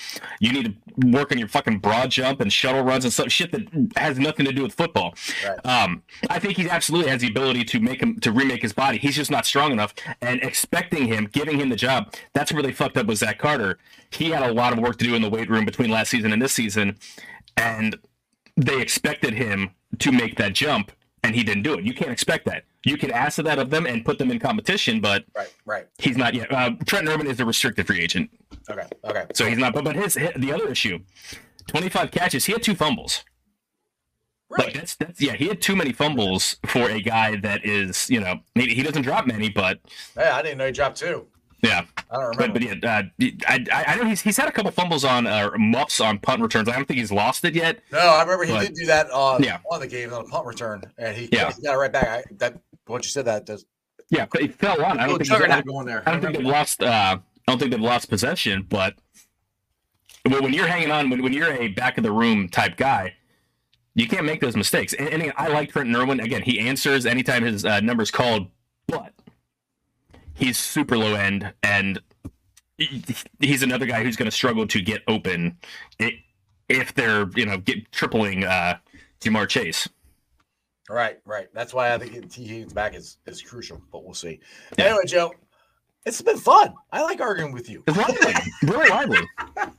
[0.41, 3.53] you need to work on your fucking broad jump and shuttle runs and stuff shit
[3.53, 5.15] that has nothing to do with football.
[5.47, 5.67] Right.
[5.67, 8.99] Um, I think he absolutely has the ability to make him to remake his body.
[8.99, 9.95] He's just not strong enough.
[10.21, 13.79] And expecting him, giving him the job, that's where they fucked up with Zach Carter.
[14.11, 16.33] He had a lot of work to do in the weight room between last season
[16.33, 16.99] and this season,
[17.57, 17.99] and
[18.57, 20.93] they expected him to make that jump,
[21.23, 21.85] and he didn't do it.
[21.85, 22.65] You can't expect that.
[22.85, 25.87] You can ask that of them and put them in competition, but Right, right.
[25.99, 26.53] he's not yet.
[26.53, 28.31] Uh, Trent Irwin is a restricted free agent,
[28.71, 29.25] Okay, okay.
[29.35, 29.73] so he's not.
[29.75, 30.99] But but his, the other issue,
[31.67, 33.25] twenty five catches, he had two fumbles.
[34.51, 34.75] Like Right.
[34.75, 38.41] that's that's yeah, he had too many fumbles for a guy that is you know
[38.55, 39.81] maybe he doesn't drop many, but
[40.15, 41.27] Hey, I didn't know he dropped two.
[41.63, 42.75] yeah, I don't but remember.
[42.79, 42.85] but
[43.19, 45.99] yeah, uh, I, I I know he's he's had a couple fumbles on uh, muffs
[46.01, 46.69] on punt returns.
[46.69, 47.81] I don't think he's lost it yet.
[47.91, 49.59] No, I remember he But- did do that on Yeah.
[49.65, 51.51] one of the games on a punt return, and he, Yeah.
[51.51, 52.07] he got it right back.
[52.09, 53.65] I, that once you said that, does
[54.11, 54.99] Yeah, but he fell on.
[54.99, 56.03] I don't think he's, I, juggernaut going there.
[56.07, 56.83] I don't think they've lost.
[56.83, 58.95] Uh, I don't think they've lost possession, but
[60.25, 63.15] when when you're hanging on, when, when you're a back of the room type guy,
[63.95, 64.93] you can't make those mistakes.
[64.95, 66.21] And, and I like Trenton Irwin.
[66.21, 68.49] Again, he answers anytime his uh, number's called,
[68.87, 69.13] but
[70.35, 72.01] he's super low end, and
[73.39, 75.59] he's another guy who's going to struggle to get open
[76.69, 78.79] if they're you know get tripling uh,
[79.21, 79.89] Ja'Marr Chase.
[80.89, 81.49] Right, right.
[81.55, 84.41] That's why I think getting Tee Higgins back is, is crucial, but we'll see.
[84.79, 84.87] Yeah.
[84.87, 85.33] Anyway, Joe,
[86.05, 86.75] it's been fun.
[86.93, 87.83] I like arguing with you.
[87.87, 89.21] It's lively, really lively.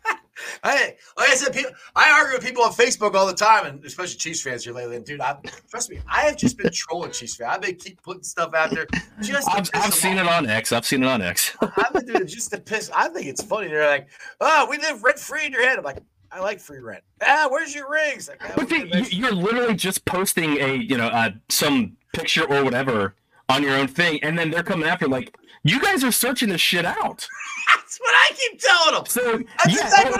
[0.64, 3.86] Hey, like I said, people, I argue with people on Facebook all the time, and
[3.86, 4.98] especially Chiefs fans here lately.
[4.98, 5.38] And dude, I,
[5.70, 7.52] trust me, I have just been trolling Chiefs fans.
[7.54, 8.86] I've been keep putting stuff out there
[9.22, 9.48] just.
[9.50, 10.26] I've, I've seen off.
[10.26, 10.72] it on X.
[10.72, 11.56] I've seen it on X.
[11.62, 12.92] I've been doing it just to piss.
[12.94, 13.68] I think it's funny.
[13.68, 14.10] They're like,
[14.42, 17.48] "Oh, we live rent free in your head." I'm like, "I like free rent." Ah,
[17.50, 18.28] where's your rings?
[18.30, 22.44] Like, "Ah, But see, you, you're literally just posting a, you know, uh, some picture
[22.46, 23.16] or whatever
[23.50, 26.62] on your own thing, and then they're coming after like, you guys are searching this
[26.62, 27.28] shit out.
[27.76, 29.06] That's what I keep telling them.
[29.08, 30.12] So That's yeah, exactly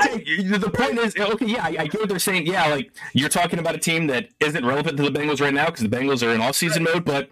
[0.50, 2.46] what I- the point is, okay, yeah, I, I get what they're saying.
[2.48, 5.66] Yeah, like you're talking about a team that isn't relevant to the Bengals right now
[5.68, 7.30] because the Bengals are in off-season mode, but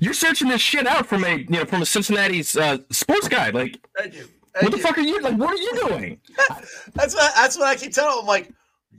[0.00, 3.50] you're searching this shit out from a, you know, from a Cincinnati's uh, sports guy.
[3.50, 3.78] Like.
[4.60, 5.36] What the fuck are you like?
[5.36, 6.20] What are you doing?
[6.94, 8.20] That's what that's what I keep telling them.
[8.20, 8.50] I'm like,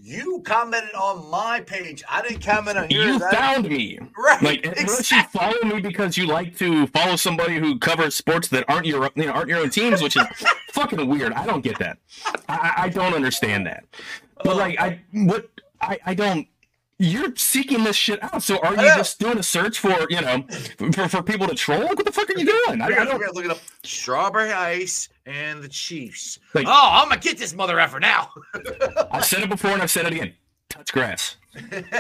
[0.02, 2.03] you commented on my page.
[2.10, 3.06] I didn't comment on yours.
[3.08, 4.00] You found me.
[4.18, 4.42] right.
[4.42, 8.64] Like, unless you follow me because you like to follow somebody who covers sports that
[8.69, 10.24] aren't your you know, aren't your own teams, which is
[10.72, 11.34] fucking weird.
[11.34, 11.98] I don't get that.
[12.48, 13.84] I, I- I don't understand that.
[14.44, 15.50] But like, I what
[15.82, 16.48] I I don't.
[17.02, 18.44] You're seeking this shit out.
[18.44, 20.44] So are you just doing a search for you know
[20.94, 21.80] for, for people to troll?
[21.84, 22.82] Like, what the fuck are you doing?
[22.82, 23.34] I, I don't.
[23.34, 23.60] look it up.
[23.84, 26.40] Strawberry ice and the Chiefs.
[26.53, 28.30] Like- oh, I'm gonna get this mother effer now.
[29.11, 30.34] I've said it before and I've said it again.
[30.69, 31.38] Touch grass.
[31.56, 31.86] Ugh.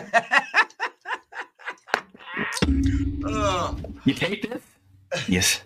[3.25, 3.77] Oh.
[4.05, 4.61] You take this.
[5.27, 5.61] Yes.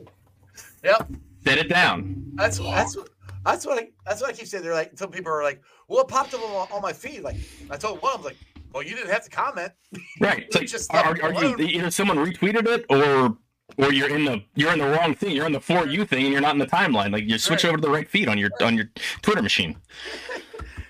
[0.83, 1.07] yep.
[1.43, 2.23] Set it down.
[2.35, 3.09] That's that's what
[3.45, 4.63] that's what I that's what I keep saying.
[4.63, 7.21] They're like some people are like, well, it popped up on, on my feed.
[7.21, 7.35] Like
[7.69, 8.37] I told one, I was like,
[8.73, 9.71] well, you didn't have to comment.
[10.19, 10.43] Right.
[10.45, 13.37] It's like, Just are, are, you either someone retweeted it or
[13.77, 15.31] or you're in the you're in the wrong thing.
[15.35, 17.11] You're in the for you thing and you're not in the timeline.
[17.11, 17.69] Like you switch Right.
[17.69, 18.89] over to the right feed on your on your
[19.21, 19.77] Twitter machine.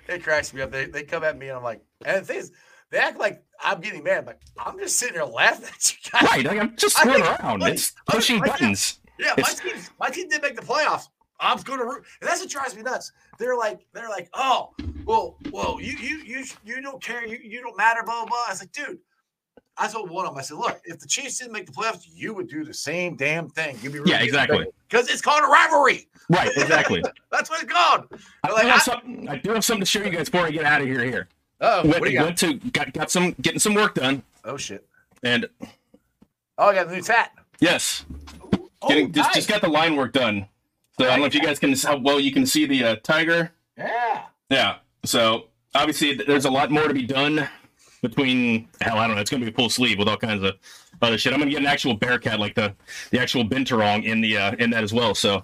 [0.09, 0.69] It cracks me up.
[0.69, 2.51] They, they come at me and I'm like, and the thing is,
[2.91, 4.25] they act like I'm getting mad.
[4.25, 6.23] But I'm just sitting here laughing at you guys.
[6.29, 6.45] Right.
[6.45, 7.61] Like I'm just screwing around.
[7.61, 8.99] like, It's pushing I- buttons.
[9.17, 11.07] Yeah, my It's- team, my team did make the playoffs.
[11.39, 13.11] I'm going to root, and that's what drives me nuts.
[13.39, 14.71] They're like, they're like, oh,
[15.05, 18.43] well, well, you, you, you, you don't care, you, you don't matter, blah, blah, blah.
[18.47, 18.99] I was like, dude,
[19.77, 22.05] I told one of them, I said, look, if the Chiefs didn't make the playoffs,
[22.13, 23.75] you would do the same damn thing.
[23.81, 24.67] You'd be Yeah, exactly.
[24.87, 26.07] Because it's called a rivalry.
[26.29, 27.03] Right, exactly.
[27.31, 28.05] That's what it's called.
[28.43, 30.45] I, Like, do have I- something, I do have something to show you guys before
[30.47, 31.03] I get out of here.
[31.03, 31.27] Here,
[31.59, 32.25] Oh, went, what do you got?
[32.25, 34.85] went to got, got some getting some work done, Oh shit.
[35.23, 35.47] and
[36.57, 37.31] Oh, I got a new tat.
[37.59, 38.05] yes,
[38.81, 39.35] Oh, getting just, nice.
[39.35, 40.47] just got the line work done.
[40.99, 42.95] So I don't know if you guys can how well you can see the uh,
[43.03, 43.51] tiger.
[43.77, 44.23] yeah.
[44.49, 44.75] Yeah.
[45.05, 47.47] So obviously, there's a lot more to be done
[48.01, 48.97] between hell.
[48.97, 49.21] I don't know.
[49.21, 50.55] It's gonna be a full sleeve with all kinds of
[51.01, 51.33] other shit.
[51.33, 52.75] I'm gonna get an actual bearcat, like the
[53.11, 55.15] the actual binturong in the uh, in that as well.
[55.15, 55.43] So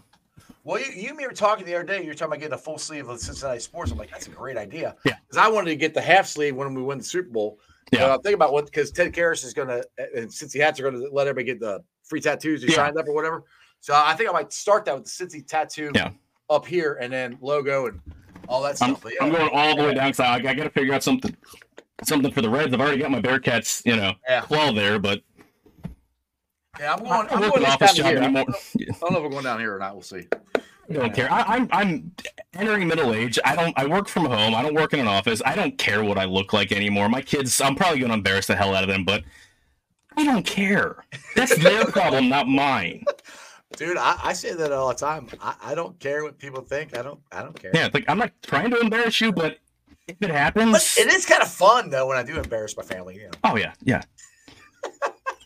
[0.64, 2.02] Well, you, you and me were talking the other day.
[2.02, 3.92] You were talking about getting a full sleeve of Cincinnati sports.
[3.92, 4.96] I'm like, that's a great idea.
[5.06, 5.16] Yeah.
[5.28, 7.60] Because I wanted to get the half sleeve when we win the Super Bowl.
[7.92, 8.06] Yeah.
[8.06, 9.84] Uh, think about what because Ted Karras is going to,
[10.16, 12.76] and Cincy hats are going to let everybody get the free tattoos who Yeah.
[12.76, 13.46] signed up or whatever.
[13.82, 16.12] So I think I might start that with the Cincy tattoo Yeah.
[16.50, 18.00] up here and then logo and
[18.48, 19.06] all that I'm, stuff.
[19.14, 20.14] Yeah, I'm going all the way down.
[20.14, 21.36] So I, I got to figure out something
[22.04, 22.74] something for the Reds.
[22.74, 24.42] I've already got my Bearcats, you know, Yeah.
[24.42, 25.22] claw there, but
[26.80, 27.12] yeah, I'm going.
[27.12, 28.20] I I'm going office job here.
[28.20, 28.46] I anymore.
[28.46, 29.94] don't know if we're going down here or not.
[29.94, 30.28] We'll see.
[30.90, 31.32] I don't care.
[31.32, 32.12] I, I'm I'm
[32.54, 33.38] entering middle age.
[33.44, 33.78] I don't.
[33.78, 34.56] I work from home.
[34.56, 35.42] I don't work in an office.
[35.46, 37.10] I don't care what I look like anymore.
[37.10, 37.60] My kids.
[37.60, 39.24] I'm probably going to embarrass the hell out of them, but
[40.16, 41.04] I don't care.
[41.36, 43.04] That's their problem, not mine.
[43.78, 45.28] Dude, I, I say that all the time.
[45.42, 46.98] I, I don't care what people think.
[46.98, 47.20] I don't.
[47.32, 47.72] I don't care.
[47.74, 49.60] Yeah, like I'm not trying to embarrass you, but
[50.08, 52.84] if it But happens, it is kind of fun though when I do embarrass my
[52.84, 53.16] family.
[53.18, 53.32] You know.
[53.44, 54.02] oh yeah, yeah.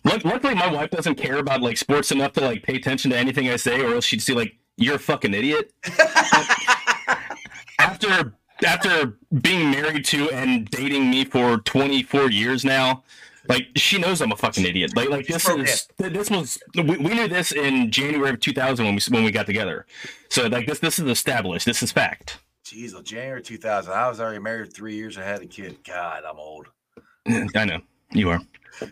[0.24, 3.50] Luckily, my wife doesn't care about like sports enough to like pay attention to anything
[3.50, 5.74] I say, or else she'd see like you're a fucking idiot.
[7.80, 8.36] after
[8.66, 13.04] after being married to and dating me for 24 years now
[13.50, 17.14] like she knows i'm a fucking idiot like like this is this was we, we
[17.14, 19.86] knew this in january of 2000 when we when we got together
[20.30, 23.92] so like this this is established this is fact Jeez, well, January 2000.
[23.92, 25.18] I was already married three years.
[25.18, 25.84] I had a kid.
[25.84, 26.68] God, I'm old.
[27.28, 27.82] i know
[28.14, 28.40] you are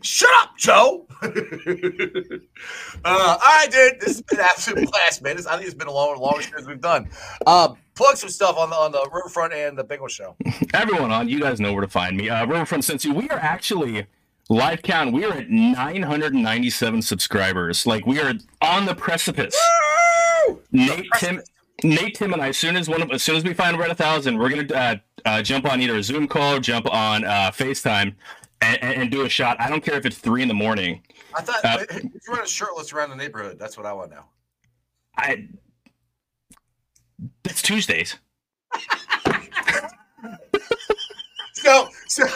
[0.04, 1.08] Shut up, Joe.
[1.24, 1.28] uh,
[3.04, 4.00] all right, dude.
[4.00, 5.38] This has been an absolute blast, man.
[5.38, 7.10] This, I think it's been a long, longest shows we've done.
[7.48, 10.36] Uh, plug some stuff on the on the Riverfront and the Bengal show.
[10.74, 14.06] everyone on you guys know where to find me uh riverfront Cincy, we are actually
[14.52, 19.58] live count we are at 997 subscribers like we are on the precipice
[20.48, 20.62] Woo!
[20.72, 21.42] Nate, Tim,
[21.84, 22.50] Nate, Tim, and I.
[22.50, 24.50] As soon as one of, as soon as we find we're at a thousand, we're
[24.50, 28.16] gonna uh, uh, jump on either a Zoom call or jump on uh, FaceTime
[28.62, 29.60] and, and, and do a shot.
[29.60, 31.02] I don't care if it's three in the morning.
[31.36, 34.26] I thought Uh, if you're running shirtless around the neighborhood, that's what I want now.
[35.18, 35.48] I.
[37.44, 38.18] That's Tuesdays.
[41.62, 42.28] So, so,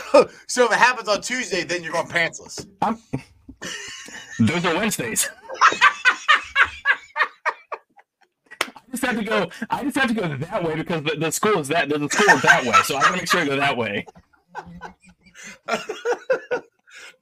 [0.48, 2.68] so if it happens on Tuesday, then you're going pantsless.
[2.82, 2.98] I'm.
[4.40, 5.30] Those are Wednesdays.
[8.68, 9.50] I just have to go.
[9.70, 12.36] I just have to go that way because the, the school is that the school
[12.36, 12.74] is that way.
[12.84, 14.06] So I gotta make sure I go that way.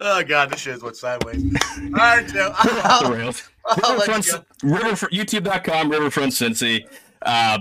[0.06, 1.42] Oh God, this shit went sideways.
[1.80, 2.54] All right, Joe.
[2.66, 3.10] We're off the
[3.66, 3.84] I'll.
[3.84, 4.46] I'll let Riverfront.
[4.62, 6.86] Riverfront, YouTube.com, Riverfront Cincy.
[7.22, 7.60] Uh,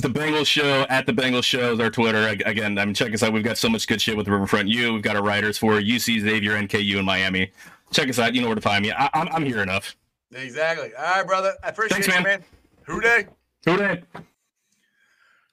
[0.00, 2.26] the Bengals Show at the Bengals Show is our Twitter.
[2.26, 3.32] Again, I mean, check us out.
[3.32, 4.92] We've got so much good shit with the Riverfront U.
[4.92, 7.52] We've got our writers for UC Xavier, NKU, in Miami.
[7.92, 8.34] Check us out.
[8.34, 8.92] You know where to find me.
[8.92, 9.96] I, I'm, I'm here enough.
[10.32, 10.90] Exactly.
[10.98, 11.54] All right, brother.
[11.62, 12.04] I appreciate it.
[12.06, 12.40] Thanks, you, man.
[12.40, 12.44] man.
[12.86, 13.26] Who Dey?
[13.66, 14.02] Who Dey?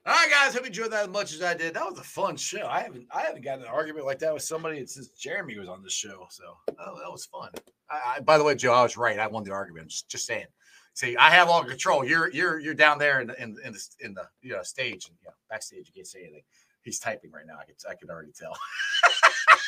[0.03, 0.53] All right, guys.
[0.53, 1.75] Hope you enjoyed that as much as I did.
[1.75, 2.65] That was a fun show.
[2.67, 5.83] I haven't I haven't gotten an argument like that with somebody since Jeremy was on
[5.83, 6.25] the show.
[6.31, 7.49] So oh, that was fun.
[7.91, 9.19] I, I, by the way, Joe, I was right.
[9.19, 9.89] I won the argument.
[9.89, 10.47] Just just saying.
[10.93, 12.05] See, I have all control.
[12.05, 15.07] You're you're you're down there in the in, in the in the you know stage
[15.07, 15.87] and you know, backstage.
[15.87, 16.43] You can't say anything.
[16.81, 17.55] He's typing right now.
[17.59, 18.57] I can I can already tell.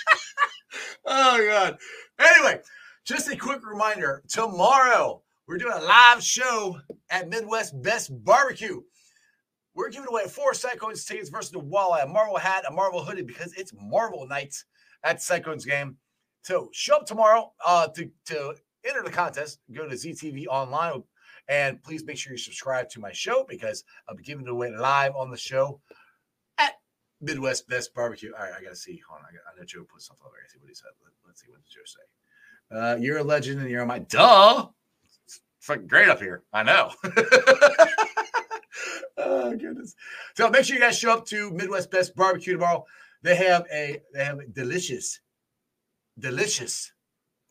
[1.06, 1.78] oh god.
[2.20, 2.62] Anyway,
[3.06, 4.24] just a quick reminder.
[4.28, 6.80] Tomorrow we're doing a live show
[7.10, 8.82] at Midwest Best Barbecue.
[9.76, 13.24] We're giving away four Cyclones tickets versus the Walleye, a Marvel hat, a Marvel hoodie
[13.24, 14.56] because it's Marvel night
[15.04, 15.98] at Cyclones game.
[16.44, 19.60] So show up tomorrow uh, to, to enter the contest.
[19.72, 21.04] Go to ZTV online
[21.48, 24.72] and please make sure you subscribe to my show because I'll be giving it away
[24.72, 25.80] live on the show
[26.58, 26.74] at
[27.22, 28.32] Midwest Best Barbecue.
[28.38, 29.02] All right, I gotta see.
[29.08, 30.36] Hold on, I, got, I know Joe put something over.
[30.38, 30.90] I see what he said.
[31.04, 32.00] Let, us see what did Joe say.
[32.76, 34.68] Uh, you're a legend and you're on my duh.
[35.26, 36.44] It's fucking great up here.
[36.54, 36.92] I know.
[39.18, 39.96] oh goodness.
[40.36, 42.86] So make sure you guys show up to Midwest Best Barbecue tomorrow.
[43.22, 45.20] They have a they have a delicious,
[46.18, 46.92] delicious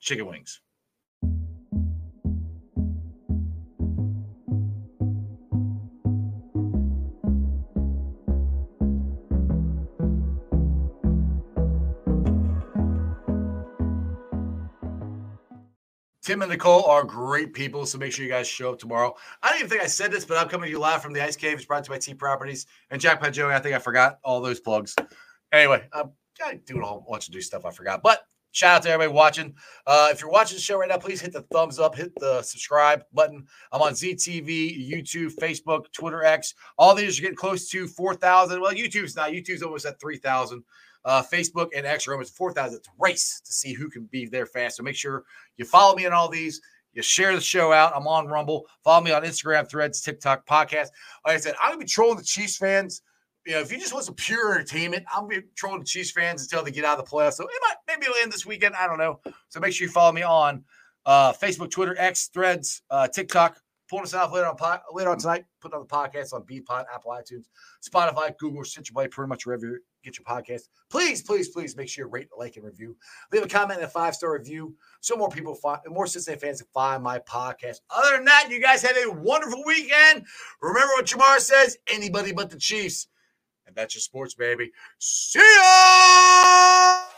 [0.00, 0.60] chicken wings.
[16.22, 19.12] Tim and Nicole are great people, so make sure you guys show up tomorrow.
[19.42, 21.20] I don't even think I said this, but I'm coming to you live from the
[21.20, 21.54] Ice Cave.
[21.54, 23.52] It's brought to you by T Properties and Jackpot Joey.
[23.52, 24.94] I think I forgot all those plugs.
[25.50, 26.12] Anyway, I'm
[26.64, 29.54] doing a whole bunch of new stuff I forgot, but Shout out to everybody watching.
[29.86, 32.42] Uh, if you're watching the show right now, please hit the thumbs up, hit the
[32.42, 33.46] subscribe button.
[33.72, 36.54] I'm on ZTV, YouTube, Facebook, Twitter, X.
[36.76, 38.60] All these are getting close to 4,000.
[38.60, 39.30] Well, YouTube's not.
[39.30, 40.62] YouTube's almost at 3,000.
[41.04, 42.78] Uh, Facebook and X almost 4,000.
[42.78, 44.76] It's race to see who can be there fast.
[44.76, 45.24] So make sure
[45.56, 46.60] you follow me on all these.
[46.92, 47.92] You share the show out.
[47.96, 48.66] I'm on Rumble.
[48.84, 50.88] Follow me on Instagram, Threads, TikTok, podcast.
[51.26, 53.02] Like I said, I'm gonna be trolling the Chiefs fans.
[53.46, 56.10] You know, if you just want some pure entertainment, I'm gonna be trolling the Chiefs
[56.10, 57.34] fans until they get out of the playoffs.
[57.34, 58.74] So it might maybe it'll end this weekend.
[58.74, 59.20] I don't know.
[59.48, 60.64] So make sure you follow me on
[61.06, 63.56] uh, Facebook, Twitter, X, Threads, uh, TikTok.
[63.88, 65.44] Pulling us off later on later on tonight.
[65.60, 67.44] Put on the podcast on Beatpod, Apple iTunes,
[67.86, 70.62] Spotify, Google, Stitcher Play, pretty much wherever get your podcast.
[70.90, 72.96] Please, please, please make sure you rate, like, and review.
[73.32, 76.60] Leave a comment and a five star review so more people find more Cincinnati fans
[76.60, 77.80] can find my podcast.
[77.90, 80.26] Other than that, you guys have a wonderful weekend.
[80.60, 83.08] Remember what Ja'Marr says: anybody but the Chiefs.
[83.66, 84.72] And that's your sports, baby.
[84.98, 87.11] See ya!